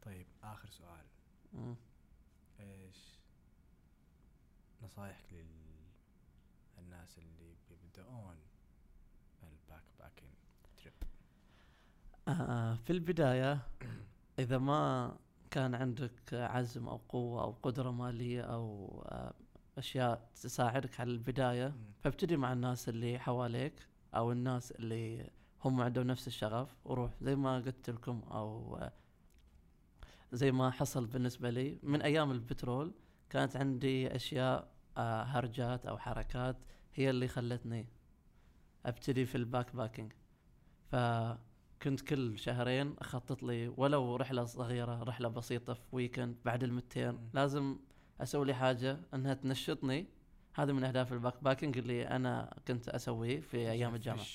طيب 0.01 0.27
آخر 0.43 0.69
سؤال. 0.69 1.05
إيش 2.59 3.19
نصايحك 4.81 5.33
للناس 6.77 7.17
اللي 7.17 7.55
بيبدأون 7.69 8.35
ال 9.43 9.83
backpacking 9.99 10.33
trip 10.77 10.93
آه 12.27 12.75
في 12.75 12.89
البداية 12.93 13.59
إذا 14.39 14.57
ما 14.57 15.15
كان 15.51 15.75
عندك 15.75 16.33
عزم 16.33 16.87
أو 16.87 16.97
قوة 17.09 17.43
أو 17.43 17.51
قدرة 17.51 17.91
مالية 17.91 18.41
أو 18.41 18.87
آه 19.07 19.33
أشياء 19.77 20.29
تساعدك 20.35 20.99
على 20.99 21.11
البداية 21.11 21.73
فابتدي 22.03 22.37
مع 22.37 22.53
الناس 22.53 22.89
اللي 22.89 23.19
حواليك 23.19 23.73
أو 24.15 24.31
الناس 24.31 24.71
اللي 24.71 25.29
هم 25.63 25.81
عندهم 25.81 26.07
نفس 26.07 26.27
الشغف 26.27 26.75
وروح 26.85 27.11
زي 27.21 27.35
ما 27.35 27.55
قلت 27.55 27.89
لكم 27.89 28.21
أو 28.31 28.77
آه، 28.77 28.91
زي 30.33 30.51
ما 30.51 30.71
حصل 30.71 31.05
بالنسبة 31.05 31.49
لي 31.49 31.79
من 31.83 32.01
أيام 32.01 32.31
البترول 32.31 32.93
كانت 33.29 33.55
عندي 33.55 34.15
أشياء 34.15 34.67
آه، 34.97 35.23
هرجات 35.23 35.85
أو 35.85 35.97
حركات 35.97 36.55
هي 36.93 37.09
اللي 37.09 37.27
خلتني 37.27 37.87
أبتدي 38.85 39.25
في 39.25 39.35
ال 39.35 39.75
backpacking. 39.75 40.13
فكنت 41.83 42.01
كل 42.01 42.39
شهرين 42.39 42.95
أخطط 42.99 43.43
لي 43.43 43.67
ولو 43.67 44.15
رحلة 44.15 44.45
صغيرة 44.45 45.03
رحلة 45.03 45.29
بسيطة 45.29 45.73
في 45.73 45.81
weekend 45.91 46.35
بعد 46.45 46.63
المتين. 46.63 47.19
لازم 47.33 47.77
أسوي 48.21 48.45
لي 48.45 48.53
حاجة 48.53 48.99
إنها 49.13 49.33
تنشطني 49.33 50.05
هذا 50.53 50.73
من 50.73 50.83
أهداف 50.83 51.13
ال 51.13 51.43
backpacking 51.43 51.77
اللي 51.77 52.07
أنا 52.07 52.57
كنت 52.67 52.89
أسويه 52.89 53.39
في 53.39 53.57
أيام 53.57 53.95
الجامعة. 53.95 54.25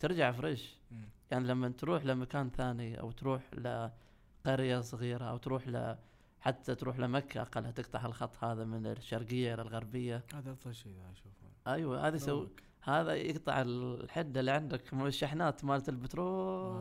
ترجع 0.00 0.32
fresh 0.32 0.76
مم. 0.90 1.08
يعني 1.30 1.48
لما 1.48 1.68
تروح 1.68 2.04
لمكان 2.04 2.50
ثاني 2.50 3.00
أو 3.00 3.10
تروح 3.10 3.42
لقريه 3.54 4.80
صغيرة 4.80 5.24
أو 5.24 5.36
تروح 5.36 5.68
ل 5.68 5.96
حتى 6.40 6.74
تروح 6.74 6.98
لمكة 6.98 7.42
أقلها 7.42 7.70
تقطع 7.70 8.06
الخط 8.06 8.44
هذا 8.44 8.64
من 8.64 8.86
الشرقية 8.86 9.54
إلى 9.54 9.62
الغربية 9.62 10.24
هذا 10.34 10.52
أفضل 10.52 10.74
شيء 10.74 10.96
أشوفه 11.12 11.72
أيوه 11.74 12.08
هذا 12.08 12.16
يسوي. 12.16 12.48
هذا 12.84 13.14
يقطع 13.14 13.62
الحدة 13.62 14.40
اللي 14.40 14.50
عندك 14.50 14.94
من 14.94 15.06
الشحنات 15.06 15.64
مالت 15.64 15.88
البترول. 15.88 16.72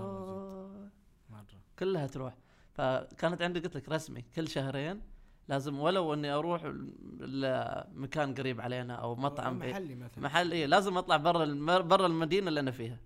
مره 1.30 1.60
كلها 1.80 2.08
تروح. 2.08 2.34
فكانت 2.74 3.42
عندي 3.42 3.60
قلت 3.60 3.76
لك 3.76 3.90
رسمي 3.90 4.22
كل 4.36 4.48
شهرين 4.48 5.02
لازم 5.48 5.80
ولو 5.80 6.14
إني 6.14 6.32
أروح 6.32 6.64
لمكان 7.20 8.34
قريب 8.34 8.62
علينا 8.62 8.96
أو 8.96 9.16
مطعم 9.16 9.60
محلي 9.60 9.96
مثلا. 9.96 10.24
محل 10.24 10.52
إيه 10.52 10.66
لازم 10.66 10.98
أطلع 10.98 11.18
برا 11.18 11.46
برا 11.82 12.06
المدينة 12.06 12.48
اللي 12.48 12.60
أنا 12.60 12.72
فيها. 12.72 12.98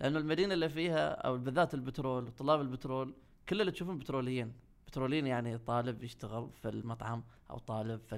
لأنه 0.00 0.18
المدينة 0.18 0.54
اللي 0.54 0.68
فيها 0.68 1.10
أو 1.10 1.38
بالذات 1.38 1.74
البترول 1.74 2.24
وطلاب 2.24 2.60
البترول 2.60 3.14
كل 3.48 3.60
اللي 3.60 3.72
تشوفهم 3.72 3.98
بتروليين. 3.98 4.52
بتروليين 4.86 5.26
يعني 5.26 5.58
طالب 5.58 6.02
يشتغل 6.02 6.50
في 6.62 6.68
المطعم 6.68 7.24
أو 7.50 7.58
طالب 7.58 8.00
في 8.00 8.16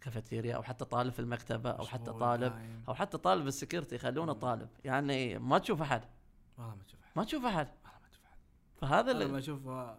الكافيتيريا 0.00 0.56
أو 0.56 0.62
حتى 0.62 0.84
طالب 0.84 1.12
في 1.12 1.18
المكتبة 1.18 1.70
أو 1.70 1.84
حتى 1.86 2.10
طالب 2.12 2.52
دايم. 2.52 2.84
أو 2.88 2.94
حتى 2.94 3.18
طالب 3.18 3.46
ال 3.46 3.51
security 3.51 3.94
يخلونه. 3.94 4.32
طالب. 4.32 4.68
يعني 4.84 5.38
ما 5.38 5.58
تشوف 5.58 5.82
أحد. 5.82 6.02
والله 6.58 6.74
ما 6.74 6.82
تشوف 6.84 7.00
أحد. 7.04 7.16
ما 7.16 7.24
تشوف 7.24 7.44
أحد. 7.44 7.68
والله 7.86 7.98
ما 8.02 8.08
تشوف 8.10 8.24
أحد. 8.26 8.36
فهذا 8.76 9.10
أنا 9.10 9.18
لما 9.18 9.24
اللي 9.26 9.38
أشوف 9.38 9.66
آه، 9.68 9.98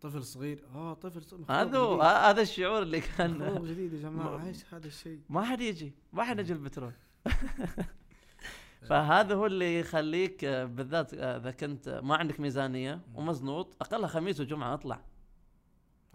طفل 0.00 0.24
صغير 0.24 0.64
آه 0.74 0.94
طفل 0.94 1.22
صغير 1.22 1.44
هذا 1.48 1.78
هو- 1.78 2.02
هذا 2.02 2.42
الشعور 2.42 2.82
اللي 2.82 3.00
كان 3.00 3.64
جديد 3.64 3.92
يا 3.92 3.98
جماعة 4.08 4.46
إيش 4.46 4.74
هذا 4.74 4.86
الشيء؟ 4.86 5.20
ما 5.28 5.42
حد 5.44 5.60
يجي 5.60 5.92
ما 6.12 6.24
حد 6.24 6.38
يجي 6.38 6.52
البترول. 6.52 6.92
فهذا 8.88 9.34
هو 9.34 9.46
اللي 9.46 9.78
يخليك 9.80 10.44
آه، 10.44 10.64
بالذات 10.64 11.14
آه، 11.14 11.36
إذا 11.36 11.50
كنت 11.50 12.00
ما 12.04 12.16
عندك 12.16 12.40
ميزانية 12.40 13.00
ومزنوق 13.14 13.76
اقلها 13.80 14.08
خميس 14.08 14.40
وجمعة 14.40 14.74
أطلع. 14.74 15.00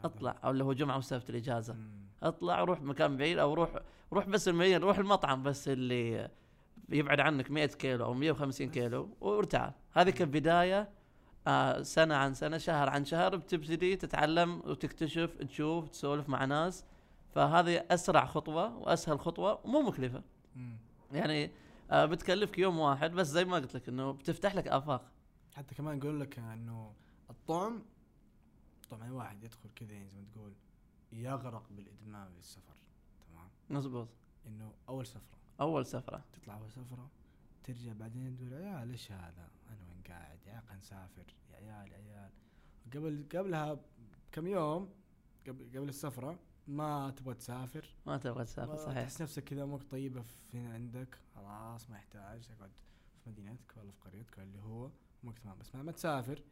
أطلع 0.04 0.36
أو 0.44 0.52
اللي 0.52 0.64
هو 0.64 0.74
جمعة 0.74 0.98
وسبت 0.98 1.30
الإجازة. 1.30 1.76
اطلع 2.24 2.64
روح 2.64 2.82
مكان 2.82 3.18
بعيد 3.18 3.38
أو 3.38 3.54
روح 3.54 3.80
روح 4.14 4.30
بس 4.30 4.48
المدينة 4.48 4.78
روح 4.78 4.98
المطعم 4.98 5.44
بس 5.44 5.68
اللي 5.68 6.30
يبعد 6.90 7.20
عنك 7.20 7.52
100 7.52 7.66
كيلو 7.66 8.06
أو 8.06 8.14
150 8.14 8.70
كيلو 8.70 9.10
وارتعال 9.22 9.72
هذه 9.92 10.10
كبداية 10.10 10.90
آه 11.48 11.82
سنة 11.82 12.16
عن 12.16 12.34
سنة 12.34 12.58
شهر 12.58 12.90
عن 12.90 13.06
شهر 13.06 13.36
بتبتدي 13.36 13.96
تتعلم 13.96 14.62
وتكتشف 14.66 15.38
تشوف 15.38 15.90
تسولف 15.90 16.30
مع 16.30 16.46
ناس. 16.46 16.86
فهذه 17.36 17.86
أسرع 17.92 18.26
خطوة 18.26 18.78
وأسهل 18.78 19.20
خطوة 19.20 19.60
ومو 19.64 19.82
مكلفة. 19.82 20.22
يعني 21.12 21.52
آه 21.92 22.06
بتكلفك 22.06 22.60
يوم 22.60 22.80
واحد 22.80 23.12
بس 23.12 23.28
زي 23.28 23.46
ما 23.46 23.56
قلت 23.56 23.76
لك 23.76 23.90
إنه 23.90 24.12
بتفتح 24.12 24.56
لك 24.56 24.68
آفاق. 24.68 25.12
حتى 25.56 25.76
كمان 25.76 25.98
يقول 25.98 26.20
لك 26.20 26.40
إنه 26.40 26.94
الطعم 27.30 27.84
طبعا 28.90 29.12
واحد 29.12 29.44
يدخل 29.44 29.70
كذا 29.76 29.94
يعني 29.94 30.10
زي 30.10 30.20
ما 30.20 30.28
تقول 30.34 30.54
يغرق 31.18 31.70
بالادمان 31.72 32.32
للسفر 32.32 32.78
تمام؟ 33.28 33.50
مزبوط 33.70 34.08
إنه 34.48 34.74
أول 34.90 35.08
سفرة. 35.08 35.38
أول 35.62 35.86
سفرة. 35.86 36.24
تطلع 36.34 36.58
أول 36.58 36.72
سفرة 36.72 37.12
ترجع 37.64 37.94
بعدين 37.94 38.38
تقول 38.38 38.52
يا 38.52 38.76
عيال 38.76 38.92
إيش 38.92 39.12
هذا؟ 39.12 39.50
أنا 39.70 39.86
وين 39.90 40.02
قاعد؟ 40.08 40.40
يا 40.46 40.52
عيال 40.52 40.80
نسافر 40.80 41.36
يا 41.50 41.56
عيال 41.56 41.92
يا 41.92 41.98
عيال. 41.98 42.32
قبل 42.94 43.26
قبلها 43.32 43.80
كم 44.32 44.48
يوم 44.48 44.90
قبل 45.48 45.70
قبل 45.78 45.90
السفرة 45.90 46.40
ما 46.68 47.10
تبغى 47.10 47.34
تسافر. 47.34 47.96
ما 48.06 48.18
تبغى 48.18 48.46
تسافر 48.46 48.72
ما 48.72 48.78
صحيح. 48.78 49.02
تحس 49.04 49.22
نفسك 49.22 49.44
كذا 49.44 49.64
أمورك 49.64 49.84
طيبة 49.92 50.22
في 50.22 50.58
هنا 50.58 50.74
عندك 50.74 51.20
خلاص 51.36 51.90
ما 51.90 51.98
يحتاج 51.98 52.48
تقعد 52.48 52.72
في 53.24 53.30
مدينتك 53.30 53.78
ولا 53.78 53.92
في 53.92 54.00
قريتك 54.02 54.38
ولا 54.38 54.48
اللي 54.48 54.60
هو 54.60 54.92
أمورك 55.24 55.40
تمام. 55.40 55.58
بس 55.58 55.76
ما 55.76 55.92
تسافر 55.92 56.44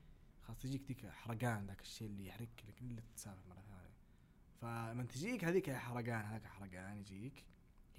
خلاص 0.41 0.59
تجيك 0.59 0.81
ديك 0.81 1.05
حرقان 1.05 1.65
ذاك 1.65 1.81
الشيء 1.81 2.07
اللي 2.07 2.27
يحرقك 2.27 2.65
لك 2.67 2.81
إلا 2.81 3.01
تسافر 3.15 3.49
مرة 3.49 3.61
ثانية. 3.61 3.74
فلما 4.61 5.03
تجيك 5.03 5.45
هذيك 5.45 5.69
الحرقان 5.69 6.25
هذاك 6.25 6.45
الحرقان 6.45 6.97
يجيك. 6.97 7.45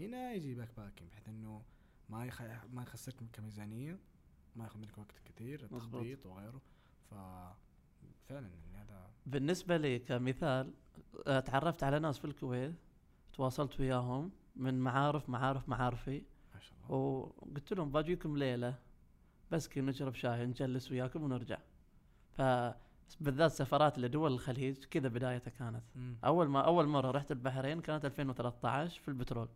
هنا 0.00 0.32
يجي 0.32 0.54
backpacking 0.54 1.10
بحيث 1.10 1.28
إنه 1.28 1.62
ما 2.08 2.26
يخ... 2.26 2.42
ما 2.72 2.82
يخسرك 2.82 3.16
كميزانيه 3.32 3.98
ما 4.56 4.64
ياخذ 4.64 4.80
منك 4.80 4.98
وقت 4.98 5.18
كثير. 5.24 5.66
تخطيط 5.66 6.26
وغيره. 6.26 6.60
ف 7.10 7.14
فعلا 8.28 8.48
يعني 8.48 8.76
هذا 8.76 9.10
بالنسبة 9.26 9.76
لي 9.76 9.98
كمثال 9.98 10.74
تعرفت 11.24 11.82
على 11.82 11.98
ناس 11.98 12.18
في 12.18 12.24
الكويت 12.24 12.74
تواصلت 13.32 13.80
وياهم 13.80 14.32
من 14.56 14.80
معارف 14.80 15.28
معارف 15.28 15.68
معارفي. 15.68 16.22
ما 16.54 16.60
شاء 16.60 16.78
الله. 16.78 16.96
وقلت 16.96 17.72
لهم 17.72 17.92
باجيكم 17.92 18.36
ليلة 18.36 18.78
بس 19.50 19.68
كي 19.68 19.80
نشرب 19.80 20.14
شاي 20.14 20.46
نجلس 20.46 20.90
وياكم 20.90 21.22
ونرجع. 21.22 21.58
ف 22.32 22.42
بالذات 23.20 23.50
سفرات 23.50 23.98
لدول 23.98 24.32
الخليج 24.32 24.84
كذا 24.84 25.08
بدايتها 25.08 25.50
كانت. 25.50 25.82
مم. 25.94 26.16
أول 26.24 26.48
ما 26.48 26.60
أول 26.60 26.86
مرة 26.86 27.10
رحت 27.10 27.32
البحرين 27.32 27.80
كانت 27.80 28.04
2013 28.04 29.00
في 29.00 29.08
البترول. 29.08 29.48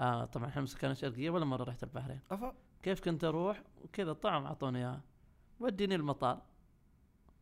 آه 0.00 0.24
طبعا 0.24 0.48
إحنا 0.48 0.66
سكان 0.66 0.90
الشرقيه 0.90 1.30
ولا 1.30 1.44
مرة 1.44 1.64
رحت 1.64 1.82
البحرين. 1.82 2.20
أفا. 2.30 2.54
كيف 2.82 3.00
كنت 3.00 3.24
أروح؟ 3.24 3.62
وكذا 3.84 4.12
طعم 4.12 4.44
أعطوني 4.44 4.78
اياه 4.78 5.00
وديني 5.60 5.94
المطار. 5.94 6.42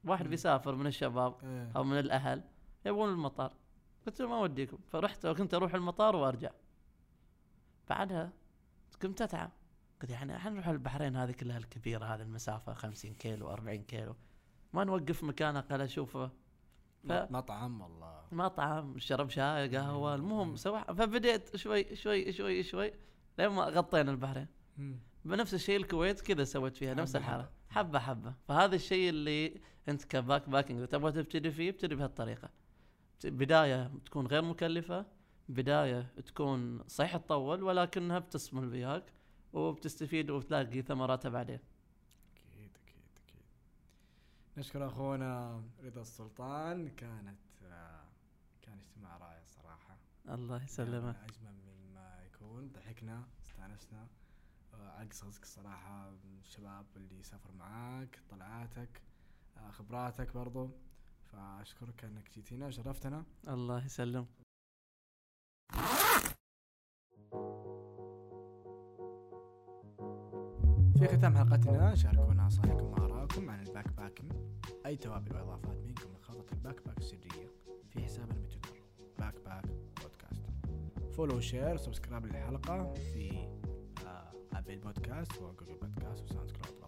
واحد 0.04 0.24
مم. 0.24 0.30
بيسافر 0.30 0.74
من 0.74 0.86
الشباب 0.86 1.34
إيه. 1.44 1.72
أو 1.76 1.84
من 1.84 1.98
الأهل 1.98 2.42
يبغون 2.86 3.08
المطار. 3.10 3.52
قلت 4.06 4.20
له 4.20 4.28
ما 4.28 4.36
أوديكم. 4.36 4.78
فرحت 4.88 5.26
وكنت 5.26 5.54
أروح 5.54 5.74
المطار 5.74 6.16
وأرجع. 6.16 6.50
بعدها 7.90 8.32
قمت 9.02 9.22
أتعب. 9.22 9.50
قلت 10.02 10.10
يعني 10.10 10.36
إحنا 10.36 10.50
نروح 10.50 10.68
البحرين 10.68 11.16
هذه 11.16 11.32
كلها 11.32 11.58
الكبيرة 11.58 12.04
هذه 12.04 12.22
المسافة 12.22 12.74
50 12.74 13.14
كيلو 13.14 13.50
40 13.50 13.82
كيلو. 13.82 14.16
ما 14.72 14.84
نوقف 14.84 15.24
مكان 15.24 15.56
أقل 15.56 15.80
أشوفه. 15.80 16.30
ف- 17.08 17.12
مطعم 17.12 17.80
والله. 17.80 18.22
مطعم 18.32 18.98
شرب 18.98 19.30
شاي 19.30 19.76
قهوة 19.76 20.14
المهم 20.14 20.56
سوا 20.56 20.92
فبديت 20.92 21.56
شوي 21.56 21.96
شوي 21.96 22.32
شوي 22.32 22.62
شوي 22.62 22.92
لين 23.38 23.48
ما 23.48 23.62
غطينا 23.64 24.10
البحرين. 24.10 24.46
بنفس 25.24 25.54
الشيء 25.54 25.76
الكويت 25.76 26.20
كذا 26.20 26.44
سويت 26.44 26.76
فيها 26.76 26.94
نفس 26.94 27.16
حبة 27.16 27.24
الحالة. 27.24 27.48
حبة 27.70 27.98
حبة. 27.98 28.34
فهذا 28.48 28.74
الشيء 28.74 29.08
اللي 29.08 29.60
أنت 29.88 30.04
كباك 30.04 30.48
باكينج 30.48 30.88
تبغى 30.88 31.12
تبتدي 31.12 31.50
فيه؟ 31.50 31.70
ابتدي 31.70 31.94
بهالطريقة. 31.94 32.48
بداية 33.24 33.90
تكون 34.06 34.26
غير 34.26 34.42
مكلفة 34.42 35.06
بداية 35.48 36.12
تكون 36.26 36.82
صحيح 36.88 37.16
تطول 37.16 37.62
ولكنها 37.62 38.18
بتصمل 38.18 38.68
وياك 38.68 39.04
وبتستفيد 39.52 40.30
وبتلاقي 40.30 40.82
ثمراتها 40.82 41.28
بعدين. 41.28 41.58
نشكر 44.60 44.86
أخونا 44.86 45.62
رضا 45.84 46.00
السلطان. 46.00 46.88
كانت 46.88 47.38
آه، 47.64 48.04
كان 48.62 48.78
اجتماع 48.78 49.16
رائع 49.16 49.42
صراحة. 49.44 49.96
الله 50.28 50.64
يسلمك. 50.64 51.16
أجمل 51.16 51.54
مما 51.66 52.24
يكون. 52.26 52.68
ضحكنا 52.72 53.24
استانسنا. 53.46 54.06
آه، 54.74 54.90
عقص 55.00 55.24
رزق 55.24 55.40
الصراحه 55.42 56.10
الشباب 56.40 56.86
اللي 56.96 57.22
سافر 57.22 57.52
معاك 57.52 58.20
طلعاتك 58.30 59.02
آه، 59.56 59.70
خبراتك 59.70 60.34
برضو. 60.34 60.70
فأشكرك 61.32 62.04
أنك 62.04 62.30
جيتينا 62.34 62.66
وشرفتنا. 62.66 63.24
الله 63.48 63.84
يسلم 63.84 64.26
في 70.98 71.08
ختام 71.08 71.36
حلقتنا 71.38 71.94
شاركونا 71.94 72.46
نصائحكم 72.46 72.84
وارائكم 72.84 73.50
عن 73.50 73.59
ال 73.70 73.92
backpacking 73.92 74.32
أي 74.86 74.96
توابل 74.96 75.36
وإضافات 75.36 75.76
منكم 75.78 76.12
لخلطة 76.20 76.52
ال 76.52 76.82
backpack 76.86 76.98
السرية 76.98 77.50
في 77.88 78.00
حسابنا 78.02 78.40
بتويتر 78.40 78.82
Backpack 79.18 79.64
Podcast. 80.02 80.42
follow 81.12 81.36
و 81.36 81.43
share 81.43 81.74
و 81.74 81.80
subscribe 81.80 82.26
للحلقة 82.26 82.92
في 82.94 83.48
آه، 84.06 84.32
ابل 84.52 84.78
بودكاست 84.78 85.42
وجوجل 85.42 85.74
بودكاست 85.74 86.24
وساوند 86.24 86.50
كلاود 86.50 86.80